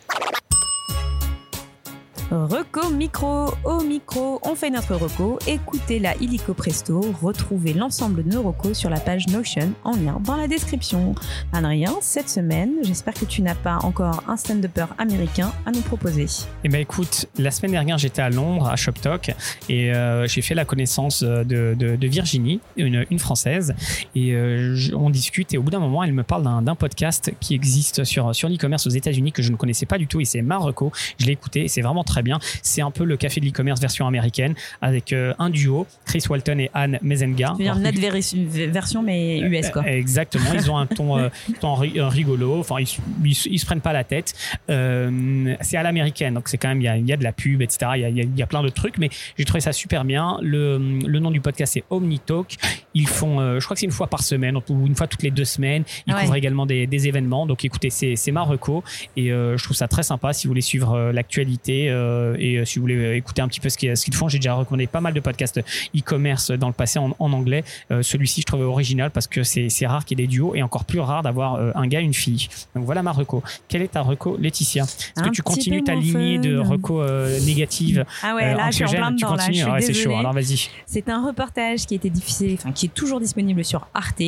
Reco 2.32 2.90
micro, 2.92 3.48
au 3.66 3.82
micro, 3.84 4.40
on 4.44 4.56
fait 4.56 4.70
notre 4.70 4.96
reco. 4.96 5.38
Écoutez 5.48 6.00
la 6.00 6.16
illico 6.16 6.54
presto. 6.54 7.02
Retrouvez 7.22 7.74
l'ensemble 7.74 8.24
de 8.24 8.30
nos 8.34 8.42
recos 8.42 8.78
sur 8.78 8.90
la 8.90 9.02
page 9.02 9.28
Notion 9.28 9.74
en 9.84 9.92
lien 9.98 10.18
dans 10.24 10.38
la 10.38 10.48
description. 10.48 11.14
Adrien, 11.52 11.94
cette 12.00 12.30
semaine, 12.30 12.72
j'espère 12.84 13.16
que 13.16 13.26
tu 13.26 13.42
n'as 13.42 13.56
pas 13.56 13.80
encore 13.84 14.24
un 14.30 14.38
stand-upper 14.38 14.86
américain 14.98 15.52
à 15.66 15.72
nous 15.72 15.82
proposer. 15.82 16.28
Eh 16.64 16.70
ben 16.70 16.80
écoute, 16.80 17.26
la 17.38 17.52
semaine 17.52 17.72
dernière, 17.74 17.98
j'étais 17.98 18.22
à 18.22 18.30
Londres, 18.30 18.70
à 18.70 18.78
Shop 18.78 18.94
Talk, 18.94 19.36
et 19.68 19.94
euh, 19.94 20.26
j'ai 20.26 20.42
fait 20.42 20.56
la 20.56 20.64
connaissance 20.64 21.24
de, 21.24 21.44
de- 21.78 22.08
Virginie, 22.08 22.62
une, 22.78 23.20
française, 23.20 23.74
et 24.16 24.34
euh, 24.36 24.78
on 24.96 25.10
discute. 25.10 25.54
Et 25.54 25.58
au 25.58 25.64
bout 25.64 25.70
d'un 25.72 25.80
moment, 25.80 26.02
elle 26.04 26.14
me 26.14 26.24
parle 26.24 26.44
d'un 26.64 26.76
podcast 26.76 27.32
qui 27.42 27.56
existe 27.56 28.06
sur, 28.06 28.34
sur 28.34 28.48
l'e-commerce 28.48 28.88
aux 28.88 28.92
États-Unis 28.92 29.32
que 29.34 29.42
je 29.42 29.52
ne 29.52 29.58
connaissais 29.58 29.86
pas 29.86 29.98
du 29.98 30.08
tout, 30.08 30.20
et 30.22 30.26
c'est 30.26 30.42
Marocco. 30.42 30.92
Je 31.18 31.26
l'ai 31.26 31.34
écouté, 31.34 31.66
et 31.66 31.68
c'est 31.68 31.82
vraiment 31.82 32.04
très 32.06 32.21
bien. 32.22 32.40
C'est 32.62 32.82
un 32.82 32.92
peu 32.92 33.04
le 33.04 33.18
café 33.18 33.40
de 33.42 33.46
l'e-commerce 33.46 33.80
version 33.82 34.08
américaine, 34.08 34.54
avec 34.82 35.14
euh, 35.14 35.34
un 35.40 35.50
duo, 35.50 35.88
Chris 36.06 36.24
Walton 36.30 36.60
et 36.60 36.70
Anne 36.74 37.00
Mezenga. 37.02 37.54
Dire 37.58 37.76
notre 37.76 38.00
véri- 38.00 38.70
version, 38.70 39.02
mais 39.04 39.40
US, 39.40 39.70
quoi. 39.70 39.84
Exactement, 39.90 40.54
ils 40.54 40.70
ont 40.72 40.78
un 40.78 40.86
ton, 40.86 41.18
euh, 41.18 41.30
ton 41.60 41.76
ri- 41.76 41.94
euh, 42.00 42.08
rigolo, 42.08 42.60
enfin 42.60 42.76
ils, 42.80 42.88
ils, 43.24 43.36
se- 43.36 43.50
ils 43.50 43.60
se 43.60 43.66
prennent 43.66 43.82
pas 43.82 43.94
la 43.94 44.04
tête. 44.04 44.34
Euh, 44.70 45.56
c'est 45.62 45.78
à 45.78 45.84
l'américaine, 45.84 46.34
donc 46.36 46.48
c'est 46.48 46.58
quand 46.58 46.70
même, 46.70 46.82
il 46.82 46.86
y 46.86 46.88
a, 46.88 46.98
il 46.98 47.08
y 47.08 47.14
a 47.14 47.18
de 47.18 47.24
la 47.24 47.32
pub, 47.32 47.62
etc. 47.62 47.92
Il 47.96 48.02
y 48.02 48.06
a, 48.06 48.10
il 48.10 48.40
y 48.40 48.44
plein 48.46 48.64
de 48.64 48.70
trucs, 48.70 48.98
mais 48.98 49.10
j'ai 49.38 49.46
trouvé 49.46 49.62
ça 49.62 49.72
super 49.72 50.04
bien. 50.04 50.38
Le, 50.42 50.78
le 51.06 51.20
nom 51.20 51.32
du 51.32 51.40
podcast 51.42 51.74
c'est 51.74 51.84
OmniTalk. 51.90 52.56
Ils 52.94 53.08
font, 53.08 53.40
euh, 53.40 53.60
je 53.60 53.66
crois 53.66 53.76
que 53.76 53.80
c'est 53.80 53.86
une 53.86 53.92
fois 53.92 54.08
par 54.08 54.24
semaine, 54.24 54.58
ou 54.58 54.88
une 54.88 54.96
fois 54.96 55.08
toutes 55.08 55.24
les 55.24 55.32
deux 55.32 55.46
semaines. 55.46 55.84
Ils 56.08 56.14
Ouais. 56.14 56.22
couvrent 56.22 56.36
également 56.36 56.66
des, 56.66 56.88
des 56.88 57.08
événements. 57.08 57.46
Donc 57.46 57.64
écoutez, 57.64 57.90
c'est 57.90 58.16
c'est 58.18 58.32
ma 58.32 58.42
reco 58.42 58.84
et 59.16 59.32
euh, 59.32 59.58
je 59.58 59.64
trouve 59.64 59.78
ça 59.78 59.88
très 59.88 60.04
sympa 60.04 60.34
si 60.34 60.46
vous 60.48 60.52
voulez 60.52 60.62
suivre 60.62 60.94
euh, 60.94 61.12
l'actualité 61.14 61.90
euh, 61.90 62.11
et 62.38 62.58
euh, 62.58 62.66
si 62.66 62.80
vous 62.80 62.84
voulez 62.84 62.96
euh, 62.96 63.16
écouter 63.16 63.42
un 63.42 63.48
petit 63.48 63.60
peu 63.60 63.70
ce 63.70 63.78
qu'ils 63.78 63.96
ce 63.96 64.06
qu'ils 64.06 64.14
font. 64.16 64.28
J'ai 64.28 64.38
déjà 64.40 64.54
recommandé 64.54 64.88
pas 64.88 65.02
mal 65.02 65.14
de 65.14 65.20
podcasts 65.20 65.60
e-commerce 65.96 66.52
dans 66.52 66.68
le 66.68 66.74
passé 66.74 67.00
en, 67.00 67.16
en 67.18 67.34
anglais. 67.34 67.64
Euh, 67.92 68.02
Celui-ci, 68.02 68.42
je 68.42 68.46
trouvais 68.46 68.64
original 68.64 69.12
parce 69.12 69.28
que 69.28 69.44
c'est 69.44 69.70
rare 69.88 70.06
qu'il 70.06 70.20
y 70.20 70.24
ait 70.24 70.28
des 70.28 70.32
duos 70.32 70.56
et 70.56 70.64
encore 70.64 70.86
plus 70.86 71.00
rare 71.00 71.24
d'avoir 71.24 71.56
euh, 71.56 71.72
un 71.76 71.88
gars 71.88 72.02
et 72.02 72.04
une 72.04 72.14
fille. 72.14 72.48
Donc 72.76 72.86
voilà 72.86 73.04
ma 73.04 73.12
reco. 73.12 73.44
Quelle 73.68 73.82
est 73.82 73.90
ta 73.90 74.02
reco, 74.02 74.38
Laetitia? 74.40 74.84
Est-ce 74.84 75.24
que 75.24 75.30
tu 75.30 75.42
continues 75.42 75.84
ta 75.84 75.96
lignée 75.96 76.38
de 76.40 76.58
reco 76.58 77.02
euh, 77.02 77.40
négative 77.42 78.06
Ah 78.24 78.36
ouais, 78.36 78.44
euh, 78.46 78.56
là, 78.56 78.72
je 78.72 78.76
suis 78.76 78.86
en 78.86 78.90
plein 78.90 79.12
dedans, 79.12 79.36
là. 79.36 79.44
Je 79.44 79.48
continues 79.48 79.64
suis 79.64 79.72
Ouais, 79.72 79.82
c'est 79.82 79.94
chaud. 79.94 80.16
Alors 80.16 80.34
vas-y. 80.34 80.70
C'est 80.86 81.10
un 81.10 81.26
reportage 81.26 81.86
qui 81.86 81.96
était 81.96 82.10
diffusé, 82.10 82.58
enfin 82.60 82.72
qui 82.72 82.88
est 82.88 82.94
toujours 82.94 83.20
disponible 83.20 83.64
sur 83.64 83.88
Arte, 83.94 84.22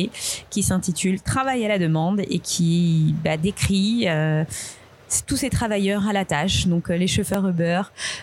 qui 0.50 0.62
s'intitule 0.62 1.20
Travail 1.20 1.64
à 1.64 1.68
la 1.68 1.78
demande 1.78 2.20
et 2.28 2.38
qui 2.38 3.14
bah, 3.24 3.36
décrit 3.36 4.04
euh, 4.08 4.44
tous 5.26 5.36
ces 5.36 5.50
travailleurs 5.50 6.06
à 6.08 6.12
la 6.12 6.24
tâche, 6.24 6.66
donc 6.66 6.90
euh, 6.90 6.96
les 6.96 7.06
chauffeurs 7.06 7.46
Uber, 7.48 7.82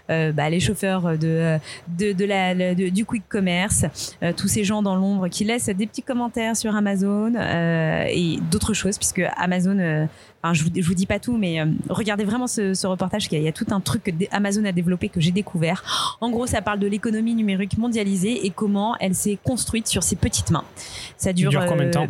euh, 0.10 0.32
bah, 0.32 0.50
les 0.50 0.60
chauffeurs 0.60 1.18
de, 1.18 1.58
de, 1.98 2.12
de 2.14 2.26
la, 2.26 2.54
le- 2.54 2.76
de- 2.76 2.90
du 2.90 3.06
quick 3.06 3.24
commerce, 3.30 3.86
euh, 4.24 4.34
tous 4.36 4.48
ces 4.48 4.64
gens 4.64 4.82
dans 4.82 4.96
l'ombre 4.96 5.28
qui 5.28 5.44
laissent 5.44 5.70
des 5.70 5.88
petits 5.88 6.04
commentaires 6.04 6.56
sur 6.56 6.76
Amazon 6.76 7.34
euh, 7.36 8.06
et 8.10 8.38
d'autres 8.52 8.74
choses, 8.74 8.98
puisque 8.98 9.22
Amazon, 9.38 9.78
euh, 9.80 10.06
enfin, 10.44 10.54
je 10.54 10.64
vous, 10.64 10.70
je 10.76 10.86
vous 10.88 10.94
dis 10.96 11.06
pas 11.06 11.20
tout, 11.20 11.38
mais 11.38 11.60
euh, 11.62 11.66
regardez 11.90 12.24
vraiment 12.24 12.48
ce, 12.48 12.74
ce 12.74 12.88
reportage, 12.88 13.28
qu'il 13.30 13.38
y 13.38 13.42
a- 13.42 13.44
il 13.44 13.46
y 13.46 13.50
a 13.50 13.54
tout 13.54 13.68
un 13.72 13.80
truc 13.80 14.04
que 14.04 14.12
Amazon 14.32 14.66
a 14.66 14.72
développé 14.72 15.10
que 15.10 15.20
j'ai 15.22 15.32
découvert. 15.32 16.18
En 16.22 16.30
gros, 16.30 16.48
ça 16.48 16.62
parle 16.62 16.80
de 16.80 16.88
l'économie 16.88 17.36
numérique 17.36 17.78
mondialisée 17.78 18.46
et 18.46 18.50
comment 18.50 18.96
elle 19.00 19.16
s'est 19.16 19.38
construite 19.44 19.88
sur 19.88 20.04
ses 20.04 20.16
petites 20.16 20.52
mains. 20.52 20.64
Ça 21.18 21.34
dure, 21.34 21.50
dure 21.52 21.66
combien 21.68 21.86
de 21.86 21.92
temps? 21.92 22.08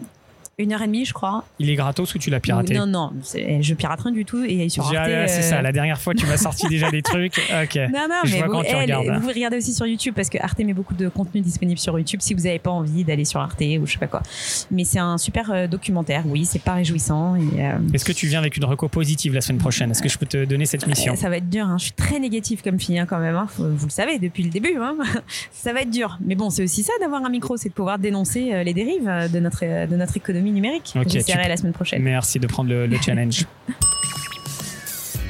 Une 0.58 0.74
heure 0.74 0.82
et 0.82 0.86
demie, 0.88 1.06
je 1.06 1.14
crois. 1.14 1.44
Il 1.60 1.70
est 1.70 1.76
gratos 1.76 2.14
ou 2.14 2.20
tu 2.20 2.30
l'as 2.30 2.40
piraté 2.40 2.76
Non, 2.76 2.86
non, 2.86 3.12
c'est- 3.24 3.64
je 3.64 3.74
pirate 3.74 4.02
rien 4.02 4.12
du 4.12 4.26
tout. 4.26 4.44
Et 4.44 4.70
sur 4.70 4.84
Arte, 4.86 4.96
ah, 5.00 5.28
C'est 5.28 5.40
euh, 5.40 5.42
ça, 5.42 5.62
la 5.62 5.72
dernière 5.72 6.00
fois 6.00 6.14
tu 6.14 6.26
m'as 6.28 6.38
sorti 6.38 6.68
déjà 6.68 6.92
des 6.92 7.02
trucs. 7.02 7.38
Ok. 7.64 7.76
non, 7.76 8.08
non, 8.10 8.16
Je 8.26 8.36
mais 8.36 8.44
vous, 8.44 8.62
tu 8.62 8.68
eh, 8.70 8.76
regardes. 8.76 9.08
vous 9.08 9.20
pouvez 9.22 9.34
regarder 9.34 9.58
aussi 9.58 9.74
sur 9.74 9.86
YouTube 9.88 10.14
parce 10.16 10.30
que 10.30 10.38
Arte 10.42 10.60
met 10.60 10.74
beaucoup 10.74 10.94
de 10.94 11.10
contenu 11.10 11.42
disponible 11.42 11.80
sur 11.80 11.98
YouTube 11.98 12.20
si 12.22 12.34
vous 12.34 12.42
n'avez 12.44 12.60
pas 12.60 12.70
envie 12.72 13.04
d'aller 13.04 13.26
sur 13.26 13.40
Arte 13.40 13.62
ou 13.62 13.86
je 13.88 13.94
sais 13.94 13.98
pas 14.00 14.08
quoi. 14.08 14.22
Mais 14.70 14.84
c'est 14.84 15.00
un 15.00 15.18
super 15.18 15.52
euh, 15.52 15.68
documentaire, 15.68 16.24
oui, 16.28 16.46
c'est 16.46 16.62
pas 16.62 16.74
réjouissant. 16.74 17.36
Euh, 17.36 17.78
Est-ce 17.94 18.06
que 18.06 18.12
tu 18.12 18.28
viens 18.28 18.40
avec 18.40 18.58
une 18.58 18.66
reco 18.66 18.88
positive 18.88 19.34
la 19.34 19.42
semaine 19.42 19.60
prochaine? 19.60 19.92
Est-ce 19.92 20.02
que 20.02 20.10
je 20.10 20.18
peux 20.18 20.26
te 20.26 20.46
donner 20.46 20.66
cette 20.66 20.86
mission? 20.88 21.16
ça 21.16 21.30
va 21.30 21.38
être 21.38 21.50
dur, 21.50 21.66
hein. 21.66 21.78
je 21.78 21.86
suis 21.86 21.94
très 21.94 22.20
négative 22.20 22.62
comme 22.64 22.80
fille 22.80 23.00
hein, 23.00 23.06
quand 23.08 23.20
même, 23.20 23.36
hein. 23.36 23.48
Vous 23.58 23.86
le 23.86 23.92
savez 23.92 24.20
depuis 24.20 24.44
le 24.44 24.50
début. 24.50 24.76
ça 25.52 25.74
va 25.74 25.82
être 25.82 25.90
dur. 25.90 26.18
Mais 26.26 26.36
bon, 26.36 26.50
c'est 26.50 26.64
aussi 26.64 26.84
ça 26.84 26.94
d'avoir 27.00 27.24
un 27.24 27.30
micro, 27.30 27.58
c'est 27.58 27.70
de 27.70 27.74
pouvoir 27.74 28.00
dénoncer 28.00 28.54
euh, 28.54 28.64
les 28.64 28.74
dérives 28.74 29.08
euh, 29.08 29.28
de 29.28 29.40
notre, 29.40 29.64
euh, 29.64 29.86
de 29.88 29.96
notre 29.96 30.18
économie 30.18 30.51
numérique. 30.52 30.94
Ok, 30.96 31.10
J'essaierai 31.10 31.44
tu- 31.44 31.50
la 31.50 31.58
semaine 31.58 31.74
prochaine. 31.74 32.02
Merci 32.02 32.40
de 32.40 32.48
prendre 32.48 32.70
le, 32.70 32.88
le 32.88 32.98
challenge. 33.06 33.46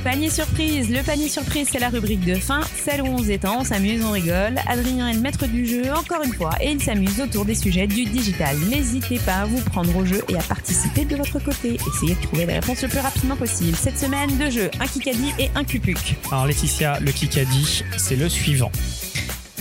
Panier 0.04 0.32
surprise, 0.32 0.90
le 0.90 1.04
panier 1.04 1.28
surprise 1.30 1.68
c'est 1.72 1.78
la 1.78 1.90
rubrique 1.90 2.26
de 2.26 2.34
fin, 2.34 2.62
celle 2.84 3.04
où 3.04 3.06
on 3.06 3.20
se 3.20 3.26
détend, 3.26 3.60
on 3.60 3.64
s'amuse, 3.64 4.04
on 4.04 4.10
rigole. 4.10 4.56
Adrien 4.66 5.08
est 5.10 5.14
le 5.14 5.20
maître 5.20 5.46
du 5.46 5.64
jeu 5.68 5.84
encore 5.94 6.24
une 6.26 6.34
fois 6.34 6.50
et 6.60 6.72
il 6.72 6.82
s'amuse 6.82 7.22
autour 7.22 7.46
des 7.46 7.54
sujets 7.54 7.86
du 7.86 8.06
digital. 8.06 8.58
N'hésitez 8.68 9.20
pas 9.20 9.42
à 9.42 9.46
vous 9.46 9.62
prendre 9.62 9.96
au 9.96 10.04
jeu 10.04 10.24
et 10.28 10.36
à 10.36 10.42
participer 10.42 11.06
de 11.06 11.16
votre 11.16 11.38
côté. 11.38 11.78
Essayez 11.88 12.16
de 12.16 12.22
trouver 12.24 12.48
les 12.48 12.54
réponses 12.56 12.82
le 12.82 12.88
plus 12.88 12.98
rapidement 12.98 13.36
possible. 13.36 13.78
Cette 13.78 14.00
semaine, 14.00 14.36
deux 14.40 14.50
jeux, 14.50 14.72
un 14.80 14.88
Kikadi 14.88 15.34
et 15.38 15.52
un 15.54 15.64
Cupuc. 15.64 16.16
Alors 16.32 16.48
Laetitia, 16.48 17.00
le 17.00 17.12
Kikadi, 17.12 17.84
c'est 17.98 18.16
le 18.16 18.28
suivant. 18.28 18.72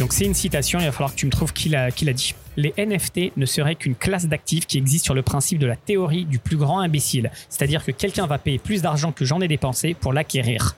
Donc 0.01 0.15
c'est 0.15 0.25
une 0.25 0.33
citation, 0.33 0.81
il 0.81 0.87
va 0.87 0.93
falloir 0.93 1.13
que 1.13 1.19
tu 1.19 1.27
me 1.27 1.31
trouves 1.31 1.53
qui 1.53 1.69
l'a 1.69 1.91
qui 1.91 2.07
l'a 2.07 2.15
dit. 2.15 2.35
Les 2.57 2.73
NFT 2.79 3.37
ne 3.37 3.45
seraient 3.45 3.75
qu'une 3.75 3.95
classe 3.95 4.27
d'actifs 4.27 4.67
qui 4.67 4.79
existe 4.79 5.05
sur 5.05 5.13
le 5.13 5.21
principe 5.21 5.59
de 5.59 5.67
la 5.67 5.77
théorie 5.77 6.25
du 6.25 6.39
plus 6.39 6.57
grand 6.57 6.81
imbécile. 6.81 7.31
C'est-à-dire 7.51 7.85
que 7.85 7.91
quelqu'un 7.91 8.27
va 8.27 8.39
payer 8.39 8.59
plus 8.59 8.81
d'argent 8.81 9.13
que 9.13 9.27
j'en 9.27 9.43
ai 9.43 9.49
dépensé 9.49 9.93
pour 9.93 10.15
l'acquérir. 10.15 10.75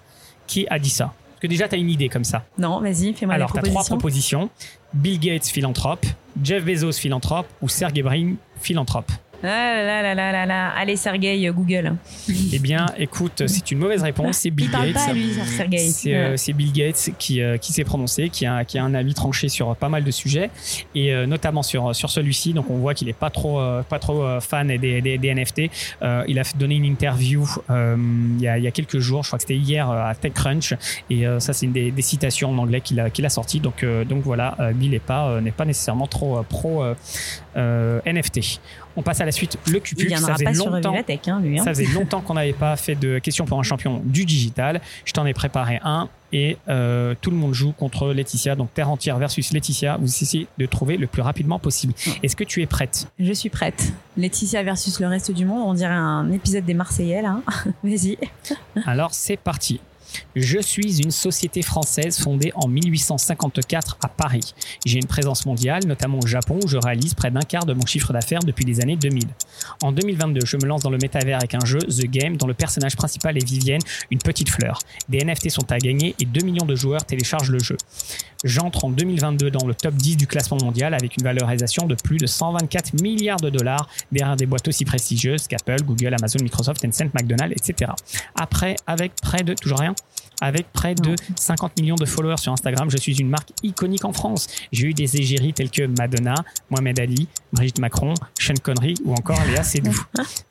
Qui 0.49 0.67
a 0.69 0.81
dit 0.81 0.91
ça? 0.91 1.15
Parce 1.31 1.43
que 1.43 1.47
déjà, 1.47 1.69
tu 1.69 1.77
as 1.77 1.79
une 1.79 1.89
idée 1.91 2.09
comme 2.09 2.25
ça. 2.25 2.45
Non, 2.59 2.81
vas-y, 2.81 3.15
fais-moi 3.15 3.37
Alors, 3.37 3.53
tu 3.53 3.59
as 3.61 3.63
trois 3.63 3.85
propositions. 3.85 4.49
propositions. 4.49 4.51
Bill 4.93 5.21
Gates, 5.21 5.47
philanthrope, 5.47 6.05
Jeff 6.43 6.65
Bezos, 6.65 6.93
philanthrope, 6.93 7.47
ou 7.63 7.69
Sergey 7.69 8.03
Brin, 8.03 8.35
philanthrope. 8.61 9.11
Ah 9.45 9.83
là 9.83 10.03
là 10.03 10.15
là 10.15 10.33
là 10.33 10.47
là. 10.47 10.69
Allez, 10.77 10.97
Sergei, 10.97 11.49
euh, 11.49 11.53
Google. 11.53 11.95
Eh 12.53 12.59
bien, 12.59 12.87
écoute, 12.97 13.43
c'est 13.47 13.71
une 13.71 13.79
mauvaise 13.79 14.03
réponse, 14.03 14.39
c'est 14.39 14.51
Bill 14.51 14.67
Il 14.67 14.71
parle 14.73 14.93
Gates. 14.93 15.07
pas, 15.07 15.13
lui. 15.13 15.33
C'est 15.79 16.15
euh, 16.15 16.37
c'est 16.37 16.53
Bill 16.53 16.73
Gates 16.73 17.11
qui, 17.19 17.41
euh, 17.43 17.57
qui 17.57 17.73
s'est 17.73 17.85
prononcé, 17.85 18.29
qui 18.29 18.47
a, 18.47 18.65
qui 18.65 18.79
a 18.79 18.85
un 18.85 18.95
avis 18.95 19.15
tranché 19.15 19.49
sur 19.49 19.75
pas 19.77 19.89
mal 19.89 20.05
de 20.05 20.11
sujets, 20.11 20.51
et 20.95 21.13
euh, 21.13 21.27
notamment 21.27 21.63
sur, 21.63 21.95
sur 21.95 22.11
celui-ci. 22.11 22.53
Donc 22.53 22.71
on 22.71 22.77
voit 22.77 22.95
qu'il 22.95 23.09
est 23.09 23.13
pas 23.15 23.31
trop, 23.31 23.61
pas 23.89 23.99
trop 23.99 24.41
fan 24.41 24.69
des, 24.69 25.01
des, 25.01 25.19
des 25.19 25.35
NFT. 25.35 25.63
Il 26.29 26.39
a 26.39 26.43
donné 26.57 26.77
une 26.77 26.85
interview 26.85 27.49
il, 27.69 28.41
y 28.41 28.49
a, 28.49 28.59
il 28.59 28.65
y 28.65 28.67
a 28.67 28.71
quelques 28.71 28.99
jours, 28.99 29.23
je 29.23 29.29
crois 29.29 29.39
que 29.39 29.43
c'était 29.43 29.57
hier 29.57 29.89
à 29.91 30.15
TechCrunch, 30.15 30.75
et 31.11 31.25
ça 31.39 31.53
c'est 31.53 31.67
une 31.67 31.73
des, 31.73 31.91
des 31.91 32.03
citations 32.03 32.51
en 32.51 32.59
anglais 32.59 32.81
qu'il 32.81 33.01
a, 33.01 33.11
qu'il 33.11 33.25
a 33.27 33.29
sorti. 33.29 33.61
Donc, 33.61 33.85
donc 34.09 34.23
voilà, 34.23 34.57
Bill 34.75 34.91
n'est 34.91 34.99
pas, 34.99 35.41
n'est 35.41 35.51
pas 35.51 35.65
nécessairement 35.65 36.07
trop 36.07 36.43
pro 36.49 36.85
NFT. 37.57 38.61
On 38.97 39.03
passe 39.03 39.21
à 39.21 39.25
la 39.25 39.33
suite, 39.33 39.59
le 39.69 39.77
Il 39.77 39.81
Cupuc. 39.81 40.17
Ça 40.17 40.33
faisait 40.35 40.45
pas 40.45 40.55
sur 40.55 40.71
longtemps. 40.71 40.91
Vivatech, 40.93 41.29
hein, 41.29 41.41
lui. 41.43 41.59
hein. 41.59 41.65
Ça 41.65 41.71
faisait 41.71 41.87
longtemps 41.87 42.21
qu'on 42.21 42.35
n'avait 42.35 42.53
pas 42.53 42.77
fait 42.77 42.95
de 42.95 43.19
questions 43.19 43.45
pour 43.47 43.59
un 43.59 43.63
champion 43.63 44.01
du 44.05 44.25
digital. 44.25 44.81
Je 45.05 45.13
t'en 45.13 45.25
ai 45.27 45.33
préparé 45.35 45.81
un 45.83 46.09
et 46.35 46.57
euh, 46.69 47.15
tout 47.21 47.31
le 47.31 47.37
monde 47.37 47.53
joue 47.55 47.73
contre 47.73 48.09
Laetitia. 48.13 48.55
Donc 48.55 48.73
Terre 48.75 48.91
entière 48.91 49.19
versus 49.19 49.53
Laetitia. 49.53 49.97
Vous 49.99 50.07
essayez 50.07 50.47
de 50.59 50.67
trouver 50.67 50.97
le 50.97 51.07
plus 51.07 51.23
rapidement 51.23 51.59
possible. 51.59 51.93
Est-ce 52.23 52.37
que 52.37 52.45
tu 52.45 52.63
es 52.63 52.67
prête? 52.67 53.07
Je 53.19 53.33
suis 53.33 53.49
prête. 53.51 53.93
Laetitia 54.17 54.63
versus 54.63 55.01
le 55.01 55.07
reste 55.09 55.31
du 55.33 55.45
monde, 55.45 55.63
on 55.67 55.75
dirait 55.75 55.93
un 55.93 56.31
épisode 56.33 56.65
des 56.65 56.75
Marseillais, 56.75 57.23
là. 57.23 57.41
Vas-y. 57.85 58.19
Alors 58.87 59.13
c'est 59.15 59.37
parti. 59.37 59.81
Je 60.35 60.61
suis 60.61 61.03
une 61.03 61.11
société 61.11 61.63
française 61.63 62.19
fondée 62.19 62.53
en 62.55 62.69
1854 62.69 63.99
à 64.03 64.09
Paris. 64.09 64.55
J'ai 64.87 64.99
une 64.99 65.07
présence 65.07 65.47
mondiale, 65.47 65.83
notamment 65.87 66.19
au 66.23 66.27
Japon, 66.27 66.59
où 66.63 66.69
je 66.69 66.77
réalise 66.77 67.15
près 67.15 67.31
d'un 67.31 67.41
quart 67.41 67.67
de 67.67 67.75
mon 67.75 67.87
chiffre 67.87 68.13
d'affaires 68.13 68.41
depuis 68.41 68.65
les 68.65 68.81
années 68.81 68.97
2000. 68.97 69.25
En 69.83 69.93
2022, 69.93 70.47
je 70.47 70.57
me 70.57 70.67
lance 70.67 70.83
dans 70.83 70.91
le 70.91 70.99
métavers 70.99 71.39
avec 71.39 71.55
un 71.55 71.65
jeu, 71.65 71.79
The 71.79 72.07
Game, 72.07 72.37
dont 72.37 72.47
le 72.47 72.55
personnage 72.55 72.97
principal 72.97 73.37
est 73.37 73.45
Vivienne, 73.45 73.83
une 74.11 74.19
petite 74.19 74.49
fleur. 74.49 74.79
Des 75.09 75.25
NFT 75.25 75.51
sont 75.51 75.71
à 75.71 75.79
gagner 75.79 76.15
et 76.21 76.25
2 76.25 76.45
millions 76.45 76.67
de 76.67 76.75
joueurs 76.75 77.05
téléchargent 77.05 77.51
le 77.51 77.59
jeu. 77.59 77.77
J'entre 78.45 78.85
en 78.85 78.91
2022 78.91 79.51
dans 79.51 79.67
le 79.67 79.75
top 79.75 79.95
10 79.95 80.17
du 80.17 80.27
classement 80.27 80.59
mondial 80.61 80.95
avec 80.95 81.17
une 81.17 81.23
valorisation 81.23 81.87
de 81.87 81.95
plus 81.95 82.17
de 82.17 82.27
124 82.27 83.01
milliards 83.01 83.41
de 83.41 83.51
dollars 83.51 83.89
derrière 84.11 84.37
des 84.37 84.47
boîtes 84.47 84.67
aussi 84.67 84.85
prestigieuses 84.85 85.47
qu'Apple, 85.47 85.83
Google, 85.85 86.15
Amazon, 86.15 86.41
Microsoft, 86.43 86.83
Tencent, 86.83 87.15
McDonald's, 87.15 87.55
etc. 87.57 87.93
Après, 88.35 88.75
avec 88.87 89.13
près 89.23 89.45
de, 89.45 89.55
toujours 89.55 89.79
rien, 89.79 89.95
avec 90.43 90.71
près 90.73 90.95
de 90.95 91.15
50 91.37 91.81
millions 91.81 91.95
de 91.95 92.05
followers 92.05 92.37
sur 92.39 92.53
Instagram, 92.53 92.91
je 92.91 92.97
suis 92.99 93.17
une 93.19 93.29
marque 93.31 93.51
iconique 93.63 94.05
en 94.05 94.13
France. 94.13 94.49
J'ai 94.73 94.89
eu 94.89 94.93
des 94.95 95.17
égéries 95.17 95.53
telles 95.55 95.71
que 95.71 95.87
Madonna, 95.87 96.35
Mohamed 96.69 96.99
Ali, 97.01 97.29
Brigitte 97.53 97.79
Macron, 97.79 98.13
Sean 98.39 98.55
Connery 98.63 98.95
ou 99.05 99.13
encore 99.15 99.39
Léa 99.47 99.63
Seydoux. 99.63 99.99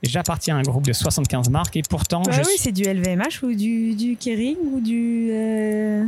J'appartiens 0.02 0.56
à 0.56 0.60
un 0.60 0.64
groupe 0.64 0.86
de 0.88 0.94
75 0.94 1.50
marques 1.50 1.76
et 1.76 1.82
pourtant, 1.88 2.24
je 2.32 2.40
oui, 2.40 2.46
suis- 2.46 2.58
c'est 2.58 2.72
du 2.72 2.84
LVMH 2.84 3.44
ou 3.44 3.54
du, 3.54 3.94
du 3.96 4.16
Kering 4.16 4.56
ou 4.72 4.80
du. 4.80 5.30
euh. 5.32 6.06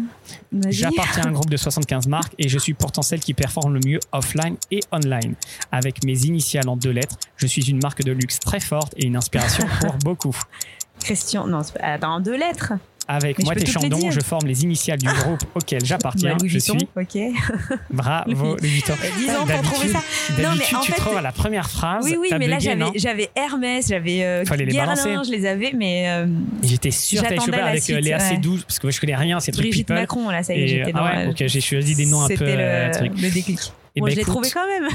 J'appartiens 0.69 1.23
à 1.23 1.27
un 1.27 1.31
groupe 1.31 1.49
de 1.49 1.57
75 1.57 2.07
marques 2.07 2.33
et 2.39 2.47
je 2.47 2.57
suis 2.57 2.73
pourtant 2.73 3.01
celle 3.01 3.19
qui 3.19 3.33
performe 3.33 3.73
le 3.73 3.79
mieux 3.85 3.99
offline 4.13 4.55
et 4.71 4.79
online. 4.91 5.35
Avec 5.71 6.03
mes 6.05 6.25
initiales 6.25 6.69
en 6.69 6.77
deux 6.77 6.91
lettres, 6.91 7.17
je 7.35 7.47
suis 7.47 7.69
une 7.69 7.81
marque 7.81 8.03
de 8.03 8.11
luxe 8.13 8.39
très 8.39 8.59
forte 8.61 8.93
et 8.97 9.05
une 9.05 9.17
inspiration 9.17 9.65
pour 9.81 9.93
beaucoup. 10.03 10.35
Christian. 10.99 11.47
Non, 11.47 11.61
attends, 11.81 12.19
deux 12.21 12.37
lettres. 12.37 12.73
Avec 13.07 13.37
Mais 13.39 13.43
moi, 13.45 13.55
tes 13.55 13.65
Chandon, 13.65 14.11
je 14.11 14.19
forme 14.21 14.47
les 14.47 14.63
initiales 14.63 14.97
du 14.97 15.07
groupe 15.07 15.43
auquel 15.55 15.83
j'appartiens. 15.83 16.37
Bah, 16.37 16.45
je 16.47 16.57
suis. 16.57 16.87
Bravo, 17.89 18.55
Louis 18.57 18.69
Vuitton. 18.69 18.93
Euh, 18.93 19.07
10 19.17 19.29
ans 19.31 19.45
pour 19.45 19.61
trouver 19.71 19.87
ça. 19.89 19.99
Non, 20.41 20.49
mais 20.57 20.75
en 20.75 20.79
tu 20.79 20.91
fait- 20.91 20.97
trouves 21.01 21.17
à 21.17 21.21
la 21.21 21.31
première 21.31 21.69
phrase. 21.69 22.05
Oui, 22.05 22.15
oui, 22.19 22.29
mais 22.39 22.47
là 22.47 22.57
bugué, 22.57 22.91
j'avais 22.95 23.29
Hermès, 23.35 23.87
j'avais 23.87 24.23
euh, 24.23 24.45
Fallait 24.45 24.65
les 24.65 24.71
Guerlain, 24.71 24.95
je 25.23 25.31
les 25.31 25.45
avais, 25.45 25.73
mais 25.75 26.09
euh, 26.09 26.27
J'étais 26.63 26.91
sûr 26.91 27.21
que 27.23 27.33
la 27.51 27.65
avec 27.67 27.81
euh, 27.81 27.83
suite, 27.83 28.01
Léa 28.01 28.17
ouais. 28.17 28.23
C12, 28.37 28.61
parce 28.63 28.79
que 28.79 28.87
moi, 28.87 28.91
je 28.91 28.99
connais 29.01 29.15
rien, 29.15 29.39
c'est 29.39 29.51
trucs 29.51 29.65
Brigitte 29.65 29.87
people. 29.87 30.01
Macron, 30.01 30.29
là, 30.29 30.43
ça 30.43 30.53
y 30.55 30.59
est, 30.59 30.63
Et, 30.63 30.67
j'étais 30.67 30.91
ah 30.95 30.97
dans. 30.97 31.05
ouais, 31.05 31.27
euh, 31.27 31.31
ok, 31.31 31.43
j'ai 31.47 31.61
choisi 31.61 31.95
des 31.95 32.05
noms 32.05 32.21
un 32.21 32.27
peu. 32.27 32.35
C'était 32.37 32.55
euh, 32.57 32.87
le, 32.87 32.93
trucs. 32.93 33.21
le 33.21 33.29
déclic. 33.29 33.59
Eh 33.95 33.99
Bon, 33.99 34.07
ben, 34.07 34.11
je 34.11 34.15
l'ai 34.17 34.23
trouvé 34.23 34.49
quand 34.49 34.65
même. 34.65 34.87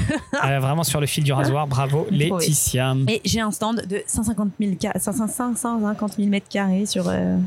euh, 0.51 0.59
vraiment 0.59 0.83
sur 0.83 0.99
le 0.99 1.05
fil 1.07 1.23
du 1.23 1.31
rasoir, 1.31 1.67
bravo. 1.67 2.07
Laetitia. 2.11 2.95
Et 3.07 3.21
j'ai 3.23 3.39
un 3.39 3.51
stand 3.51 3.85
de 3.87 4.01
150 4.05 4.49
000, 4.59 4.73
ca- 4.81 4.97
500 4.99 5.27
550 5.27 6.13
000 6.17 6.27
mètres 6.27 6.49
carrés 6.49 6.85
sur, 6.85 7.07
euh, 7.07 7.37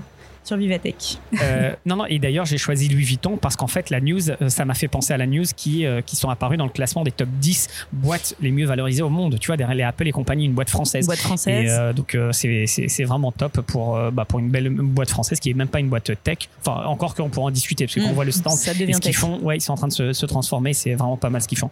sur 0.44 0.56
Vivatech. 0.56 1.18
Euh, 1.40 1.72
non, 1.86 1.96
non, 1.96 2.06
et 2.06 2.18
d'ailleurs, 2.18 2.44
j'ai 2.44 2.58
choisi 2.58 2.88
Louis 2.88 3.04
Vuitton 3.04 3.36
parce 3.36 3.56
qu'en 3.56 3.66
fait, 3.66 3.90
la 3.90 4.00
news, 4.00 4.30
euh, 4.30 4.48
ça 4.48 4.64
m'a 4.64 4.74
fait 4.74 4.88
penser 4.88 5.12
à 5.12 5.16
la 5.16 5.26
news 5.26 5.44
qui, 5.56 5.86
euh, 5.86 6.00
qui 6.02 6.16
sont 6.16 6.28
apparues 6.30 6.56
dans 6.56 6.64
le 6.64 6.70
classement 6.72 7.04
des 7.04 7.12
top 7.12 7.28
10 7.40 7.68
boîtes 7.92 8.34
les 8.40 8.50
mieux 8.50 8.66
valorisées 8.66 9.02
au 9.02 9.08
monde. 9.08 9.38
Tu 9.38 9.46
vois, 9.48 9.56
derrière 9.56 9.76
les 9.76 9.82
Apple 9.84 10.06
et 10.08 10.12
compagnie, 10.12 10.44
une 10.44 10.52
boîte 10.52 10.70
française. 10.70 11.06
Boîte 11.06 11.18
Et 11.18 11.22
française. 11.22 11.70
euh, 11.70 11.92
donc 11.92 12.16
c'est 12.32 13.04
vraiment 13.04 13.32
top 13.32 13.60
pour, 13.62 13.98
bah, 14.12 14.24
pour 14.24 14.38
une 14.38 14.50
belle 14.50 14.70
boîte 14.70 15.10
française 15.10 15.38
qui 15.40 15.50
est 15.50 15.54
même 15.54 15.68
pas 15.68 15.80
une 15.80 15.88
boîte 15.88 16.10
tech. 16.24 16.38
Enfin, 16.64 16.84
encore 16.86 17.14
qu'on 17.14 17.28
pourra 17.28 17.46
en 17.46 17.50
discuter 17.50 17.86
parce 17.86 17.94
qu'on 17.94 18.10
Mm. 18.10 18.14
voit 18.14 18.24
le 18.24 18.32
stand 18.32 18.56
ça 18.56 18.72
et 18.72 18.74
devient 18.74 18.94
ce 18.94 19.00
qu'ils 19.00 19.14
font. 19.16 19.38
Ouais, 19.42 19.56
ils 19.56 19.60
sont 19.60 19.72
en 19.72 19.76
train 19.76 19.88
de 19.88 19.92
se, 19.92 20.12
se 20.12 20.26
transformer. 20.26 20.72
C'est 20.74 20.94
vraiment 20.94 21.16
pas 21.16 21.30
mal 21.30 21.40
ce 21.42 21.48
qu'ils 21.48 21.58
font. 21.58 21.70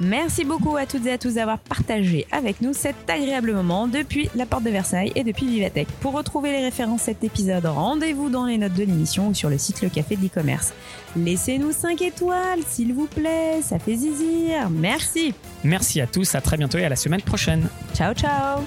Merci 0.00 0.44
beaucoup 0.44 0.78
à 0.78 0.86
toutes 0.86 1.04
et 1.04 1.12
à 1.12 1.18
tous 1.18 1.34
d'avoir 1.34 1.58
partagé 1.58 2.26
avec 2.32 2.62
nous 2.62 2.72
cet 2.72 3.10
agréable 3.10 3.52
moment 3.52 3.86
depuis 3.86 4.30
la 4.34 4.46
porte 4.46 4.64
de 4.64 4.70
Versailles 4.70 5.12
et 5.14 5.24
depuis 5.24 5.46
Vivatech. 5.46 5.88
Pour 6.00 6.14
retrouver 6.14 6.52
les 6.52 6.64
références 6.64 7.00
de 7.00 7.04
cet 7.04 7.22
épisode, 7.22 7.66
rendez-vous 7.66 8.30
dans 8.30 8.46
les 8.46 8.56
notes 8.56 8.72
de 8.72 8.84
l'émission 8.84 9.28
ou 9.28 9.34
sur 9.34 9.50
le 9.50 9.58
site 9.58 9.82
Le 9.82 9.90
Café 9.90 10.16
de 10.16 10.22
l'e-commerce. 10.22 10.72
Laissez-nous 11.16 11.72
5 11.72 12.00
étoiles, 12.00 12.62
s'il 12.66 12.94
vous 12.94 13.08
plaît, 13.08 13.60
ça 13.62 13.78
fait 13.78 13.96
zizir. 13.96 14.70
Merci. 14.70 15.34
Merci 15.64 16.00
à 16.00 16.06
tous, 16.06 16.34
à 16.34 16.40
très 16.40 16.56
bientôt 16.56 16.78
et 16.78 16.84
à 16.84 16.88
la 16.88 16.96
semaine 16.96 17.22
prochaine. 17.22 17.68
Ciao, 17.94 18.14
ciao. 18.14 18.60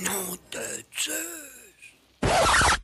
Nom 0.00 0.36
de 0.52 0.58
Zeus 0.98 2.79